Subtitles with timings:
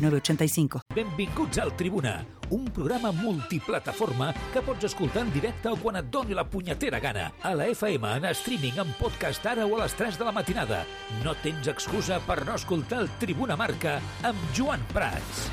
[0.00, 0.82] 985.
[0.94, 6.34] Benvinguts al Tribuna, un programa multiplataforma que pots escoltar en directe o quan et doni
[6.34, 7.30] la punyetera gana.
[7.42, 10.84] A la FM, en streaming, en podcast ara o a les 3 de la matinada.
[11.24, 15.48] No tens excusa per no escoltar el Tribuna Marca amb Joan Prats.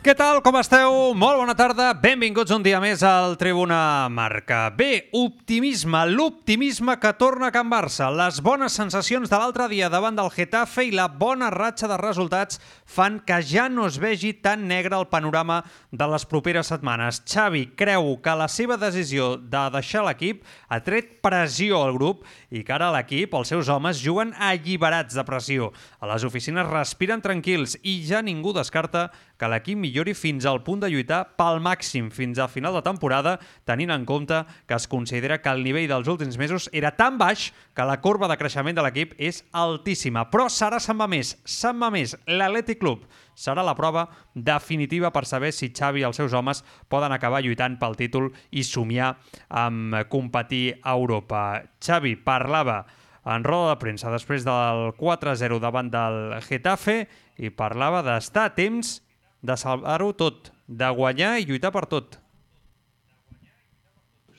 [0.00, 0.94] Què tal, com esteu?
[1.12, 4.62] Molt bona tarda, benvinguts un dia més al Tribuna Marca.
[4.72, 8.08] Bé, optimisme, l'optimisme que torna a Can Barça.
[8.08, 12.62] Les bones sensacions de l'altre dia davant del Getafe i la bona ratxa de resultats
[12.88, 15.58] fan que ja no es vegi tan negre el panorama
[15.92, 17.20] de les properes setmanes.
[17.28, 22.64] Xavi creu que la seva decisió de deixar l'equip ha tret pressió al grup i
[22.64, 25.74] que ara l'equip, els seus homes, juguen alliberats de pressió.
[26.00, 30.80] A les oficines respiren tranquils i ja ningú descarta que l'equip millori fins al punt
[30.80, 33.34] de lluitar pel màxim fins al final de temporada,
[33.68, 37.50] tenint en compte que es considera que el nivell dels últims mesos era tan baix
[37.76, 40.24] que la corba de creixement de l'equip és altíssima.
[40.32, 42.16] Però serà se'n va més, se'n va més.
[42.24, 43.04] L'Atlètic Club
[43.36, 47.76] serà la prova definitiva per saber si Xavi i els seus homes poden acabar lluitant
[47.76, 49.18] pel títol i somiar
[49.52, 51.60] amb competir a Europa.
[51.76, 52.86] Xavi parlava
[53.24, 57.04] en roda de premsa després del 4-0 davant del Getafe
[57.38, 58.98] i parlava d'estar a temps
[59.42, 62.18] de salvar-ho tot, de guanyar i lluitar per tot.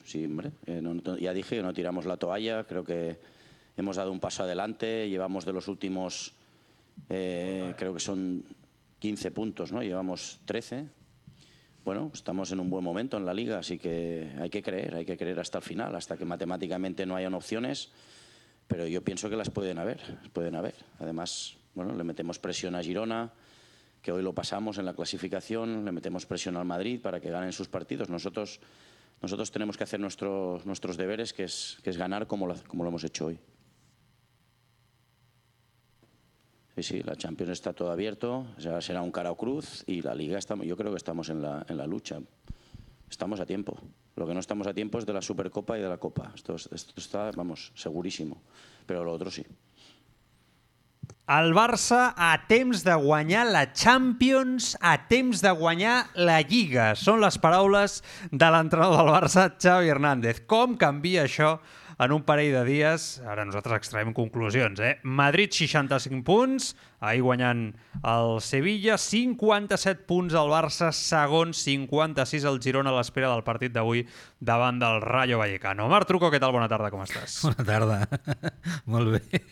[0.04, 3.18] Sí, hombre, eh, no, ya dije no tiramos la toalla, creo que
[3.76, 6.34] hemos dado un paso adelante, llevamos de los últimos,
[7.08, 8.44] eh, creo que son
[8.98, 9.82] 15 puntos, ¿no?
[9.82, 10.86] Llevamos 13.
[11.84, 15.04] Bueno, estamos en un buen momento en la liga, así que hay que creer, hay
[15.04, 17.90] que creer hasta el final, hasta que matemáticamente no hayan opciones,
[18.66, 20.00] pero yo pienso que las pueden haber,
[20.32, 20.74] pueden haber.
[20.98, 23.32] Además, bueno, le metemos presión a Girona,
[24.02, 27.52] que hoy lo pasamos en la clasificación, le metemos presión al Madrid para que ganen
[27.52, 28.08] sus partidos.
[28.08, 28.60] Nosotros,
[29.20, 32.82] nosotros tenemos que hacer nuestro, nuestros deberes, que es, que es ganar como lo, como
[32.82, 33.38] lo hemos hecho hoy.
[36.74, 40.14] Sí, sí, la Champions está todo abierto, ya será un cara o cruz y la
[40.14, 42.20] Liga, estamos, yo creo que estamos en la, en la lucha.
[43.12, 43.76] Estamos a tiempo.
[44.16, 46.32] Lo que no estamos a tiempo es de la Supercopa y de la Copa.
[46.34, 48.40] Esto, esto está, vamos, segurísimo.
[48.86, 49.44] Pero lo otro sí.
[51.28, 56.94] El Barça a temps de guanyar la Champions, a temps de guanyar la Lliga.
[56.96, 58.00] Són les paraules
[58.32, 60.42] de l'entrenador del Barça, Xavi Hernández.
[60.48, 61.58] Com canvia això
[62.04, 63.04] en un parell de dies?
[63.28, 64.96] Ara nosaltres extraiem conclusions, eh?
[65.02, 67.62] Madrid 65 punts, ahir guanyant
[68.08, 74.04] el Sevilla, 57 punts al Barça, segon, 56 al Girona a l'espera del partit d'avui
[74.40, 75.88] davant del Rayo Vallecano.
[75.92, 76.54] Marc Truco, què tal?
[76.56, 77.40] Bona tarda, com estàs?
[77.46, 78.00] Bona tarda.
[78.92, 79.42] Molt bé.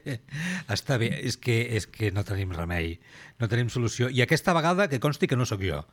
[0.76, 2.96] Està bé, és que, és que no tenim remei,
[3.42, 4.08] no tenim solució.
[4.08, 5.84] I aquesta vegada que consti que no sóc jo.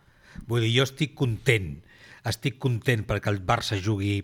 [0.48, 1.76] Vull dir, jo estic content,
[2.28, 4.22] estic content perquè el Barça jugui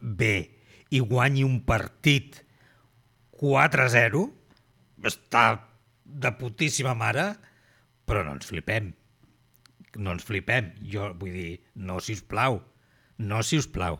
[0.00, 0.55] bé
[0.94, 2.42] i guanyi un partit
[3.40, 4.22] 4-0,
[5.06, 5.46] està
[6.06, 7.32] de putíssima mare,
[8.06, 8.92] però no ens flipem.
[9.96, 10.72] No ens flipem.
[10.92, 12.60] Jo vull dir, no, si us plau.
[13.18, 13.98] No, si us plau.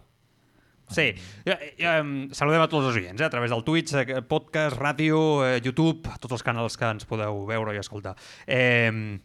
[0.87, 1.09] Sí,
[1.43, 1.97] ja, ja,
[2.37, 3.27] saludem a tots els oients, eh?
[3.27, 7.41] a través del Twitch, eh, podcast, ràdio, eh, YouTube, tots els canals que ens podeu
[7.49, 8.15] veure i escoltar.
[8.47, 9.19] Eh,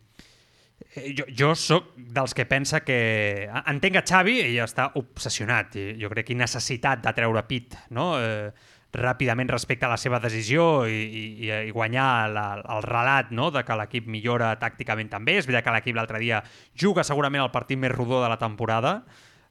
[0.92, 3.48] jo, jo sóc dels que pensa que...
[3.66, 8.14] Entenc que Xavi ell està obsessionat, i jo crec que necessitat de treure pit, no?
[8.20, 8.52] Eh,
[8.92, 11.00] ràpidament respecte a la seva decisió i,
[11.48, 13.48] i, i guanyar la, el relat no?
[13.56, 15.38] de que l'equip millora tàcticament també.
[15.40, 16.42] És veritat que l'equip l'altre dia
[16.76, 18.98] juga segurament el partit més rodó de la temporada,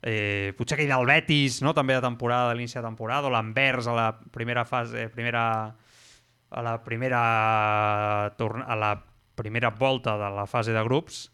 [0.03, 1.73] eh, potser aquell del Betis, no?
[1.77, 5.45] també de temporada, de l'inici de temporada, o l'Anvers a la primera fase, primera,
[6.51, 7.23] a la primera,
[8.29, 8.93] a la
[9.41, 11.27] primera volta de la fase de grups,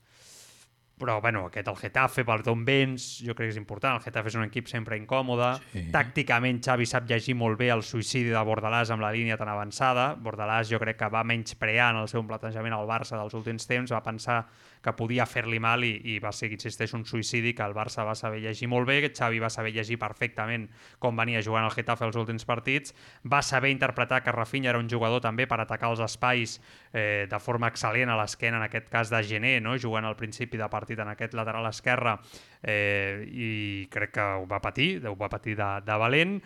[0.97, 4.31] però bueno, aquest el Getafe, per d'on vens, jo crec que és important, el Getafe
[4.33, 5.83] és un equip sempre incòmode, sí.
[5.93, 10.15] tàcticament Xavi sap llegir molt bé el suïcidi de Bordalàs amb la línia tan avançada,
[10.25, 13.69] Bordalàs jo crec que va menys prear en el seu plantejament al Barça dels últims
[13.69, 14.47] temps, va pensar
[14.87, 18.15] que podia fer-li mal i, i va ser, insisteix, un suïcidi que el Barça va
[18.19, 20.69] saber llegir molt bé, que Xavi va saber llegir perfectament
[21.03, 22.95] com venia jugant el Getafe els últims partits,
[23.27, 26.61] va saber interpretar que Rafinha era un jugador també per atacar els espais
[26.93, 29.75] eh, de forma excel·lent a l'esquena, en aquest cas de Gené, no?
[29.83, 32.19] jugant al principi de partit en aquest lateral esquerre,
[32.63, 33.51] eh, i
[33.91, 36.39] crec que ho va patir, ho va patir de, de valent,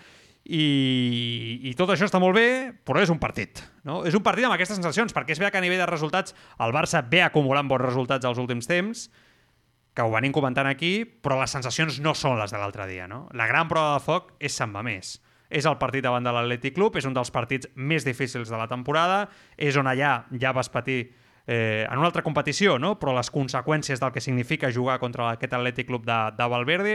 [0.45, 2.49] i, i tot això està molt bé,
[2.87, 3.61] però és un partit.
[3.87, 4.01] No?
[4.09, 6.73] És un partit amb aquestes sensacions, perquè és bé que a nivell de resultats el
[6.75, 9.09] Barça ve acumulant bons resultats als últims temps,
[9.95, 13.09] que ho venim comentant aquí, però les sensacions no són les de l'altre dia.
[13.11, 13.27] No?
[13.37, 15.19] La gran prova de foc és Sant Mamés.
[15.51, 18.69] És el partit davant de l'Atlètic Club, és un dels partits més difícils de la
[18.71, 19.25] temporada,
[19.59, 21.11] és on allà ja vas patir
[21.51, 22.95] eh, en una altra competició, no?
[23.01, 26.93] però les conseqüències del que significa jugar contra aquest Atlètic Club de, de Valverde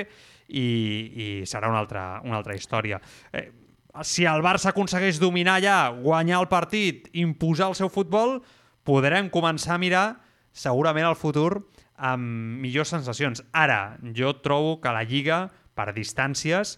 [0.47, 3.01] i, i serà una altra, una altra història.
[3.35, 3.49] Eh,
[4.07, 8.37] si el Barça aconsegueix dominar allà, guanyar el partit, imposar el seu futbol,
[8.87, 10.05] podrem començar a mirar
[10.55, 11.65] segurament el futur
[11.99, 12.23] amb
[12.63, 13.43] millors sensacions.
[13.51, 16.77] Ara, jo trobo que la Lliga, per distàncies,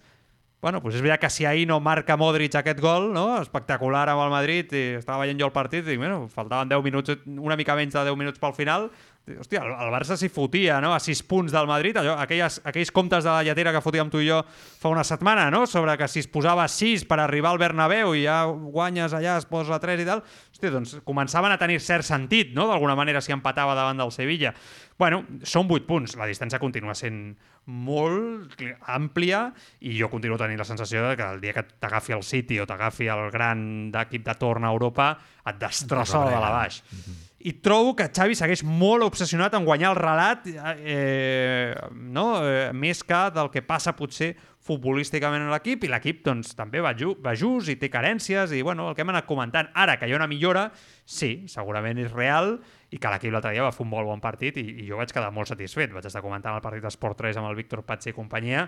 [0.59, 3.27] Bueno, pues és veritat que si ahir no marca Modric aquest gol, no?
[3.37, 7.13] espectacular amb el Madrid, i estava veient jo el partit, i bueno, faltaven 10 minuts,
[7.29, 8.87] una mica menys de 10 minuts pel final,
[9.35, 12.89] hòstia, el, el Barça s'hi fotia, no?, a 6 punts del Madrid, allò, aquelles, aquells
[12.95, 16.07] comptes de la lletera que fotíem tu i jo fa una setmana, no?, sobre que
[16.09, 20.01] si es posava 6 per arribar al Bernabéu i ja guanyes allà, es posa 3
[20.01, 20.25] i tal,
[20.57, 24.53] hòstia, doncs començaven a tenir cert sentit, no?, d'alguna manera si empatava davant del Sevilla.
[24.97, 27.35] Bueno, són 8 punts, la distància continua sent
[27.67, 29.51] molt àmplia
[29.83, 32.65] i jo continuo tenint la sensació de que el dia que t'agafi el City o
[32.65, 36.81] t'agafi el gran d'equip de torn a Europa et destrossa de la baix.
[36.81, 37.23] Mm -hmm.
[37.39, 42.41] I trobo que Xavi segueix molt obsessionat en guanyar el relat eh, no?
[42.43, 44.35] eh, més que del que passa potser
[44.67, 48.61] futbolísticament en l'equip i l'equip doncs, també va, ju va just i té carències i
[48.65, 49.71] bueno, el que hem anat comentant.
[49.73, 50.67] Ara que hi ha una millora,
[51.05, 52.57] sí, segurament és real
[52.91, 55.11] i que l'equip l'altre dia va fer un molt bon partit i, i jo vaig
[55.13, 55.95] quedar molt satisfet.
[55.95, 58.67] Vaig estar comentant el partit d'Esport 3 amb el Víctor Patxi i companyia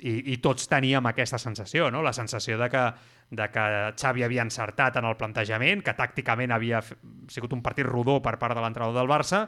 [0.00, 2.02] i, i tots teníem aquesta sensació, no?
[2.02, 2.82] la sensació de que,
[3.30, 3.66] de que
[4.00, 6.82] Xavi havia encertat en el plantejament, que tàcticament havia
[7.30, 9.44] sigut un partit rodó per part de l'entrenador del Barça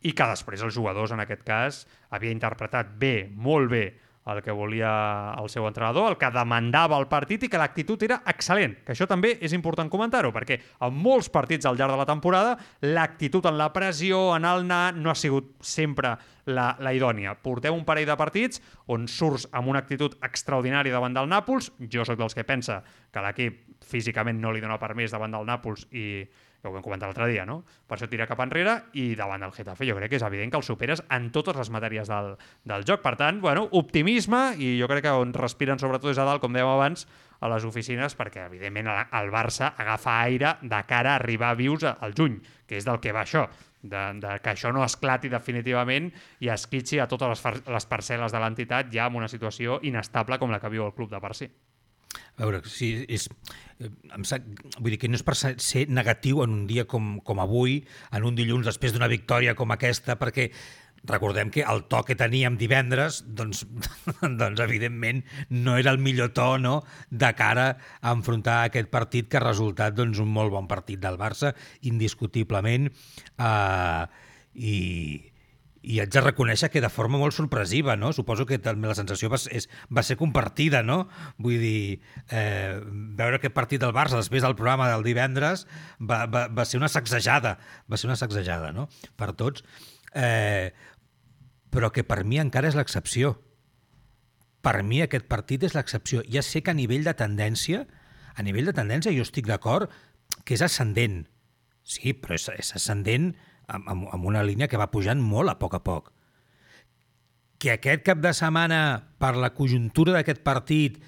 [0.00, 1.84] i que després els jugadors, en aquest cas,
[2.16, 3.84] havia interpretat bé, molt bé,
[4.26, 8.20] el que volia el seu entrenador, el que demandava el partit i que l'actitud era
[8.28, 12.08] excel·lent, que això també és important comentar-ho, perquè en molts partits al llarg de la
[12.08, 16.14] temporada l'actitud en la pressió, en el anar, no ha sigut sempre
[16.50, 17.34] la, la idònia.
[17.40, 18.60] Porteu un parell de partits
[18.92, 23.24] on surts amb una actitud extraordinària davant del Nàpols, jo sóc dels que pensa que
[23.24, 26.26] l'equip físicament no li dona permís davant del Nàpols i
[26.60, 27.62] que ho vam comentar l'altre dia, no?
[27.88, 30.60] Per això tira cap enrere i davant del Getafe jo crec que és evident que
[30.60, 32.34] el superes en totes les matèries del,
[32.68, 33.00] del joc.
[33.04, 36.52] Per tant, bueno, optimisme i jo crec que on respiren sobretot és a dalt, com
[36.52, 37.06] dèiem abans,
[37.40, 42.14] a les oficines perquè, evidentment, el Barça agafa aire de cara a arribar vius al
[42.16, 42.36] juny,
[42.68, 43.46] que és del que va això,
[43.82, 46.10] de, de que això no esclati definitivament
[46.44, 50.52] i esquitxi a totes les, les parcel·les de l'entitat ja en una situació inestable com
[50.52, 51.48] la que viu el club de per si.
[52.40, 53.28] A veure, sí, és,
[53.78, 54.46] eh, em sap,
[54.78, 57.82] vull dir que no és per ser negatiu en un dia com, com avui,
[58.16, 60.50] en un dilluns després d'una victòria com aquesta, perquè
[61.04, 63.62] recordem que el to que teníem divendres, doncs,
[64.40, 66.80] doncs evidentment no era el millor to no,
[67.10, 67.68] de cara
[68.00, 71.54] a enfrontar aquest partit que ha resultat doncs, un molt bon partit del Barça,
[71.88, 72.90] indiscutiblement,
[73.38, 74.04] eh,
[74.54, 74.76] i,
[75.82, 78.12] i haig de reconèixer que de forma molt sorpresiva, no?
[78.12, 81.06] Suposo que també la sensació va, és, va ser compartida, no?
[81.40, 82.76] Vull dir, eh,
[83.16, 85.64] veure aquest partit del Barça després del programa del divendres
[85.98, 87.56] va, va, va ser una sacsejada,
[87.88, 88.90] va ser una sacsejada, no?
[89.16, 89.64] Per tots.
[90.12, 90.72] Eh,
[91.72, 93.38] però que per mi encara és l'excepció.
[94.60, 96.20] Per mi aquest partit és l'excepció.
[96.28, 97.86] Ja sé que a nivell de tendència,
[98.36, 99.88] a nivell de tendència jo estic d'acord
[100.44, 101.22] que és ascendent.
[101.80, 105.58] Sí, però és, és ascendent amb, amb, amb una línia que va pujant molt a
[105.60, 106.12] poc a poc.
[107.60, 108.80] Que aquest cap de setmana,
[109.20, 110.98] per la conjuntura d'aquest partit,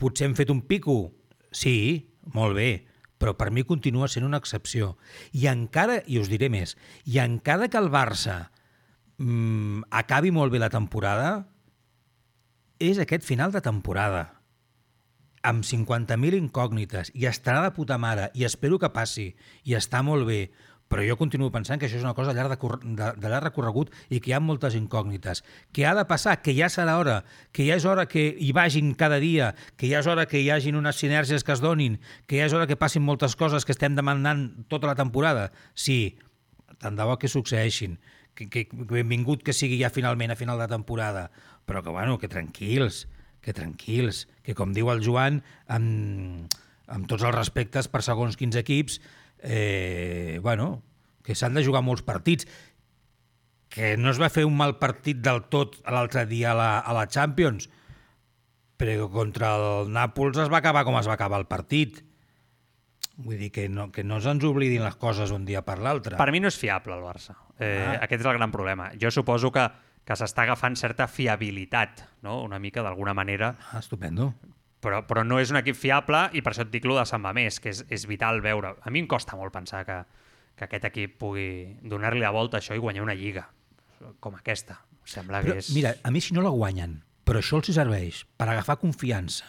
[0.00, 1.14] potser hem fet un pico?
[1.54, 2.70] Sí, molt bé,
[3.18, 4.94] però per mi continua sent una excepció.
[5.32, 8.40] I encara, i us diré més, i encara que el Barça
[9.18, 11.44] mmm, acabi molt bé la temporada,
[12.82, 14.24] és aquest final de temporada
[15.44, 19.28] amb 50.000 incògnites i estarà de puta mare i espero que passi
[19.68, 20.38] i està molt bé
[20.94, 23.88] però jo continuo pensant que això és una cosa llarg, de, de, de llarg recorregut
[24.14, 25.40] i que hi ha moltes incògnites.
[25.74, 27.16] Que ha de passar, que ja serà hora,
[27.50, 30.52] que ja és hora que hi vagin cada dia, que ja és hora que hi
[30.54, 31.96] hagin unes sinergies que es donin,
[32.30, 35.48] que ja és hora que passin moltes coses que estem demanant tota la temporada.
[35.74, 36.14] Sí,
[36.78, 37.98] tant de bo que succeeixin,
[38.38, 41.26] que, que benvingut que sigui ja finalment a final de temporada,
[41.66, 43.08] però que, bueno, que tranquils,
[43.42, 46.54] que tranquils, que com diu el Joan, amb,
[46.86, 49.02] amb tots els respectes per segons quins equips,
[49.44, 50.82] eh, bueno,
[51.22, 52.48] que s'han de jugar molts partits,
[53.68, 56.94] que no es va fer un mal partit del tot l'altre dia a la, a
[56.96, 57.68] la Champions,
[58.78, 62.02] però contra el Nàpols es va acabar com es va acabar el partit.
[63.14, 66.18] Vull dir que no, que no se'ns oblidin les coses un dia per l'altre.
[66.18, 67.36] Per mi no és fiable el Barça.
[67.58, 67.98] Eh, ah.
[68.06, 68.88] Aquest és el gran problema.
[69.00, 69.68] Jo suposo que,
[70.02, 72.40] que s'està agafant certa fiabilitat, no?
[72.42, 73.54] una mica d'alguna manera.
[73.70, 74.32] Ah, estupendo.
[74.84, 77.22] Però, però no és un equip fiable i per això et dic lo de Sant
[77.24, 78.74] Mamés, que és, és vital veure.
[78.84, 80.02] A mi em costa molt pensar que,
[80.58, 81.48] que aquest equip pugui
[81.82, 83.46] donar-li la volta a això i guanyar una lliga
[84.20, 84.82] com aquesta.
[85.08, 85.72] Sembla però, que és...
[85.76, 89.48] Mira, a mi si no la guanyen, però això els serveix per agafar confiança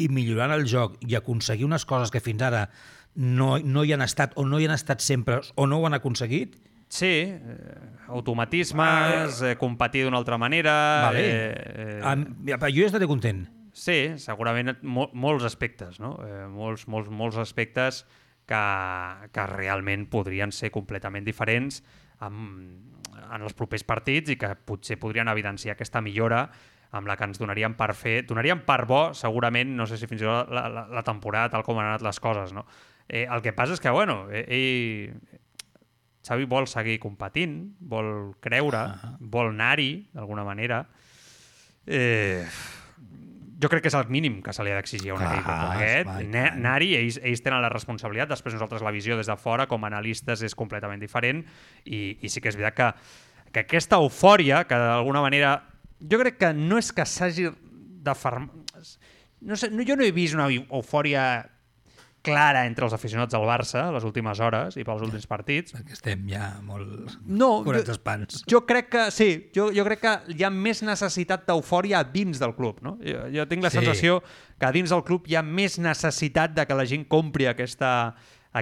[0.00, 2.66] i millorant el joc i aconseguir unes coses que fins ara
[3.14, 5.98] no, no hi han estat o no hi han estat sempre o no ho han
[5.98, 6.56] aconseguit,
[6.92, 7.76] Sí, eh,
[8.12, 10.74] automatismes, eh, competir d'una altra manera...
[11.06, 11.22] Vale.
[11.24, 12.00] Eh, eh...
[12.04, 13.46] Am, jo estaré content.
[13.72, 16.18] Sí, segurament mo molts aspectes, no?
[16.20, 18.02] Eh, molts, molts, molts aspectes
[18.44, 18.60] que,
[19.32, 21.80] que realment podrien ser completament diferents
[22.20, 22.60] amb,
[23.22, 26.44] en els propers partits i que potser podrien evidenciar aquesta millora
[26.92, 30.20] amb la que ens donarien per fer, donarien per bo, segurament, no sé si fins
[30.20, 32.68] i tot la, la, la temporada, tal com han anat les coses, no?
[33.08, 35.08] Eh, el que passa és que, bueno, ell,
[36.22, 39.16] Xavi vol seguir competint, vol creure, uh -huh.
[39.20, 40.86] vol anar-hi, d'alguna manera.
[41.86, 42.46] Eh,
[43.62, 45.70] jo crec que és el mínim que se li ha d'exigir a un equip com
[45.76, 46.08] aquest.
[46.34, 49.86] Anar-hi, ells, ells tenen la responsabilitat, després nosaltres la visió des de fora, com a
[49.86, 51.44] analistes, és completament diferent,
[51.84, 55.60] i, i sí que és veritat que, que aquesta eufòria, que d'alguna manera...
[56.02, 58.14] Jo crec que no és que s'hagi de...
[58.18, 58.50] Farm...
[59.42, 61.51] No sé, no, jo no he vist una eufòria
[62.22, 65.74] clara entre els aficionats del Barça les últimes hores i pels últims partits.
[65.74, 68.42] Perquè estem ja molt no, curats espans.
[68.50, 72.54] Jo crec que, sí, jo, jo crec que hi ha més necessitat d'eufòria dins del
[72.58, 72.80] club.
[72.86, 72.96] No?
[73.04, 73.80] Jo, jo tinc la sí.
[73.80, 74.20] sensació
[74.62, 78.12] que dins del club hi ha més necessitat de que la gent compri aquesta,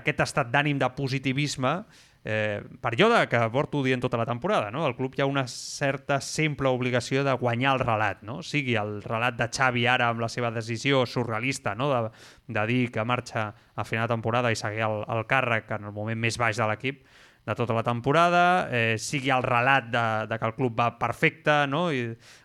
[0.00, 1.80] aquest estat d'ànim de positivisme
[2.24, 4.70] eh, període que porto dient tota la temporada.
[4.70, 4.86] No?
[4.86, 8.40] El club hi ha una certa simple obligació de guanyar el relat, no?
[8.42, 11.90] sigui el relat de Xavi ara amb la seva decisió surrealista no?
[11.92, 12.10] de,
[12.48, 15.96] de dir que marxa a final de temporada i seguir el, el càrrec en el
[15.96, 17.04] moment més baix de l'equip,
[17.46, 21.54] de tota la temporada, eh, sigui el relat de, de que el club va perfecte,
[21.70, 21.86] no?
[21.92, 22.02] I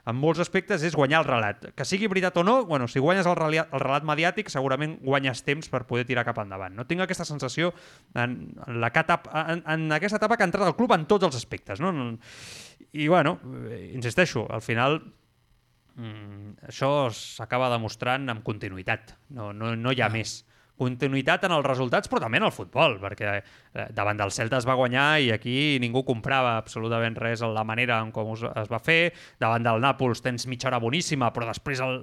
[0.08, 1.68] en molts aspectes és guanyar el relat.
[1.75, 5.44] Que sigui veritat o no, bueno, si guanyes el, relat, el relat mediàtic segurament guanyes
[5.46, 6.74] temps per poder tirar cap endavant.
[6.78, 7.74] No tinc aquesta sensació
[8.14, 11.28] en, en, la etapa, en, en aquesta etapa que ha entrat el club en tots
[11.28, 11.84] els aspectes.
[11.84, 11.92] No?
[12.96, 13.38] I bueno,
[13.92, 15.02] insisteixo, al final
[16.00, 19.18] mm, això s'acaba demostrant amb continuïtat.
[19.36, 20.16] No, no, no hi ha ah.
[20.16, 20.40] més
[20.79, 24.67] continuïtat en els resultats, però també en el futbol, perquè eh, davant del Celta es
[24.67, 28.79] va guanyar i aquí ningú comprava absolutament res en la manera en com es va
[28.84, 29.13] fer.
[29.39, 32.01] Davant del Nàpols tens mitja hora boníssima, però després el,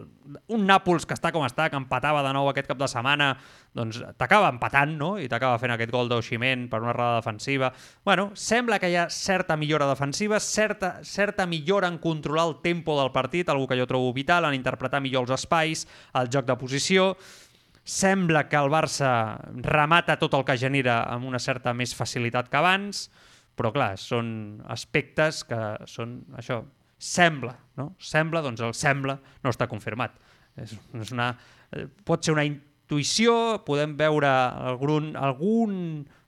[0.56, 3.34] un Nàpols que està com està, que empatava de nou aquest cap de setmana,
[3.76, 5.12] doncs t'acaba empatant, no?
[5.20, 7.72] I t'acaba fent aquest gol d'Oximent per una errada defensiva.
[8.04, 12.96] Bueno, sembla que hi ha certa millora defensiva, certa, certa millora en controlar el tempo
[13.00, 15.86] del partit, algo que jo trobo vital, en interpretar millor els espais,
[16.16, 17.12] el joc de posició
[17.82, 19.12] Sembla que el Barça
[19.64, 23.08] remata tot el que genera amb una certa més facilitat que abans,
[23.58, 25.60] però clar, són aspectes que
[25.90, 26.62] són això,
[27.02, 27.90] sembla, no?
[27.98, 30.14] Sembla, doncs el sembla no està confirmat.
[30.56, 31.32] És, és una,
[31.74, 33.34] eh, pot ser una intuïció,
[33.66, 35.76] podem veure algun, algun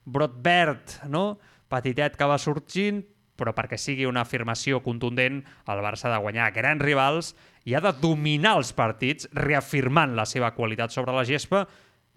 [0.05, 1.39] brot verd, no?
[1.71, 3.03] petitet que va sorgint,
[3.35, 7.33] però perquè sigui una afirmació contundent, el Barça ha de guanyar grans rivals
[7.65, 11.65] i ha de dominar els partits, reafirmant la seva qualitat sobre la gespa,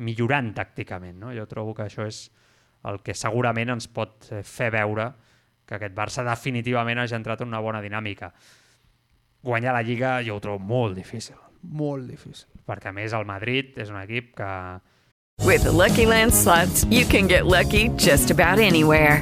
[0.04, 1.16] millorant tàcticament.
[1.22, 1.32] No?
[1.34, 2.28] Jo trobo que això és
[2.88, 5.10] el que segurament ens pot eh, fer veure
[5.68, 8.32] que aquest Barça definitivament ha entrat en una bona dinàmica.
[9.44, 13.76] Guanyar la Lliga jo ho trobo molt difícil, molt difícil, perquè a més el Madrid
[13.80, 14.52] és un equip que...
[15.46, 19.22] With the Lucky Land slots, you can get lucky just about anywhere.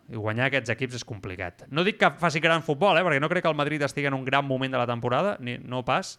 [0.11, 1.65] I guanyar aquests equips és complicat.
[1.71, 4.17] No dic que faci gran futbol, eh, perquè no crec que el Madrid estigui en
[4.17, 6.17] un gran moment de la temporada, ni, no pas,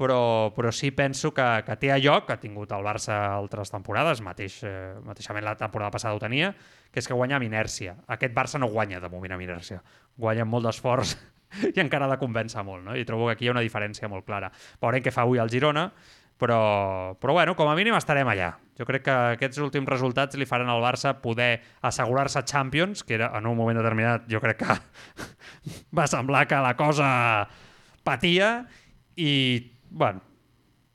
[0.00, 4.22] però, però sí penso que, que té allò que ha tingut el Barça altres temporades,
[4.24, 6.54] mateix, eh, mateixament la temporada passada ho tenia,
[6.90, 7.98] que és que guanya amb inèrcia.
[8.08, 9.82] Aquest Barça no guanya de moment amb inèrcia,
[10.16, 11.14] guanya amb molt d'esforç
[11.74, 12.96] i encara ha de convèncer molt, no?
[12.96, 14.50] I trobo que aquí hi ha una diferència molt clara.
[14.80, 15.90] Veurem què fa avui el Girona,
[16.40, 18.54] però, però bueno, com a mínim estarem allà.
[18.80, 23.30] Jo crec que aquests últims resultats li faran al Barça poder assegurar-se Champions, que era
[23.36, 24.78] en un moment determinat jo crec que
[25.98, 27.10] va semblar que la cosa
[28.02, 28.54] patia
[29.20, 29.32] i,
[29.90, 30.24] bueno,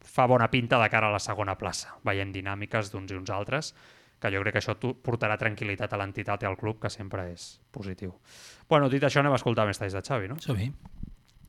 [0.02, 1.94] fa bona pinta de cara a la segona plaça.
[2.08, 3.74] Veiem dinàmiques d'uns i uns altres,
[4.20, 4.76] que jo crec que això
[5.06, 8.16] portarà tranquil·litat a l'entitat i al club, que sempre és positiu.
[8.70, 10.40] Bueno, dit això, anem a escoltar més talls de Xavi, no?
[10.42, 10.72] Som-hi.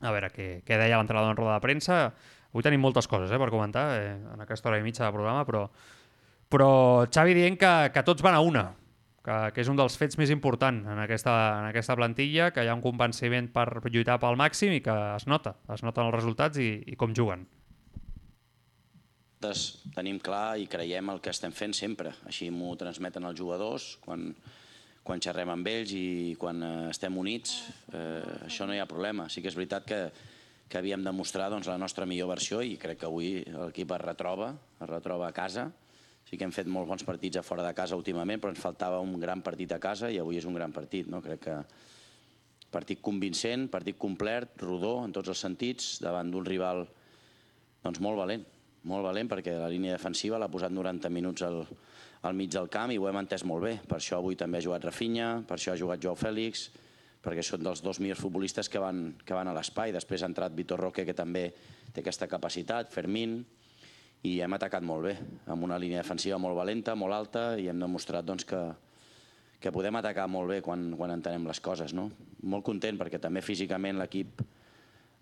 [0.04, 2.00] A veure què, què deia l'entrenador en roda de premsa.
[2.56, 5.42] Avui tenim moltes coses eh, per comentar eh, en aquesta hora i mitja de programa,
[5.44, 5.66] però,
[6.48, 6.68] però
[7.04, 8.62] Xavi dient que, que tots van a una,
[9.20, 12.70] que, que és un dels fets més importants en aquesta, en aquesta plantilla, que hi
[12.72, 16.56] ha un convenciment per lluitar pel màxim i que es nota, es noten els resultats
[16.62, 17.44] i, i com juguen.
[19.92, 24.30] Tenim clar i creiem el que estem fent sempre, així m'ho transmeten els jugadors quan,
[25.04, 26.08] quan xerrem amb ells i
[26.40, 27.58] quan eh, estem units,
[27.92, 29.28] eh, això no hi ha problema.
[29.28, 30.00] Sí que és veritat que,
[30.68, 34.02] que havíem de mostrar doncs, la nostra millor versió i crec que avui l'equip es
[34.02, 35.68] retroba, es retroba a casa.
[36.26, 38.98] Sí que hem fet molts bons partits a fora de casa últimament, però ens faltava
[38.98, 41.06] un gran partit a casa i avui és un gran partit.
[41.06, 41.22] No?
[41.22, 41.60] Crec que
[42.74, 46.82] partit convincent, partit complet, rodó en tots els sentits, davant d'un rival
[47.84, 48.42] doncs, molt valent,
[48.90, 51.62] molt valent perquè la línia defensiva l'ha posat 90 minuts al,
[52.26, 53.76] al mig del camp i ho hem entès molt bé.
[53.86, 56.66] Per això avui també ha jugat Rafinha, per això ha jugat Joao Fèlix,
[57.22, 59.92] perquè són dels dos millors futbolistes que van, que van a l'espai.
[59.94, 61.48] Després ha entrat Vitor Roque, que també
[61.92, 63.40] té aquesta capacitat, Fermín,
[64.26, 65.14] i hem atacat molt bé,
[65.52, 68.60] amb una línia defensiva molt valenta, molt alta, i hem demostrat doncs, que,
[69.60, 71.94] que podem atacar molt bé quan, quan entenem les coses.
[71.94, 72.08] No?
[72.42, 74.42] Molt content perquè també físicament l'equip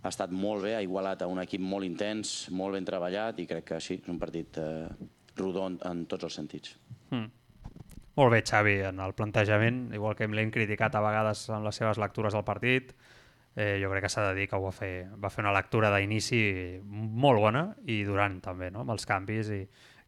[0.04, 3.46] ha estat molt bé, ha igualat a un equip molt intens, molt ben treballat i
[3.48, 4.88] crec que sí, és un partit eh,
[5.38, 6.76] rodó en, en tots els sentits.
[7.10, 7.43] Mm.
[8.14, 11.98] Molt bé, Xavi, en el plantejament, igual que l'hem criticat a vegades en les seves
[11.98, 12.92] lectures del partit,
[13.56, 15.90] eh, jo crec que s'ha de dir que ho va fer, va fer una lectura
[15.90, 16.44] d'inici
[16.84, 18.84] molt bona i durant també, no?
[18.84, 19.60] amb els canvis i,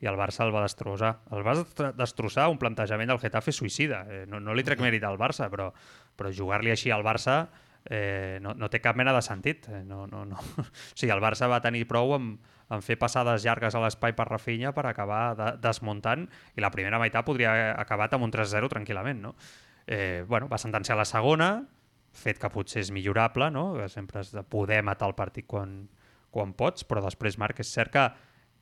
[0.03, 1.17] i el Barça el va destrossar.
[1.35, 1.57] El va
[1.99, 4.05] destrossar un plantejament del Getafe suïcida.
[4.07, 5.73] Eh, no, no li trec mèrit al Barça, però,
[6.15, 7.47] però jugar-li així al Barça
[7.91, 9.69] eh, no, no té cap mena de sentit.
[9.71, 10.43] Eh, no, no, no.
[10.63, 12.41] O sigui, el Barça va tenir prou amb,
[12.75, 16.99] en fer passades llargues a l'espai per Rafinha per acabar de, desmuntant i la primera
[16.99, 19.23] meitat podria haver acabat amb un 3-0 tranquil·lament.
[19.23, 19.35] No?
[19.87, 21.51] Eh, bueno, va sentenciar la segona,
[22.17, 23.69] fet que potser és millorable, no?
[23.93, 25.85] sempre has de poder matar el partit quan,
[26.33, 28.07] quan pots, però després, Marc, és cert que,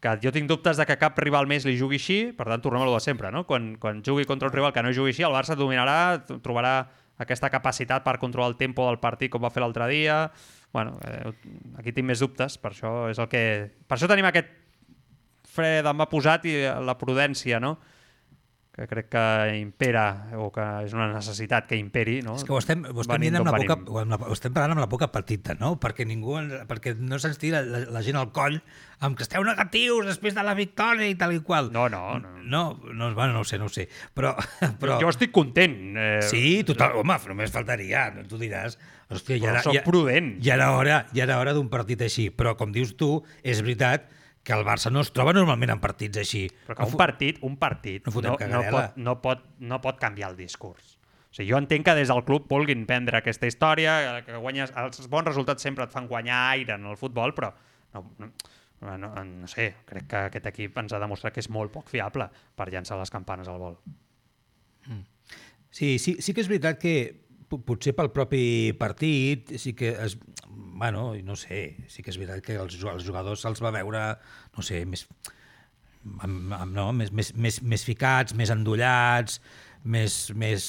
[0.05, 2.85] que jo tinc dubtes de que cap rival més li jugui així, per tant, tornem
[2.85, 3.45] a lo de sempre, no?
[3.49, 5.97] Quan, quan jugui contra un rival que no jugui així, el Barça dominarà,
[6.45, 6.75] trobarà
[7.22, 10.18] aquesta capacitat per controlar el tempo del partit com va fer l'altre dia,
[10.74, 11.31] bueno, eh,
[11.79, 13.44] aquí tinc més dubtes, per això és el que...
[13.87, 14.50] Per això tenim aquest
[15.55, 17.77] fre d'emma posat i la prudència, no?
[18.75, 19.25] Que crec que
[19.61, 22.35] impera o que és una necessitat que imperi no?
[22.35, 25.13] és que ho estem, ho estem, amb la poca, ho estem parlant amb la poca
[25.15, 25.77] petita no?
[25.79, 26.35] perquè ningú
[26.67, 28.59] perquè no se'ns tira la, la gent al coll
[29.05, 32.33] amb que esteu negatius després de la victòria i tal i qual no, no, no,
[32.43, 34.35] no, no, bueno, no ho sé, no ho sé però,
[34.83, 34.99] però...
[34.99, 36.19] jo estic content eh...
[36.27, 38.79] sí, total, home, només faltaria tu diràs
[39.15, 40.31] Hòstia, ja era, ja, prudent.
[40.43, 44.09] Ja era hora, ja era hora d'un partit així, però com dius tu, és veritat
[44.09, 46.43] que el Barça no es troba normalment en partits així.
[46.67, 50.35] Però que un partit, un partit no, no, no, pot, no, pot, no pot canviar
[50.35, 50.99] el discurs.
[51.01, 55.09] O sigui, jo entenc que des del club vulguin prendre aquesta història, que guanyes, els
[55.11, 57.51] bons resultats sempre et fan guanyar aire en el futbol, però
[57.95, 61.73] no, no, no, no sé, crec que aquest equip ens ha demostrat que és molt
[61.75, 63.81] poc fiable per llançar les campanes al vol.
[64.87, 65.03] Mm.
[65.75, 66.95] Sí, sí, sí que és veritat que
[67.67, 70.17] potser pel propi partit sí que es,
[70.49, 74.07] bueno, no sé, sí que és veritat que els, els jugadors se'ls va veure,
[74.57, 75.07] no sé, més,
[76.19, 79.40] amb, amb, no, més, més, més, més ficats, més endollats,
[79.85, 80.69] més, més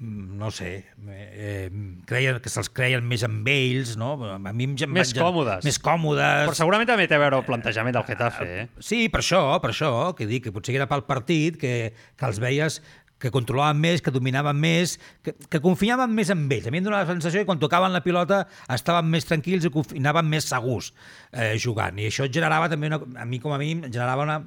[0.00, 1.70] no sé, eh,
[2.06, 4.12] creien, que se'ls creien més amb ells, no?
[4.22, 5.66] A mi em més còmodes.
[5.66, 6.44] Més còmodes.
[6.46, 8.66] Però segurament també té a veure el plantejament del Getafe, eh?
[8.78, 11.74] Sí, per això, per això, que dic que potser era pel partit, que,
[12.14, 12.78] que els veies
[13.18, 16.68] que controlaven més, que dominaven més, que, que confiaven més en ells.
[16.68, 19.72] A mi em donava la sensació que quan tocaven la pilota estaven més tranquils i
[19.98, 20.92] anaven més segurs
[21.32, 21.98] eh, jugant.
[21.98, 24.40] I això generava també, una, a mi com a mi, generava una,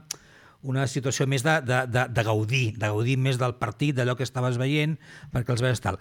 [0.63, 4.27] una situació més de, de, de, de gaudir, de gaudir més del partit, d'allò que
[4.27, 4.97] estaves veient,
[5.33, 5.99] perquè els veies tal.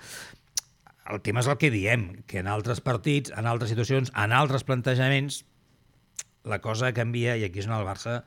[1.10, 4.62] El tema és el que diem, que en altres partits, en altres situacions, en altres
[4.68, 5.42] plantejaments,
[6.46, 8.20] la cosa canvia i aquí és on el Barça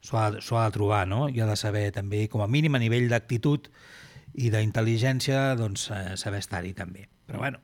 [0.00, 1.28] s'ho ha, ha de trobar, no?
[1.28, 3.68] I ha de saber també, com a mínim a nivell d'actitud
[4.34, 7.08] i d'intel·ligència, doncs, eh, saber estar-hi també.
[7.26, 7.58] Però bueno,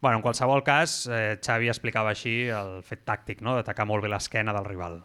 [0.00, 3.52] Bueno, en qualsevol cas, eh, Xavi explicava així el fet tàctic, no?
[3.58, 5.02] d'atacar molt bé l'esquena del rival.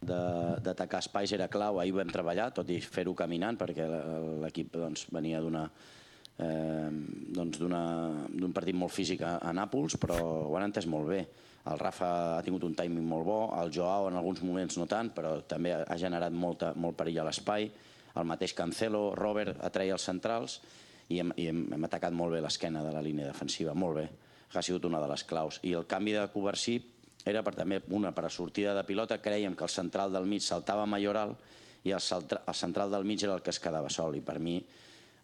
[0.00, 1.78] de- d'atacar espais era clau.
[1.78, 3.84] Ahir vam treballar, tot i fer-ho caminant, perquè
[4.42, 5.66] l'equip doncs, venia d'una
[6.38, 6.88] eh,
[7.36, 10.16] doncs d'un partit molt físic a, a Nàpols, però
[10.48, 11.26] ho han entès molt bé.
[11.70, 15.12] El Rafa ha tingut un timing molt bo, el Joao en alguns moments no tant,
[15.14, 17.68] però també ha generat molta, molt perill a l'espai.
[18.18, 20.58] El mateix Cancelo, Robert atreia els centrals
[21.08, 24.08] i hem, i hem, hem atacat molt bé l'esquena de la línia defensiva, molt bé.
[24.54, 25.60] Ha sigut una de les claus.
[25.62, 26.80] I el canvi de Covarsí
[27.24, 30.42] era per, també una per a sortida de pilota, creiem que el central del mig
[30.42, 31.36] saltava Mayoral
[31.84, 32.02] i el,
[32.40, 34.58] el central del mig era el que es quedava sol i per mi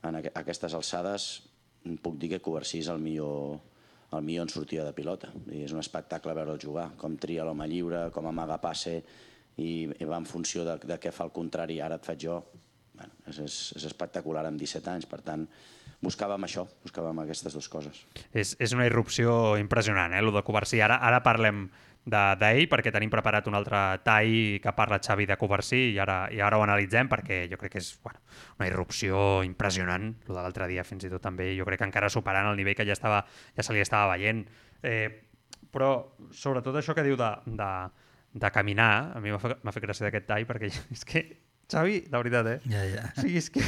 [0.07, 1.29] en aqu aquestes alçades
[2.03, 3.59] puc dir que Covarsí és el millor,
[4.13, 5.33] el millor en sortida de pilota.
[5.51, 9.01] I és un espectacle veure'l jugar, com tria l'home lliure, com amaga passe
[9.57, 12.41] i, va en funció de, de què fa el contrari, ara et faig jo.
[12.97, 15.45] Bueno, és, és, és espectacular amb 17 anys, per tant,
[16.05, 18.05] buscàvem això, buscàvem aquestes dues coses.
[18.33, 20.81] És, és una irrupció impressionant, eh, el de Covarsí.
[20.85, 21.67] Ara, ara parlem
[22.07, 26.39] d'ell perquè tenim preparat un altre tall que parla Xavi de Covarsí i ara, i
[26.41, 28.21] ara ho analitzem perquè jo crec que és bueno,
[28.61, 30.13] una irrupció impressionant.
[30.29, 32.79] El de l'altre dia fins i tot també jo crec que encara superant el nivell
[32.79, 33.25] que ja, estava,
[33.57, 34.45] ja se li estava veient.
[34.87, 35.09] Eh,
[35.75, 35.91] però
[36.31, 37.71] sobretot això que diu de, de,
[38.39, 41.27] de caminar, a mi m'ha fet, fet gràcia d'aquest tall perquè és que
[41.67, 42.59] Xavi, de veritat, eh?
[42.71, 43.09] Ja, ja.
[43.11, 43.65] O sigui, és que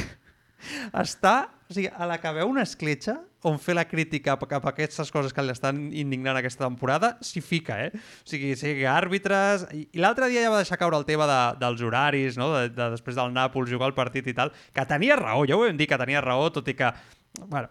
[1.03, 1.35] està,
[1.67, 5.11] o sigui, a la que veu una escletxa on fer la crítica cap a aquestes
[5.13, 7.91] coses que l'estan indignant aquesta temporada, s'hi fica, eh?
[7.93, 9.67] O sigui, sigui àrbitres...
[9.75, 12.51] I, i l'altre dia ja va deixar caure el tema de, dels horaris, no?
[12.55, 15.63] De, de, després del Nàpols jugar el partit i tal, que tenia raó, ja ho
[15.63, 16.91] vam dir que tenia raó, tot i que
[17.47, 17.69] bueno,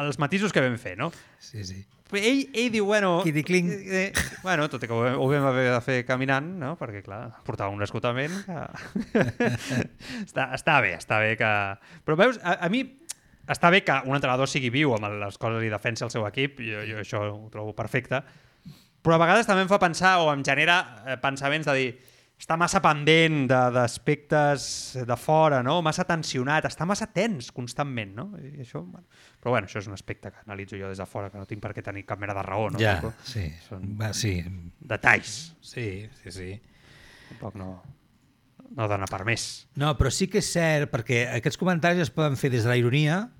[0.00, 1.10] els matisos que vam fer, no?
[1.38, 1.84] Sí, sí.
[2.14, 3.20] Ell, ell diu, bueno...
[3.24, 3.70] Quiticling.
[3.72, 6.74] Eh, bueno, tot i que ho, ho vam haver de fer caminant, no?
[6.78, 8.58] Perquè, clar, portava un esgotament que...
[10.26, 11.50] està, està bé, està bé que...
[12.06, 12.84] Però veus, a, a mi
[13.48, 16.60] està bé que un entrenador sigui viu amb les coses i defensi el seu equip,
[16.64, 18.22] jo, jo això ho trobo perfecte,
[19.04, 21.88] però a vegades també em fa pensar o em genera eh, pensaments de dir
[22.40, 24.64] està massa pendent de- d'aspectes
[24.96, 25.76] de, de fora, no?
[25.86, 28.10] massa tensionat, està massa tens constantment.
[28.16, 28.24] No?
[28.40, 29.06] I això, bueno.
[29.40, 31.62] Però bueno, això és un aspecte que analitzo jo des de fora, que no tinc
[31.62, 32.70] per què tenir cap mena de raó.
[32.74, 32.80] No?
[32.82, 33.46] Ja, sí.
[33.68, 34.34] Són Va, sí.
[34.80, 35.54] detalls.
[35.62, 36.50] Sí, sí, sí.
[37.30, 37.70] Tampoc no,
[38.74, 39.66] no dona per més.
[39.76, 42.76] No, però sí que és cert, perquè aquests comentaris es poden fer des de la
[42.80, 43.30] ironia,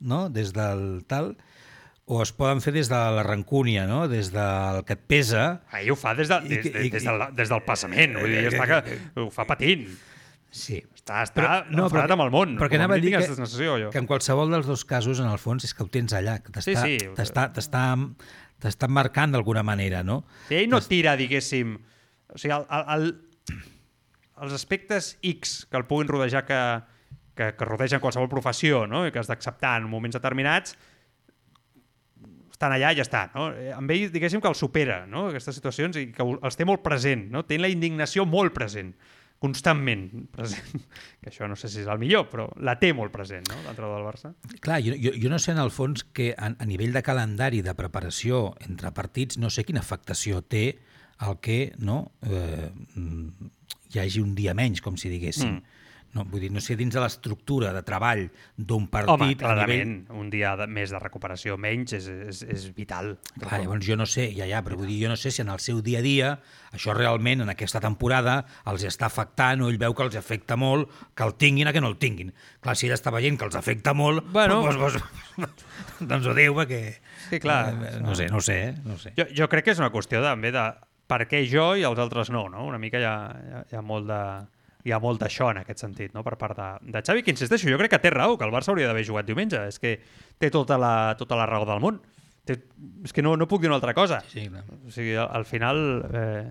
[0.00, 0.28] no?
[0.30, 1.36] des del tal,
[2.04, 4.08] o es poden fer des de la rancúnia, no?
[4.10, 5.62] des del que et pesa.
[5.70, 8.18] Ahir ho fa des, de, des, que- des, des, del, des del passament.
[8.18, 9.86] Vull dir, està que ho fa patint.
[10.52, 10.82] Sí.
[11.02, 12.50] Està, està no, enfadat perquè- amb el món.
[12.60, 13.88] Perquè Com a anava a dir que, sensació, jo.
[13.90, 16.52] que en qualsevol dels dos casos, en el fons, és que ho tens allà, que
[16.52, 17.08] t'està Sí, sí.
[18.62, 20.20] t'està marcant d'alguna manera, no?
[20.48, 21.72] Si ell no tira, diguéssim...
[22.32, 23.08] O sigui, el, el, el,
[24.42, 26.62] els aspectes X que el puguin rodejar que,
[27.38, 29.06] que, que rodegen qualsevol professió no?
[29.06, 30.76] i que has d'acceptar en moments determinats
[32.62, 33.24] estan allà i ja està.
[33.34, 33.48] No?
[33.58, 35.26] Eh, Amb ell, diguéssim, que el supera, no?
[35.30, 37.26] aquestes situacions, i que els té molt present.
[37.32, 37.42] No?
[37.48, 38.92] Té la indignació molt present,
[39.42, 40.84] constantment present.
[41.22, 43.58] Que això no sé si és el millor, però la té molt present, no?
[43.66, 44.32] l'entrenador del Barça.
[44.62, 47.62] Clar, jo, jo, jo no sé en el fons que a, a nivell de calendari
[47.66, 50.66] de preparació entre partits no sé quina afectació té
[51.22, 52.70] el que no, eh,
[53.92, 55.58] hi hagi un dia menys, com si diguéssim.
[55.58, 55.78] Mm.
[56.12, 58.26] No, vull dir, no sé, dins de l'estructura de treball
[58.60, 59.08] d'un partit...
[59.14, 59.38] Home, a nivell...
[59.40, 63.14] clarament, un dia de, més de recuperació menys és, és, és vital.
[63.40, 65.48] Clar, llavors jo no sé, ja, ja, però vull dir, jo no sé si en
[65.48, 66.34] el seu dia a dia
[66.76, 70.92] això realment en aquesta temporada els està afectant o ell veu que els afecta molt
[71.16, 72.34] que el tinguin a que no el tinguin.
[72.60, 74.60] Clar, si ell està veient que els afecta molt, Bueno.
[74.68, 75.00] doncs,
[75.40, 75.66] doncs,
[76.12, 76.82] doncs ho diu perquè...
[77.30, 77.62] Sí, clar.
[77.72, 78.74] Eh, No sé, no sé, eh?
[78.84, 79.16] no sé.
[79.16, 80.68] Jo, jo crec que és una qüestió també de
[81.12, 82.64] per què jo i els altres no, no?
[82.70, 84.22] Una mica hi ha, hi ha, hi ha molt de
[84.82, 86.24] hi ha molt d'això en aquest sentit, no?
[86.26, 88.72] per part de, de Xavi, que insisteixo, jo crec que té raó, que el Barça
[88.72, 89.92] hauria d'haver jugat diumenge, és que
[90.42, 92.00] té tota la, tota la raó del món.
[92.42, 92.56] Té,
[93.06, 94.18] és que no, no puc dir una altra cosa.
[94.32, 94.64] Sí, clar.
[94.82, 95.78] O sigui, al, al final
[96.10, 96.42] eh,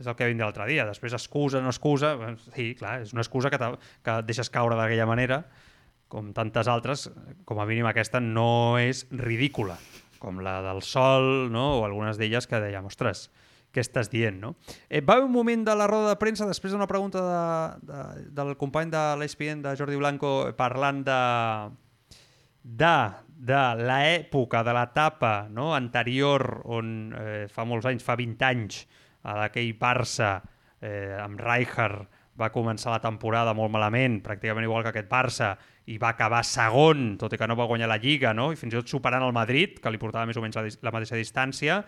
[0.00, 3.12] és el que vam dir l'altre dia, després excusa, no excusa, eh, sí, clar, és
[3.16, 3.60] una excusa que,
[4.04, 5.42] que deixes caure d'aquella manera,
[6.12, 7.08] com tantes altres,
[7.44, 9.76] com a mínim aquesta no és ridícula,
[10.22, 11.66] com la del Sol, no?
[11.80, 13.26] o algunes d'elles que dèiem, ostres,
[13.76, 14.54] què estàs dient, no?
[14.88, 18.02] Eh, va haver un moment de la roda de premsa, després d'una pregunta de, de,
[18.40, 21.20] del company de l'ESPN, de Jordi Blanco, parlant de,
[22.64, 22.96] de,
[23.52, 25.74] de l'època, de l'etapa no?
[25.76, 28.84] anterior, on eh, fa molts anys, fa 20 anys,
[29.26, 30.36] a d'aquell Barça
[30.80, 35.54] eh, amb Rijkaard va començar la temporada molt malament, pràcticament igual que aquest Barça,
[35.86, 38.50] i va acabar segon, tot i que no va guanyar la Lliga, no?
[38.52, 40.92] i fins i tot superant el Madrid, que li portava més o menys la, la
[40.94, 41.80] mateixa distància,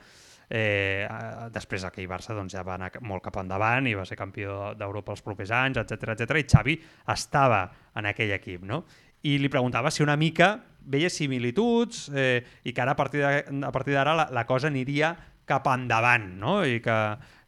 [0.48, 1.04] Eh,
[1.52, 5.12] després aquell Barça doncs, ja va anar molt cap endavant i va ser campió d'Europa
[5.12, 6.40] els propers anys, etc etc.
[6.40, 6.78] i Xavi
[7.12, 8.64] estava en aquell equip.
[8.64, 8.84] No?
[9.28, 10.54] I li preguntava si una mica
[10.88, 15.12] veia similituds eh, i que ara a partir d'ara la, la cosa aniria
[15.48, 16.60] cap endavant, no?
[16.64, 16.98] I que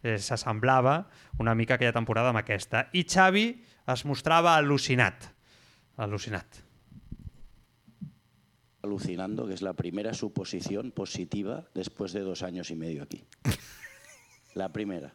[0.03, 1.03] eh, s'assemblava
[1.41, 2.87] una mica aquella temporada amb aquesta.
[2.97, 3.47] I Xavi
[3.93, 5.29] es mostrava al·lucinat.
[6.01, 6.70] Al·lucinat.
[8.83, 13.25] Alucinando, que es la primera suposición positiva después de dos años y medio aquí.
[14.55, 15.15] La primera.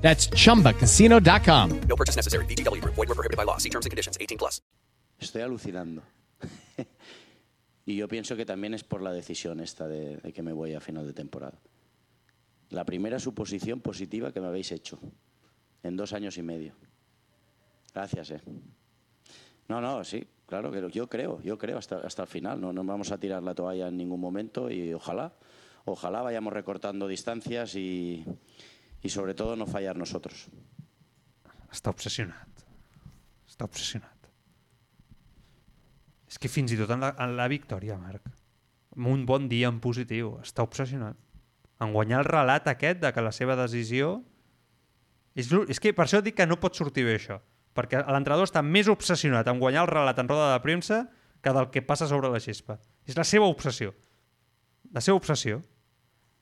[0.00, 1.80] That's chumbacasino.com.
[1.88, 2.44] No purchase necessary.
[2.46, 2.94] VGW Group.
[2.96, 3.58] Void were prohibited by law.
[3.58, 4.18] See terms and conditions.
[4.20, 4.60] 18 plus.
[5.20, 6.02] Estoy alucinando.
[7.86, 10.74] y yo pienso que también es por la decisión esta de, de que me voy
[10.74, 11.60] a final de temporada.
[12.70, 14.98] La primera suposición positiva que me habéis hecho
[15.82, 16.74] en dos años y medio.
[17.92, 18.40] Gracias, eh.
[19.68, 22.60] No, no, sí, claro que yo creo, yo creo hasta, hasta el final.
[22.60, 25.32] No nos vamos a tirar la toalla en ningún momento y ojalá,
[25.84, 28.24] ojalá vayamos recortando distancias y,
[29.02, 30.48] y sobre todo no fallar nosotros.
[31.70, 32.64] Està obsessionat.
[33.48, 34.28] Està obsessionat.
[36.30, 38.26] És que fins i tot en la, en la victòria, Marc,
[38.96, 41.18] amb un bon dia en positiu, està obsessionat.
[41.80, 44.18] En guanyar el relat aquest de que la seva decisió...
[45.34, 47.36] És, és que per això dic que no pot sortir bé això,
[47.74, 51.04] perquè l'entrenador està més obsessionat en guanyar el relat en roda de premsa
[51.40, 52.76] que del que passa sobre la gespa.
[53.06, 53.94] És la seva obsessió.
[54.92, 55.60] La seva obsessió.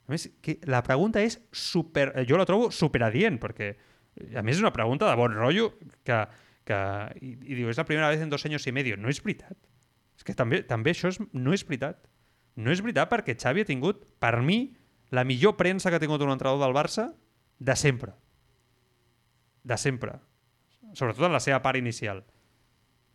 [0.09, 2.11] A més, que la pregunta és super...
[2.29, 3.75] Jo la trobo superadient, perquè
[4.35, 5.68] a més és una pregunta de bon rotllo
[6.07, 6.21] que,
[6.66, 6.79] que
[7.21, 8.97] i, i diu, és la primera vegada en dos anys i medio.
[8.97, 9.59] No és veritat.
[10.18, 12.01] És que també, també això és, no és veritat.
[12.59, 14.73] No és veritat perquè Xavi ha tingut, per mi,
[15.14, 17.11] la millor premsa que ha tingut un entrenador del Barça
[17.59, 18.16] de sempre.
[19.62, 20.16] De sempre.
[20.97, 22.25] Sobretot en la seva part inicial.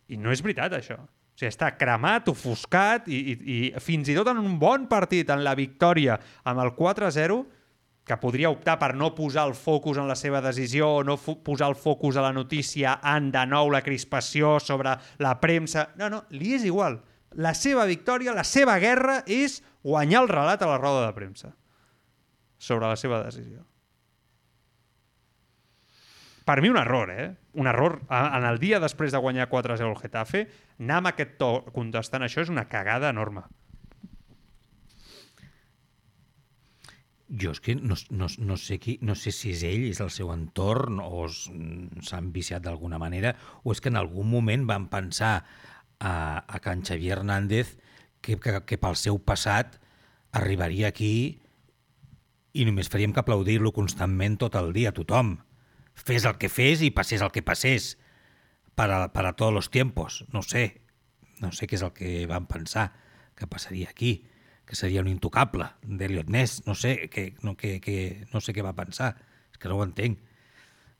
[0.08, 1.02] I no és veritat, això.
[1.34, 5.32] O sigui, està cremat, ofuscat, i, i, i fins i tot en un bon partit,
[5.34, 6.14] en la victòria,
[6.46, 7.40] amb el 4-0,
[8.04, 11.70] que podria optar per no posar el focus en la seva decisió o no posar
[11.72, 15.88] el focus a la notícia en de nou la crispació sobre la premsa.
[15.98, 17.00] No, no, li és igual.
[17.34, 21.54] La seva victòria, la seva guerra és guanyar el relat a la roda de premsa
[22.60, 23.64] sobre la seva decisió.
[26.44, 27.32] Per mi un error, eh?
[27.54, 30.46] Un error en el dia després de guanyar 4-0 el Getafe,
[30.78, 33.46] anar amb aquest to contestant això és una cagada enorme.
[37.40, 40.10] Jo és que no, no, no, sé qui, no sé si és ell, és el
[40.12, 43.32] seu entorn, o s'han viciat d'alguna manera,
[43.64, 46.12] o és que en algun moment van pensar a,
[46.44, 47.78] a Can Xavier Hernández
[48.20, 49.80] que, que, que pel seu passat
[50.36, 51.40] arribaria aquí
[52.54, 55.38] i només faríem que aplaudir-lo constantment tot el dia a tothom.
[55.94, 57.94] Fes el que fes i passés el que passés
[58.74, 60.24] per a, per a tots els tiempos.
[60.34, 60.82] No sé,
[61.40, 62.90] no sé què és el que van pensar
[63.34, 64.18] que passaria aquí
[64.64, 68.64] que seria un intocable d'Eliot Ness, no sé, que, no, que, que, no sé què
[68.64, 69.12] va pensar,
[69.52, 70.20] és que no ho entenc,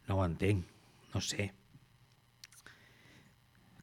[0.08, 0.66] no ho entenc,
[1.14, 1.48] no sé.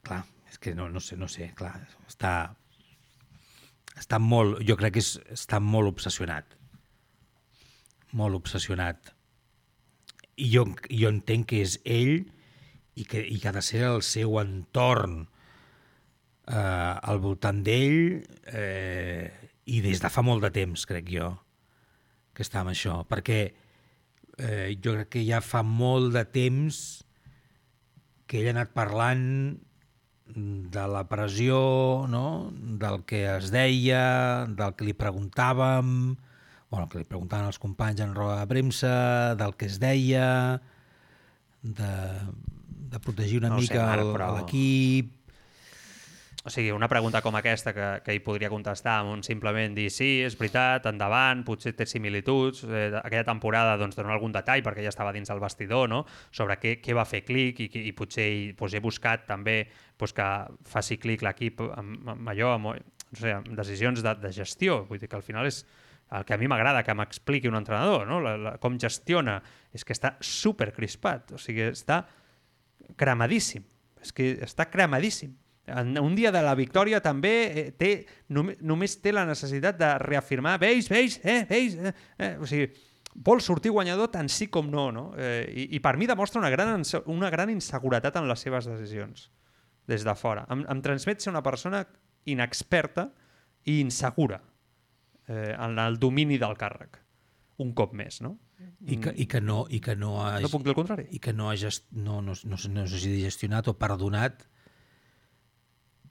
[0.06, 1.74] Clar, és que no, no sé, no sé, clar,
[2.08, 2.34] està,
[3.98, 6.58] està molt, jo crec que és, està molt obsessionat,
[8.18, 9.16] molt obsessionat.
[10.38, 12.24] I jo, jo entenc que és ell
[12.96, 15.26] i que, i que ha de ser el seu entorn
[16.48, 19.32] eh, al voltant d'ell eh,
[19.72, 21.32] i des de fa molt de temps, crec jo,
[22.36, 26.80] que està amb això, perquè eh, jo crec que ja fa molt de temps
[28.28, 29.28] que ell ha anat parlant
[30.72, 32.52] de la pressió, no?
[32.80, 36.16] del que es deia, del que li preguntàvem,
[36.72, 40.62] bueno, que li preguntaven els companys en roda de premsa, del que es deia,
[41.62, 41.94] de,
[42.92, 45.18] de protegir una No sé, mica Marc, però- l'equip,
[46.44, 49.92] O sigui, una pregunta com aquesta que, que ell podria contestar amb un simplement dir
[49.94, 54.82] sí, és veritat, endavant, potser té similituds, eh, aquella temporada doncs, donar algun detall perquè
[54.82, 56.00] ja estava dins el vestidor, no?
[56.34, 59.68] sobre què, què va fer clic i, i potser ell, doncs, he buscat també
[60.02, 60.32] doncs, que
[60.66, 64.98] faci clic l'equip amb, amb allò, amb, no sé, amb decisions de, de gestió, vull
[64.98, 65.62] dir que al final és,
[66.12, 68.20] el que a mi m'agrada que m'expliqui un entrenador, no?
[68.24, 69.38] la, la, com gestiona,
[69.72, 72.02] és que està super crispat, o sigui, està
[73.00, 73.64] cremadíssim,
[74.04, 75.38] és que està cremadíssim.
[75.72, 77.92] En un dia de la victòria també eh, té,
[78.34, 82.32] nom només té la necessitat de reafirmar veus, veus, eh, veus, eh, eh.
[82.42, 82.68] o sigui,
[83.16, 85.06] vol sortir guanyador tant sí com no, no?
[85.16, 89.30] Eh, i, I per mi demostra una gran, una gran inseguretat en les seves decisions
[89.88, 90.44] des de fora.
[90.52, 91.86] Em, em transmet ser una persona
[92.28, 93.12] inexperta
[93.64, 94.42] i insegura
[95.32, 97.00] eh, en el domini del càrrec,
[97.64, 98.36] un cop més, no?
[98.86, 101.08] I que, i que no i que no ha, No puc dir el contrari.
[101.16, 104.44] i que no ha gest, no, no, no, no s'hagi gestionat o perdonat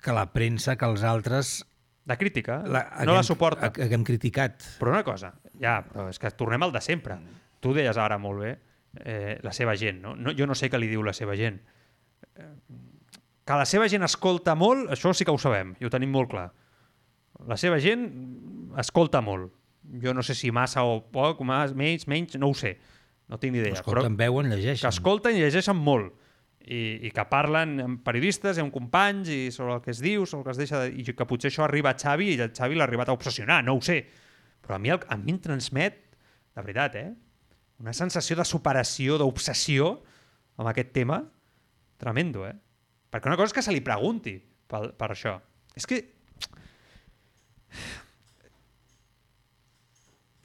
[0.02, 1.66] que la premsa, que els altres
[2.08, 3.66] De crítica, la, no la suporta.
[3.68, 4.62] ha- Haguem criticat.
[4.80, 7.18] Però una cosa, ja, però és que tornem al de sempre.
[7.60, 8.54] Tu deies ara molt bé
[9.04, 10.14] eh, la seva gent, no?
[10.16, 10.32] no?
[10.34, 11.60] Jo no sé què li diu la seva gent.
[12.34, 12.48] Eh,
[13.44, 16.30] que la seva gent escolta molt, això sí que ho sabem, i ho tenim molt
[16.32, 16.48] clar.
[17.48, 18.06] La seva gent
[18.80, 19.52] escolta molt.
[20.02, 22.76] Jo no sé si massa o poc, mas, menys, menys, no ho sé.
[23.30, 23.78] No tinc ni idea.
[23.78, 24.84] Escolten, veuen, llegeixen.
[24.84, 26.12] Que escolten i llegeixen molt.
[26.60, 30.26] I, i que parlen amb periodistes i amb companys i sobre el que es diu,
[30.28, 30.90] sobre el que es deixa de...
[30.92, 33.78] i que potser això arriba a Xavi i el Xavi l'ha arribat a obsessionar, no
[33.78, 34.02] ho sé.
[34.60, 36.02] Però a mi, el, a mi em transmet,
[36.54, 37.08] de veritat, eh?
[37.80, 39.94] una sensació de superació, d'obsessió
[40.60, 41.22] amb aquest tema
[42.00, 42.54] tremendo, eh?
[43.10, 44.36] Perquè una cosa és que se li pregunti
[44.70, 45.38] per, per això.
[45.76, 46.02] És que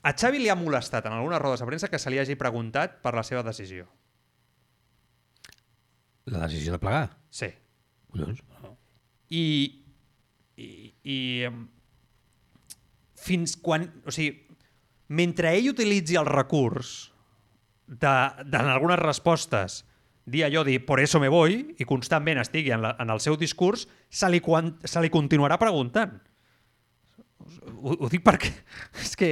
[0.05, 2.99] a Xavi li ha molestat en algunes rodes de premsa que se li hagi preguntat
[3.01, 3.87] per la seva decisió.
[6.29, 7.09] La decisió de plegar.
[7.29, 7.49] Sí.
[8.13, 8.41] Collons.
[9.29, 9.45] I,
[10.57, 10.69] i,
[11.03, 11.17] i
[13.17, 13.87] fins quan...
[14.05, 14.45] O sigui,
[15.09, 17.11] mentre ell utilitzi el recurs
[17.85, 19.83] de, de en algunes respostes
[20.25, 23.37] dir allò, dir, por eso me voy, i constantment estigui en, la, en el seu
[23.37, 26.17] discurs, se li, quan, se li continuarà preguntant.
[27.45, 28.51] Ho, ho dic perquè
[29.05, 29.31] és que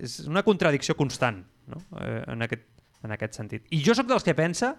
[0.00, 1.80] és una contradicció constant no?
[2.00, 2.66] eh, en, aquest,
[3.04, 3.66] en aquest sentit.
[3.74, 4.74] I jo sóc dels que pensa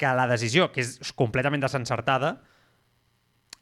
[0.00, 2.38] que la decisió, que és completament desencertada,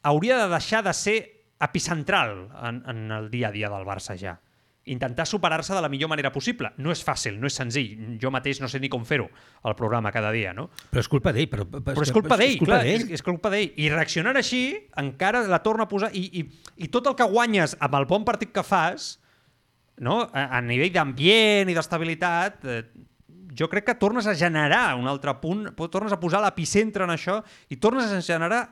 [0.07, 1.17] hauria de deixar de ser
[1.59, 4.37] epicentral en, en el dia a dia del Barça ja.
[4.89, 6.71] Intentar superar-se de la millor manera possible.
[6.81, 8.17] No és fàcil, no és senzill.
[8.21, 9.27] Jo mateix no sé ni com fer-ho,
[9.65, 10.69] el programa cada dia, no?
[10.89, 11.49] Però és culpa d'ell.
[11.51, 13.73] Però, Però és culpa d'ell, clar, és, és culpa d'ell.
[13.77, 14.63] I reaccionar així
[15.01, 16.09] encara la torna a posar...
[16.17, 16.45] I, i,
[16.85, 19.13] I tot el que guanyes amb el bon partit que fas,
[19.99, 20.23] no?
[20.33, 22.81] a, a nivell d'ambient i d'estabilitat, eh,
[23.59, 27.39] jo crec que tornes a generar un altre punt, tornes a posar l'epicentre en això
[27.69, 28.63] i tornes a generar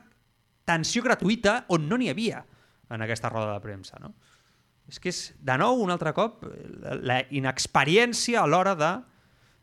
[0.68, 2.44] tensió gratuïta on no n'hi havia
[2.92, 3.98] en aquesta roda de premsa.
[4.00, 4.14] No?
[4.88, 6.46] És que és, de nou, un altre cop,
[7.04, 8.92] la, inexperiència a l'hora de,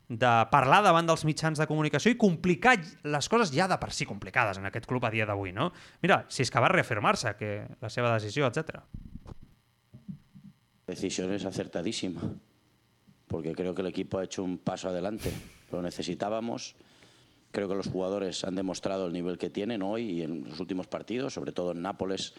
[0.08, 2.76] de parlar davant dels mitjans de comunicació i complicar
[3.10, 5.54] les coses ja de per si complicades en aquest club a dia d'avui.
[5.56, 5.72] No?
[6.06, 8.84] Mira, si és que va reafirmar-se que la seva decisió, etc.
[10.86, 12.22] La decisión es acertadísima,
[13.28, 15.32] porque creo que el equipo ha hecho un paso adelante.
[15.72, 16.76] Lo necesitábamos.
[17.50, 20.86] Creo que los jugadores han demostrado el nivel que tienen hoy y en los últimos
[20.86, 22.36] partidos, sobre todo en Nápoles,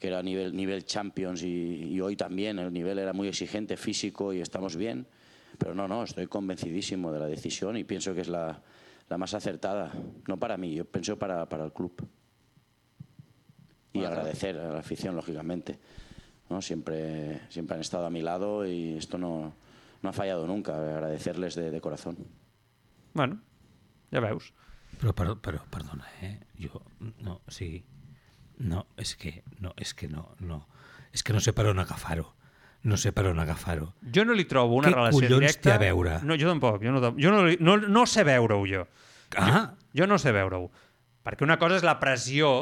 [0.00, 4.32] que era nivel, nivel Champions y, y hoy también el nivel era muy exigente, físico
[4.32, 5.06] y estamos bien.
[5.58, 8.62] Pero no, no, estoy convencidísimo de la decisión y pienso que es la,
[9.08, 9.92] la más acertada.
[10.26, 11.92] No para mí, yo pienso para, para el club.
[13.92, 15.78] Y agradecer a la afición, lógicamente.
[16.48, 16.62] ¿no?
[16.62, 19.52] Siempre, siempre han estado a mi lado y esto no,
[20.00, 20.76] no ha fallado nunca.
[20.76, 22.16] Agradecerles de, de corazón.
[23.12, 23.42] Bueno,
[24.10, 24.54] ja veus.
[25.00, 26.40] Però, però, però perdona, eh?
[26.60, 26.82] Jo,
[27.24, 27.80] no, o sigui,
[28.60, 30.60] no, és que, no, és que no, no,
[31.12, 32.28] és que no sé per on agafar-ho.
[32.82, 33.90] No sé per on agafar-ho.
[34.14, 35.66] Jo no li trobo una Què relació collons directa...
[35.66, 36.18] té a veure?
[36.24, 36.80] No, jo tampoc.
[36.84, 38.86] Jo no, jo no, no, no sé veure-ho, jo.
[39.36, 39.48] Ah.
[39.50, 39.64] Jo,
[40.00, 40.70] jo no sé veure-ho.
[41.26, 42.52] Perquè una cosa és la pressió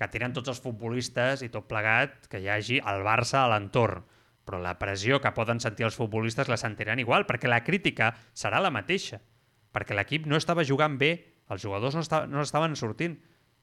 [0.00, 4.02] que tenen tots els futbolistes i tot plegat que hi hagi al Barça a l'entorn.
[4.48, 8.58] Però la pressió que poden sentir els futbolistes la sentiran igual, perquè la crítica serà
[8.64, 9.20] la mateixa.
[9.70, 11.12] Perquè l'equip no estava jugant bé,
[11.50, 13.20] els jugadors no, esta, no estaven sortint.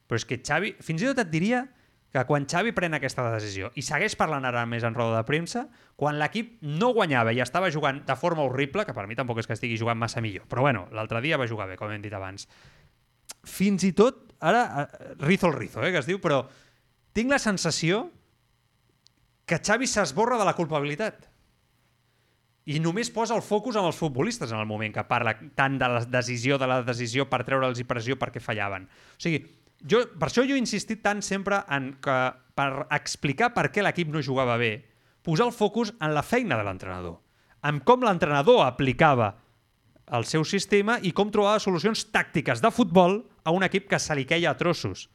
[0.08, 1.66] Però és que Xavi, fins i tot et diria
[2.12, 5.66] que quan Xavi pren aquesta decisió i segueix parlant ara més en roda de premsa,
[5.98, 9.48] quan l'equip no guanyava i estava jugant de forma horrible, que per mi tampoc és
[9.48, 12.14] que estigui jugant massa millor, però bueno, l'altre dia va jugar bé, com hem dit
[12.16, 12.48] abans.
[13.44, 16.46] Fins i tot, ara, eh, rizo el rizo, eh, que es diu, però
[17.12, 18.06] tinc la sensació
[19.48, 21.28] que Xavi s'esborra de la culpabilitat
[22.68, 25.88] i només posa el focus en els futbolistes en el moment que parla tant de
[25.88, 28.84] la decisió de la decisió per treure'ls pressió perquè fallaven.
[28.84, 29.40] O sigui,
[29.86, 32.18] jo, per això jo he insistit tant sempre en que
[32.58, 34.72] per explicar per què l'equip no jugava bé,
[35.22, 37.20] posar el focus en la feina de l'entrenador,
[37.62, 39.34] en com l'entrenador aplicava
[40.16, 44.16] el seu sistema i com trobava solucions tàctiques de futbol a un equip que se
[44.16, 45.08] li queia a trossos.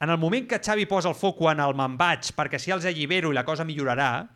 [0.00, 2.84] En el moment que Xavi posa el foc en el me'n vaig perquè si els
[2.88, 4.26] allibero i la cosa millorarà,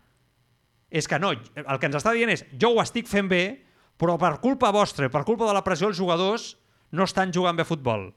[0.90, 3.44] és que no, el que ens està dient és jo ho estic fent bé,
[4.00, 6.54] però per culpa vostra, per culpa de la pressió, els jugadors
[6.92, 8.08] no estan jugant bé a futbol.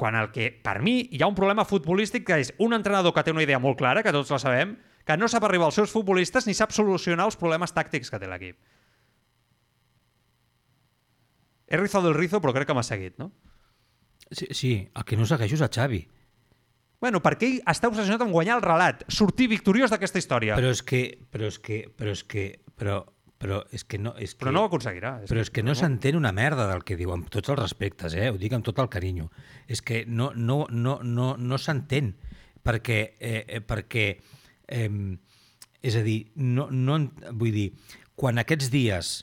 [0.00, 3.24] Quan el que, per mi, hi ha un problema futbolístic que és un entrenador que
[3.26, 5.92] té una idea molt clara, que tots la sabem, que no sap arribar als seus
[5.92, 8.56] futbolistes ni sap solucionar els problemes tàctics que té l'equip.
[11.68, 13.28] He rizado el rizo, però crec que m'ha seguit, no?
[14.32, 16.00] Sí, sí, el que no segueixo és a Xavi.
[17.00, 20.56] Bueno, perquè ell està obsessionat en guanyar el relat, sortir victoriós d'aquesta història.
[20.56, 21.04] Però és que...
[21.32, 21.82] Però és que...
[21.96, 22.48] Però és que...
[22.80, 23.02] Però,
[23.40, 24.12] però és que no...
[24.20, 25.14] És que, Però no ho aconseguirà.
[25.24, 28.12] És Però és que no s'entén una merda del que diu, amb tots els respectes,
[28.12, 28.28] eh?
[28.28, 29.30] ho dic amb tot el carinyo.
[29.64, 32.12] És que no, no, no, no, no s'entén,
[32.60, 34.04] perquè, eh, eh, perquè
[34.68, 34.90] eh,
[35.80, 36.98] és a dir, no, no,
[37.32, 37.66] vull dir,
[38.20, 39.14] quan aquests dies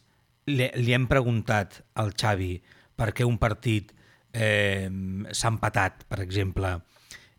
[0.50, 2.56] li, li hem preguntat al Xavi
[2.98, 3.94] per què un partit
[4.34, 4.90] eh,
[5.30, 6.74] s'ha empatat, per exemple,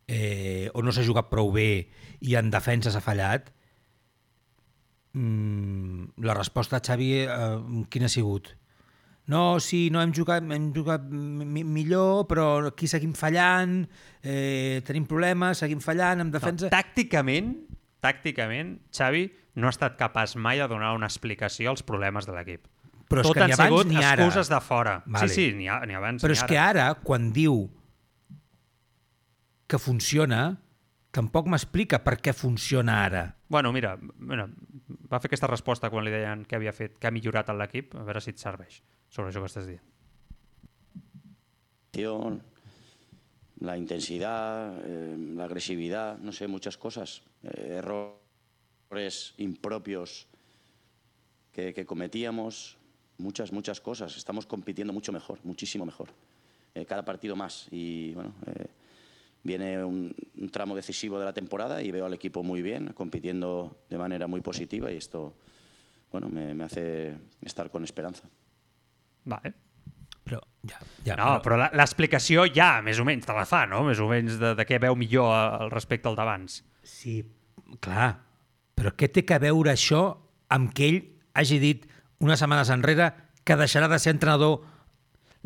[0.06, 1.88] eh, o no s'ha jugat prou bé
[2.22, 3.50] i en defensa s'ha fallat,
[6.24, 7.28] la resposta, Xavi, eh,
[7.90, 8.52] quina ha sigut?
[9.28, 13.82] No, sí, no hem jugat, hem jugat mi millor, però aquí seguim fallant,
[14.22, 16.70] eh, tenim problemes, seguim fallant, en defensa...
[16.70, 17.50] No, tàcticament,
[18.00, 19.26] tàcticament, Xavi
[19.60, 22.64] no ha estat capaç mai de donar una explicació als problemes de l'equip.
[23.08, 24.24] Però és Tot que han ni abans sigut ni ara.
[24.24, 25.02] excuses de fora.
[25.06, 25.28] Vale.
[25.28, 26.48] Sí, sí, ni, a, ni abans Però ni és ara.
[26.48, 27.66] que ara, quan diu
[29.68, 30.56] que funciona,
[31.12, 33.24] tampoc m'explica per què funciona ara.
[33.48, 34.44] Bueno, mira, mira,
[35.08, 37.96] va fer aquesta resposta quan li deien què havia fet, què ha millorat en l'equip,
[37.96, 39.84] a veure si et serveix sobre això que estàs dient.
[43.60, 50.28] la intensidad, eh, la agresividad, no sé, muchas cosas, eh, errores impropios
[51.52, 52.76] que, que cometíamos,
[53.18, 54.16] muchas, muchas cosas.
[54.16, 56.10] Estamos compitiendo mucho mejor, muchísimo mejor.
[56.74, 57.66] Eh, cada partido más.
[57.70, 58.32] Y bueno,
[59.48, 63.78] viene un, un tramo decisivo de la temporada y veo al equipo muy bien, compitiendo
[63.90, 65.34] de manera muy positiva y esto,
[66.12, 68.28] bueno, me, me hace estar con esperanza.
[69.24, 69.54] Vale.
[70.28, 70.38] Però,
[70.68, 70.76] ja,
[71.06, 73.80] ja, no, però la- l'explicació ja, més o menys, te la fa, no?
[73.86, 76.58] Més o menys de, de què veu millor al respecte al d'abans.
[76.84, 77.22] Sí,
[77.80, 78.10] clar,
[78.76, 80.02] però què té que veure això
[80.52, 80.98] amb que ell
[81.32, 81.86] hagi dit
[82.20, 83.08] unes setmanes enrere
[83.48, 84.60] que deixarà de ser entrenador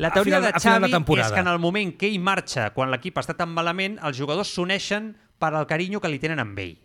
[0.01, 2.89] La teoria final, de Xavi de és que en el moment que ell marxa, quan
[2.89, 6.77] l'equip està tan malament, els jugadors s'uneixen per al carinyo que li tenen amb ell.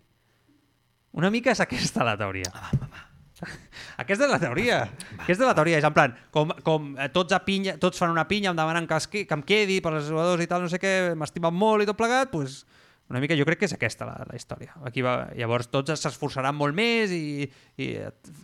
[1.17, 2.53] Una mica és aquesta la teoria.
[2.53, 3.07] Ah,
[4.03, 4.81] Aquesta és la teoria.
[5.21, 5.79] Aquesta és la teoria.
[5.81, 8.89] És en plan, com, com eh, tots, a pinya, tots fan una pinya, em demanen
[8.91, 11.85] que, es, que em quedi per als jugadors i tal, no sé què, m'estimen molt
[11.85, 12.61] i tot plegat, doncs
[13.09, 14.75] una mica jo crec que és aquesta la, la història.
[14.85, 17.49] Aquí va, llavors tots s'esforçaran molt més i,
[17.81, 17.89] i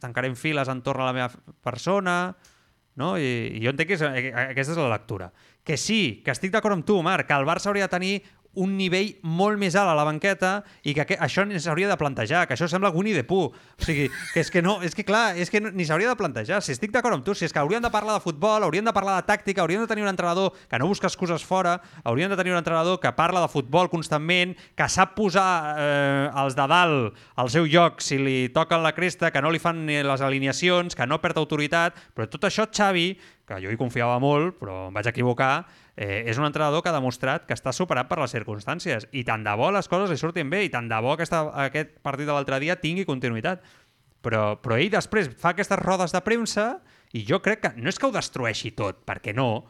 [0.00, 1.28] tancarem files entorn a la meva
[1.64, 2.16] persona,
[3.00, 3.14] no?
[3.18, 5.30] I, i jo entenc que és, eh, aquesta és la lectura.
[5.64, 8.14] Que sí, que estic d'acord amb tu, Marc, que el Barça hauria de tenir
[8.60, 10.52] un nivell molt més alt a la banqueta
[10.86, 13.50] i que això ni s'hauria de plantejar, que això sembla Winnie the Pooh.
[13.50, 16.18] O sigui, que és que no, és que clar, és que no, ni s'hauria de
[16.18, 16.60] plantejar.
[16.62, 18.94] Si estic d'acord amb tu, si és que haurien de parlar de futbol, haurien de
[18.96, 22.38] parlar de tàctica, haurien de tenir un entrenador que no busca excuses fora, haurien de
[22.40, 27.22] tenir un entrenador que parla de futbol constantment, que sap posar eh, els de dalt
[27.36, 30.94] al seu lloc si li toquen la cresta, que no li fan ni les alineacions,
[30.94, 34.94] que no perd autoritat, però tot això Xavi, que jo hi confiava molt, però em
[34.96, 35.66] vaig equivocar,
[35.96, 39.44] eh, és un entrenador que ha demostrat que està superat per les circumstàncies i tant
[39.46, 42.34] de bo les coses li surtin bé i tant de bo aquesta, aquest partit de
[42.34, 43.62] l'altre dia tingui continuïtat.
[44.24, 46.78] Però, però ell després fa aquestes rodes de premsa
[47.12, 49.66] i jo crec que no és que ho destrueixi tot, perquè no,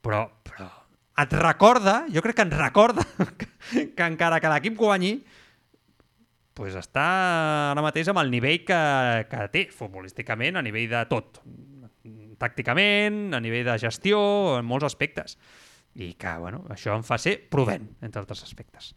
[0.00, 0.70] però, però
[1.18, 3.04] et recorda, jo crec que ens recorda
[3.38, 3.48] que,
[3.92, 5.18] que encara que l'equip guanyi,
[6.58, 7.06] pues està
[7.72, 8.80] ara mateix amb el nivell que,
[9.30, 11.40] que té futbolísticament, a nivell de tot.
[12.38, 14.18] Tàcticament, a nivell de gestió,
[14.58, 15.36] en molts aspectes.
[15.98, 18.92] I que, bueno, això em fa ser prudent, entre altres aspectes.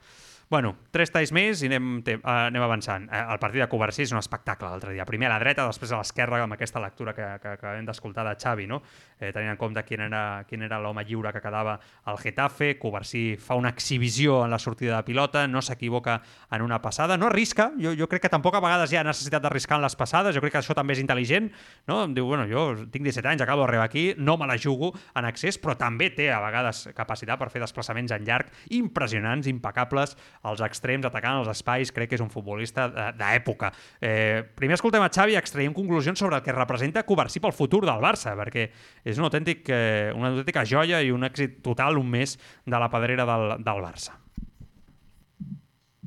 [0.51, 3.05] Bueno, tres talls més i anem, te, uh, anem avançant.
[3.07, 5.05] Uh, el partit de Covarsí és un espectacle l'altre dia.
[5.07, 8.25] Primer a la dreta, després a l'esquerra, amb aquesta lectura que, que, que hem d'escoltar
[8.27, 8.81] de Xavi, no?
[9.21, 12.73] eh, tenint en compte quin era, quin era l'home lliure que quedava al Getafe.
[12.81, 16.17] Covarsí fa una exhibició en la sortida de pilota, no s'equivoca
[16.51, 17.69] en una passada, no arrisca.
[17.79, 20.43] Jo, jo crec que tampoc a vegades hi ha necessitat d'arriscar en les passades, jo
[20.43, 21.47] crec que això també és intel·ligent.
[21.87, 22.01] No?
[22.09, 25.31] Em diu, bueno, jo tinc 17 anys, acabo d'arribar aquí, no me la jugo en
[25.31, 30.61] accés, però també té a vegades capacitat per fer desplaçaments en llarg impressionants, impecables, als
[30.65, 32.87] extrems, atacant els espais, crec que és un futbolista
[33.17, 33.71] d'època.
[34.01, 37.83] Eh, primer escoltem a Xavi i extraiem conclusions sobre el que representa Covarsí pel futur
[37.85, 38.67] del Barça, perquè
[39.03, 42.89] és un autèntic, eh, una autèntica joia i un èxit total un mes de la
[42.89, 44.17] pedrera del, del Barça.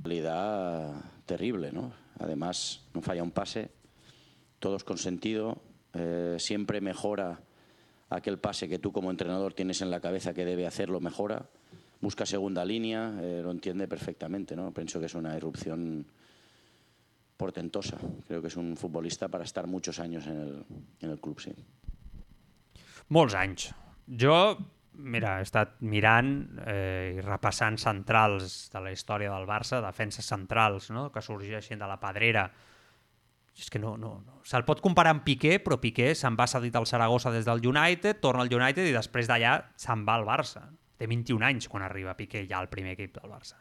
[0.02, 1.92] Realidad terrible, ¿no?
[2.18, 3.70] Además, no falla un pase,
[4.58, 5.62] todos con sentido,
[5.94, 7.40] eh, siempre mejora
[8.10, 11.46] aquel pase que tú como entrenador tienes en la cabeza que debe hacerlo, mejora,
[12.04, 14.70] busca segunda línea, eh, lo entiende perfectamente, ¿no?
[14.72, 16.06] Pienso que es una irrupción
[17.36, 17.98] portentosa.
[18.28, 20.64] Creo que es un futbolista para estar muchos años en el,
[21.00, 21.52] en el club, sí.
[23.08, 23.72] Molts anys.
[24.08, 24.36] Jo,
[24.94, 30.92] mira, he estat mirant eh, i repassant centrals de la història del Barça, defenses centrals,
[30.94, 32.46] no?, que sorgeixen de la pedrera.
[33.54, 34.40] És que no, no, no.
[34.46, 38.18] Se'l pot comparar amb Piqué, però Piqué se'n va cedit al Saragossa des del United,
[38.22, 40.64] torna al United i després d'allà se'n va al Barça.
[40.98, 43.58] Té 21 anys quan arriba Piqué ja al primer equip del Barça.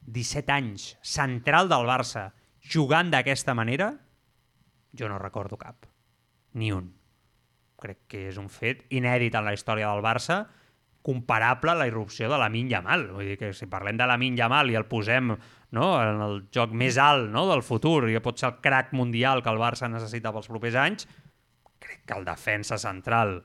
[0.00, 3.92] 17 anys, central del Barça, jugant d'aquesta manera,
[4.96, 5.86] jo no recordo cap.
[6.54, 6.88] Ni un.
[7.80, 10.42] Crec que és un fet inèdit en la història del Barça,
[11.02, 13.06] comparable a la irrupció de la Min Yamal.
[13.14, 16.42] Vull dir que si parlem de la Min Yamal i el posem no, en el
[16.52, 19.88] joc més alt no, del futur i pot ser el crack mundial que el Barça
[19.88, 21.08] necessita pels propers anys,
[21.80, 23.38] crec que el defensa central,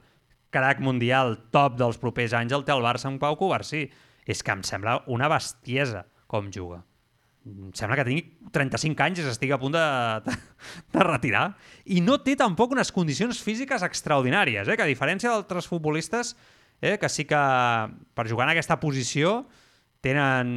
[0.53, 3.85] crack mundial top dels propers anys el té el Barça amb Pau Covarsí.
[4.25, 6.81] És que em sembla una bestiesa com juga.
[7.45, 9.85] Em sembla que tingui 35 anys i s'estigui a punt de,
[10.25, 10.33] de,
[10.95, 11.51] de retirar.
[11.93, 14.77] I no té tampoc unes condicions físiques extraordinàries, eh?
[14.77, 16.33] que a diferència d'altres futbolistes
[16.81, 17.43] eh, que sí que
[18.17, 19.43] per jugar en aquesta posició
[20.05, 20.49] tenen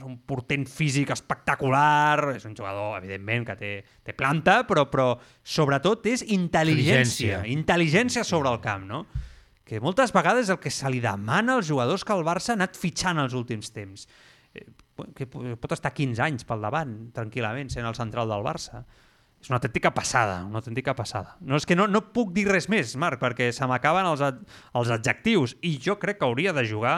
[0.00, 3.72] un portent físic espectacular, és un jugador, evidentment, que té,
[4.04, 5.10] té planta, però, però
[5.44, 7.42] sobretot és intel·ligència, Intel·ligència.
[7.52, 9.02] intel·ligència sobre el camp, no?
[9.66, 12.78] Que moltes vegades el que se li demana als jugadors que el Barça ha anat
[12.78, 14.06] fitxant els últims temps.
[14.54, 14.66] Eh,
[15.12, 18.86] Que pot estar 15 anys pel davant, tranquil·lament, sent el central del Barça.
[19.42, 21.34] És una autèntica passada, una autèntica passada.
[21.44, 24.92] No, és que no, no puc dir res més, Marc, perquè se m'acaben els, els
[24.96, 26.96] adjectius i jo crec que hauria de jugar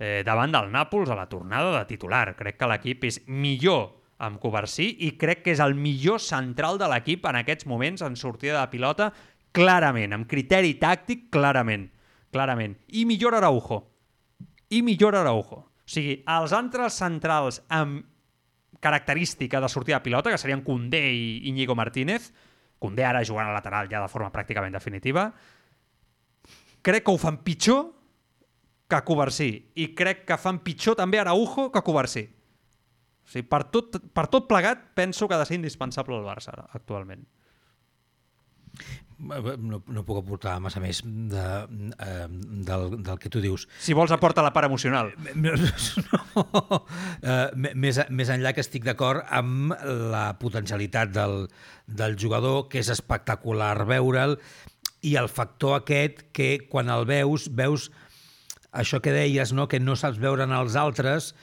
[0.00, 2.34] eh, davant del Nàpols a la tornada de titular.
[2.34, 6.88] Crec que l'equip és millor amb Covarsí i crec que és el millor central de
[6.90, 9.12] l'equip en aquests moments en sortida de pilota,
[9.56, 11.88] clarament, amb criteri tàctic, clarament.
[12.30, 12.76] Clarament.
[12.94, 13.80] I millor Araujo.
[14.70, 15.64] I millor Araujo.
[15.64, 18.04] O sigui, els altres centrals amb
[18.80, 22.30] característica de sortida de pilota, que serien Koundé i Íñigo Martínez,
[22.78, 25.26] Koundé ara jugant a lateral ja de forma pràcticament definitiva,
[26.80, 27.90] crec que ho fan pitjor
[28.90, 32.24] que Covarsí i crec que fan pitjor també Araujo que Covarsí.
[33.20, 36.56] O sigui, per tot, per tot plegat penso que ha de ser indispensable el Barça
[36.72, 37.26] actualment.
[39.20, 41.44] No, no puc aportar massa més de,
[42.06, 42.26] eh,
[42.68, 43.66] del, del que tu dius.
[43.82, 45.12] Si vols aporta la part emocional.
[45.34, 45.52] No,
[46.06, 46.80] no,
[47.20, 49.74] eh, més, més enllà que estic d'acord amb
[50.12, 51.44] la potencialitat del,
[51.86, 54.38] del jugador, que és espectacular veure'l,
[55.02, 57.90] i el factor aquest que quan el veus, veus
[58.72, 59.68] això que deies, no?
[59.68, 61.34] que no saps veure en els altres,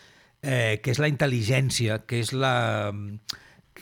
[0.42, 2.56] eh, que és la intel·ligència, que és la...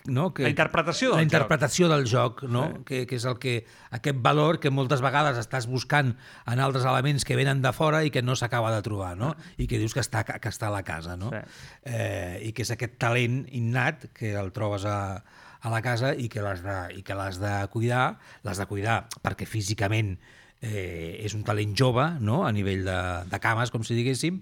[0.08, 0.34] No?
[0.34, 1.32] Que, La interpretació del la joc.
[1.32, 2.84] interpretació del joc, no?
[2.86, 3.56] que, que és el que,
[3.95, 6.14] aquest valor que moltes vegades estàs buscant
[6.45, 9.34] en altres elements que venen de fora i que no s'acaba de trobar, no?
[9.58, 11.18] i que dius que està, que està a la casa.
[11.18, 11.32] No?
[11.34, 11.41] Sí.
[11.89, 15.24] Eh, I que és aquest talent innat que el trobes a,
[15.66, 18.99] a la casa i que l'has de, i que l'has de cuidar, l'has de cuidar
[19.26, 20.16] perquè físicament
[20.62, 22.43] eh, és un talent jove, no?
[22.45, 22.99] a nivell de,
[23.32, 24.41] de cames, com si diguéssim,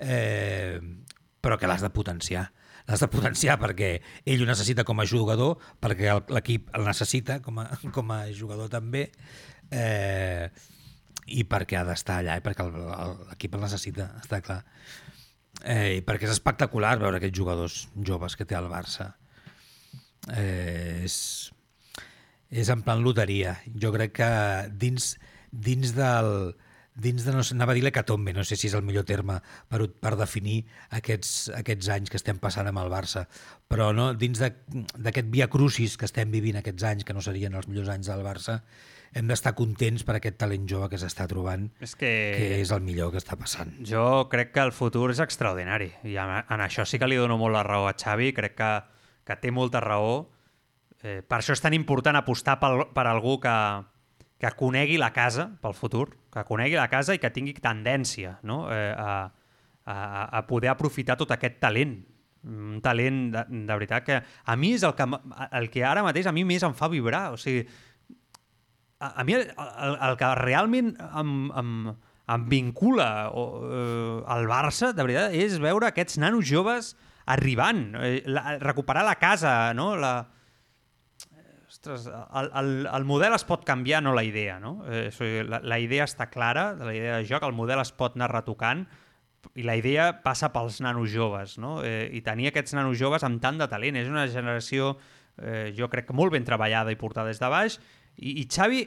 [0.00, 0.80] eh,
[1.40, 2.48] però que l'has de potenciar.
[2.88, 3.90] L'has de potenciar perquè
[4.24, 8.70] ell ho necessita com a jugador, perquè l'equip el necessita com a, com a jugador
[8.72, 9.10] també,
[9.70, 10.48] eh,
[11.28, 14.62] i perquè ha d'estar allà, i perquè el- el- l'equip el necessita, està clar.
[15.64, 17.76] Eh, I perquè és espectacular veure aquests jugadors
[18.08, 19.10] joves que té el Barça.
[20.32, 21.16] Eh, és,
[22.50, 23.56] és en plan loteria.
[23.80, 24.30] Jo crec que
[24.80, 25.14] dins,
[25.52, 26.54] dins del
[26.98, 29.38] dins de, no anava a dir l'hecatombe, no sé si és el millor terme
[29.70, 30.64] per, per definir
[30.98, 33.26] aquests, aquests anys que estem passant amb el Barça,
[33.70, 34.52] però no, dins de-
[34.98, 38.24] d'aquest via crucis que estem vivint aquests anys, que no serien els millors anys del
[38.26, 38.60] Barça,
[39.16, 42.10] hem d'estar contents per aquest talent jove que s'està trobant, És que...
[42.36, 43.70] que és el millor que està passant.
[43.88, 47.38] Jo crec que el futur és extraordinari i en, en això sí que li dono
[47.40, 48.72] molt la raó a Xavi, crec que,
[49.24, 50.26] que té molta raó.
[51.00, 53.54] Eh, per això és tan important apostar pel, per algú que,
[54.38, 58.66] que conegui la casa pel futur, que conegui la casa i que tingui tendència no?
[58.70, 59.32] eh, a,
[59.84, 59.96] a,
[60.38, 61.98] a poder aprofitar tot aquest talent
[62.48, 65.06] un talent de, de veritat que a mi és el que,
[65.58, 67.64] el que ara mateix a mi més em fa vibrar, o sigui
[69.00, 71.74] a, a mi el, el, el que realment em, em,
[72.34, 76.94] em vincula o, eh, al Barça, de veritat, és veure aquests nanos joves
[77.28, 79.94] arribant, eh, la, recuperar la casa, no?
[79.98, 80.14] La,
[81.78, 84.82] Ostres, el, el, el model es pot canviar, no la idea, no?
[84.90, 85.10] Eh,
[85.46, 88.82] la, la idea està clara, la idea de joc, el model es pot anar retocant,
[89.54, 91.78] i la idea passa pels nanos joves, no?
[91.86, 93.96] Eh, I tenir aquests nanos joves amb tant de talent.
[93.96, 94.96] És una generació,
[95.38, 97.78] eh, jo crec que molt ben treballada i portada des de baix,
[98.18, 98.82] i, i Xavi,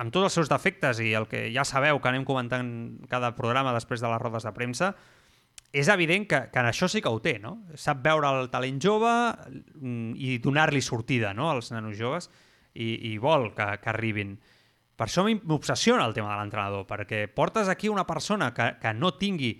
[0.00, 2.70] amb tots els seus defectes i el que ja sabeu que anem comentant
[3.10, 4.94] cada programa després de les rodes de premsa,
[5.72, 7.60] és evident que, que en això sí que ho té, no?
[7.78, 11.50] Sap veure el talent jove mm, i donar-li sortida no?
[11.50, 12.30] als nanos joves
[12.74, 14.34] i, i vol que, que arribin.
[14.98, 19.14] Per això m'obsessiona el tema de l'entrenador, perquè portes aquí una persona que, que no
[19.16, 19.54] tingui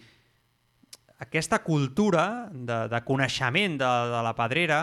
[1.20, 4.80] aquesta cultura de, de coneixement de, de la pedrera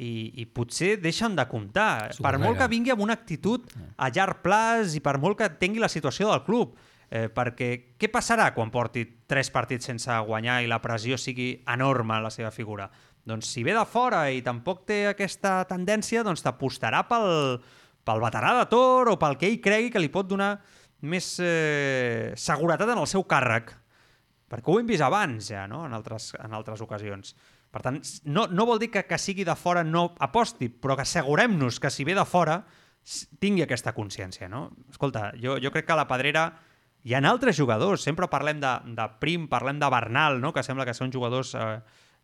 [0.00, 2.12] i, i potser deixen de comptar.
[2.16, 3.66] Per molt que vingui amb una actitud
[3.96, 6.78] a llarg plaç i per molt que tingui la situació del club.
[7.10, 12.20] Eh, perquè què passarà quan porti tres partits sense guanyar i la pressió sigui enorme
[12.20, 12.86] en la seva figura?
[13.26, 17.58] Doncs si ve de fora i tampoc té aquesta tendència, doncs t'apostarà pel,
[18.06, 20.54] pel veterà de Tor o pel que ell cregui que li pot donar
[21.02, 23.74] més eh, seguretat en el seu càrrec.
[24.50, 25.84] Perquè ho hem vist abans ja, no?
[25.86, 27.34] en, altres, en altres ocasions.
[27.70, 31.06] Per tant, no, no vol dir que, que sigui de fora no aposti, però que
[31.06, 32.60] assegurem-nos que si ve de fora
[33.42, 34.48] tingui aquesta consciència.
[34.50, 34.68] No?
[34.90, 36.48] Escolta, jo, jo crec que a la Pedrera
[37.04, 40.52] hi ha altres jugadors, sempre parlem de, de Prim, parlem de Bernal, no?
[40.52, 41.80] que sembla que són jugadors eh,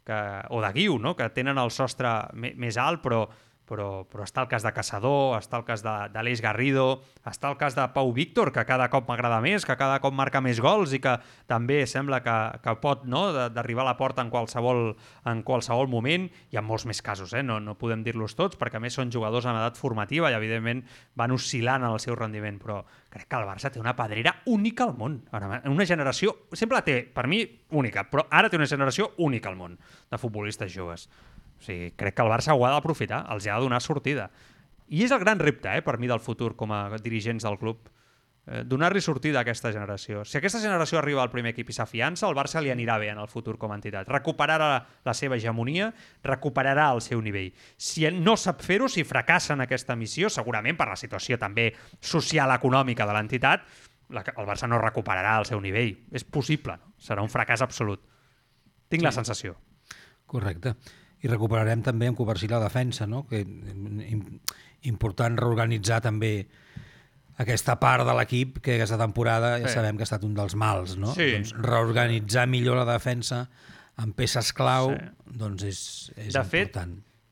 [0.07, 0.21] que,
[0.53, 1.15] o de Guiu, no?
[1.17, 3.25] que tenen el sostre més alt, però
[3.69, 7.51] però, però està el cas de Caçador, està el cas de, de l'Eix Garrido, està
[7.51, 10.61] el cas de Pau Víctor, que cada cop m'agrada més, que cada cop marca més
[10.63, 11.17] gols i que
[11.51, 14.95] també sembla que, que pot no, d'arribar a la porta en qualsevol,
[15.27, 16.29] en qualsevol moment.
[16.53, 17.43] Hi ha molts més casos, eh?
[17.47, 20.85] no, no podem dir-los tots, perquè a més són jugadors en edat formativa i evidentment
[21.19, 22.81] van oscil·lant en el seu rendiment, però
[23.13, 25.21] crec que el Barça té una pedrera única al món.
[25.35, 27.43] Ara, una generació, sempre la té, per mi,
[27.77, 29.79] única, però ara té una generació única al món
[30.11, 31.09] de futbolistes joves.
[31.57, 34.31] O sigui, crec que el Barça ho ha d'aprofitar, els ha de donar sortida.
[34.87, 37.89] I és el gran repte, eh, per mi, del futur com a dirigents del club.
[38.47, 40.25] Eh, Donar-li sortida a aquesta generació.
[40.25, 43.19] Si aquesta generació arriba al primer equip i s'afiança, el Barça li anirà bé en
[43.19, 44.07] el futur com a entitat.
[44.07, 44.69] Recuperarà
[45.05, 45.93] la seva hegemonia,
[46.23, 47.51] recuperarà el seu nivell.
[47.77, 52.55] Si no sap fer-ho, si fracassa en aquesta missió, segurament per la situació també social
[52.55, 53.67] econòmica de l'entitat,
[54.15, 55.97] el Barça no recuperarà el seu nivell.
[56.13, 56.95] És possible, no?
[57.03, 58.07] serà un fracàs absolut.
[58.87, 59.09] Tinc sí.
[59.09, 59.59] la sensació.
[60.31, 60.77] Correcte
[61.25, 63.25] i recuperarem també en Covarsí la defensa, no?
[63.27, 63.43] que
[64.87, 66.47] important reorganitzar també
[67.43, 69.75] aquesta part de l'equip que aquesta temporada ja sí.
[69.77, 71.13] sabem que ha estat un dels mals, no?
[71.17, 71.33] Sí.
[71.35, 73.45] Doncs reorganitzar millor la defensa
[74.01, 75.33] amb peces clau, sí.
[75.41, 75.83] doncs és,
[76.17, 76.97] és de important.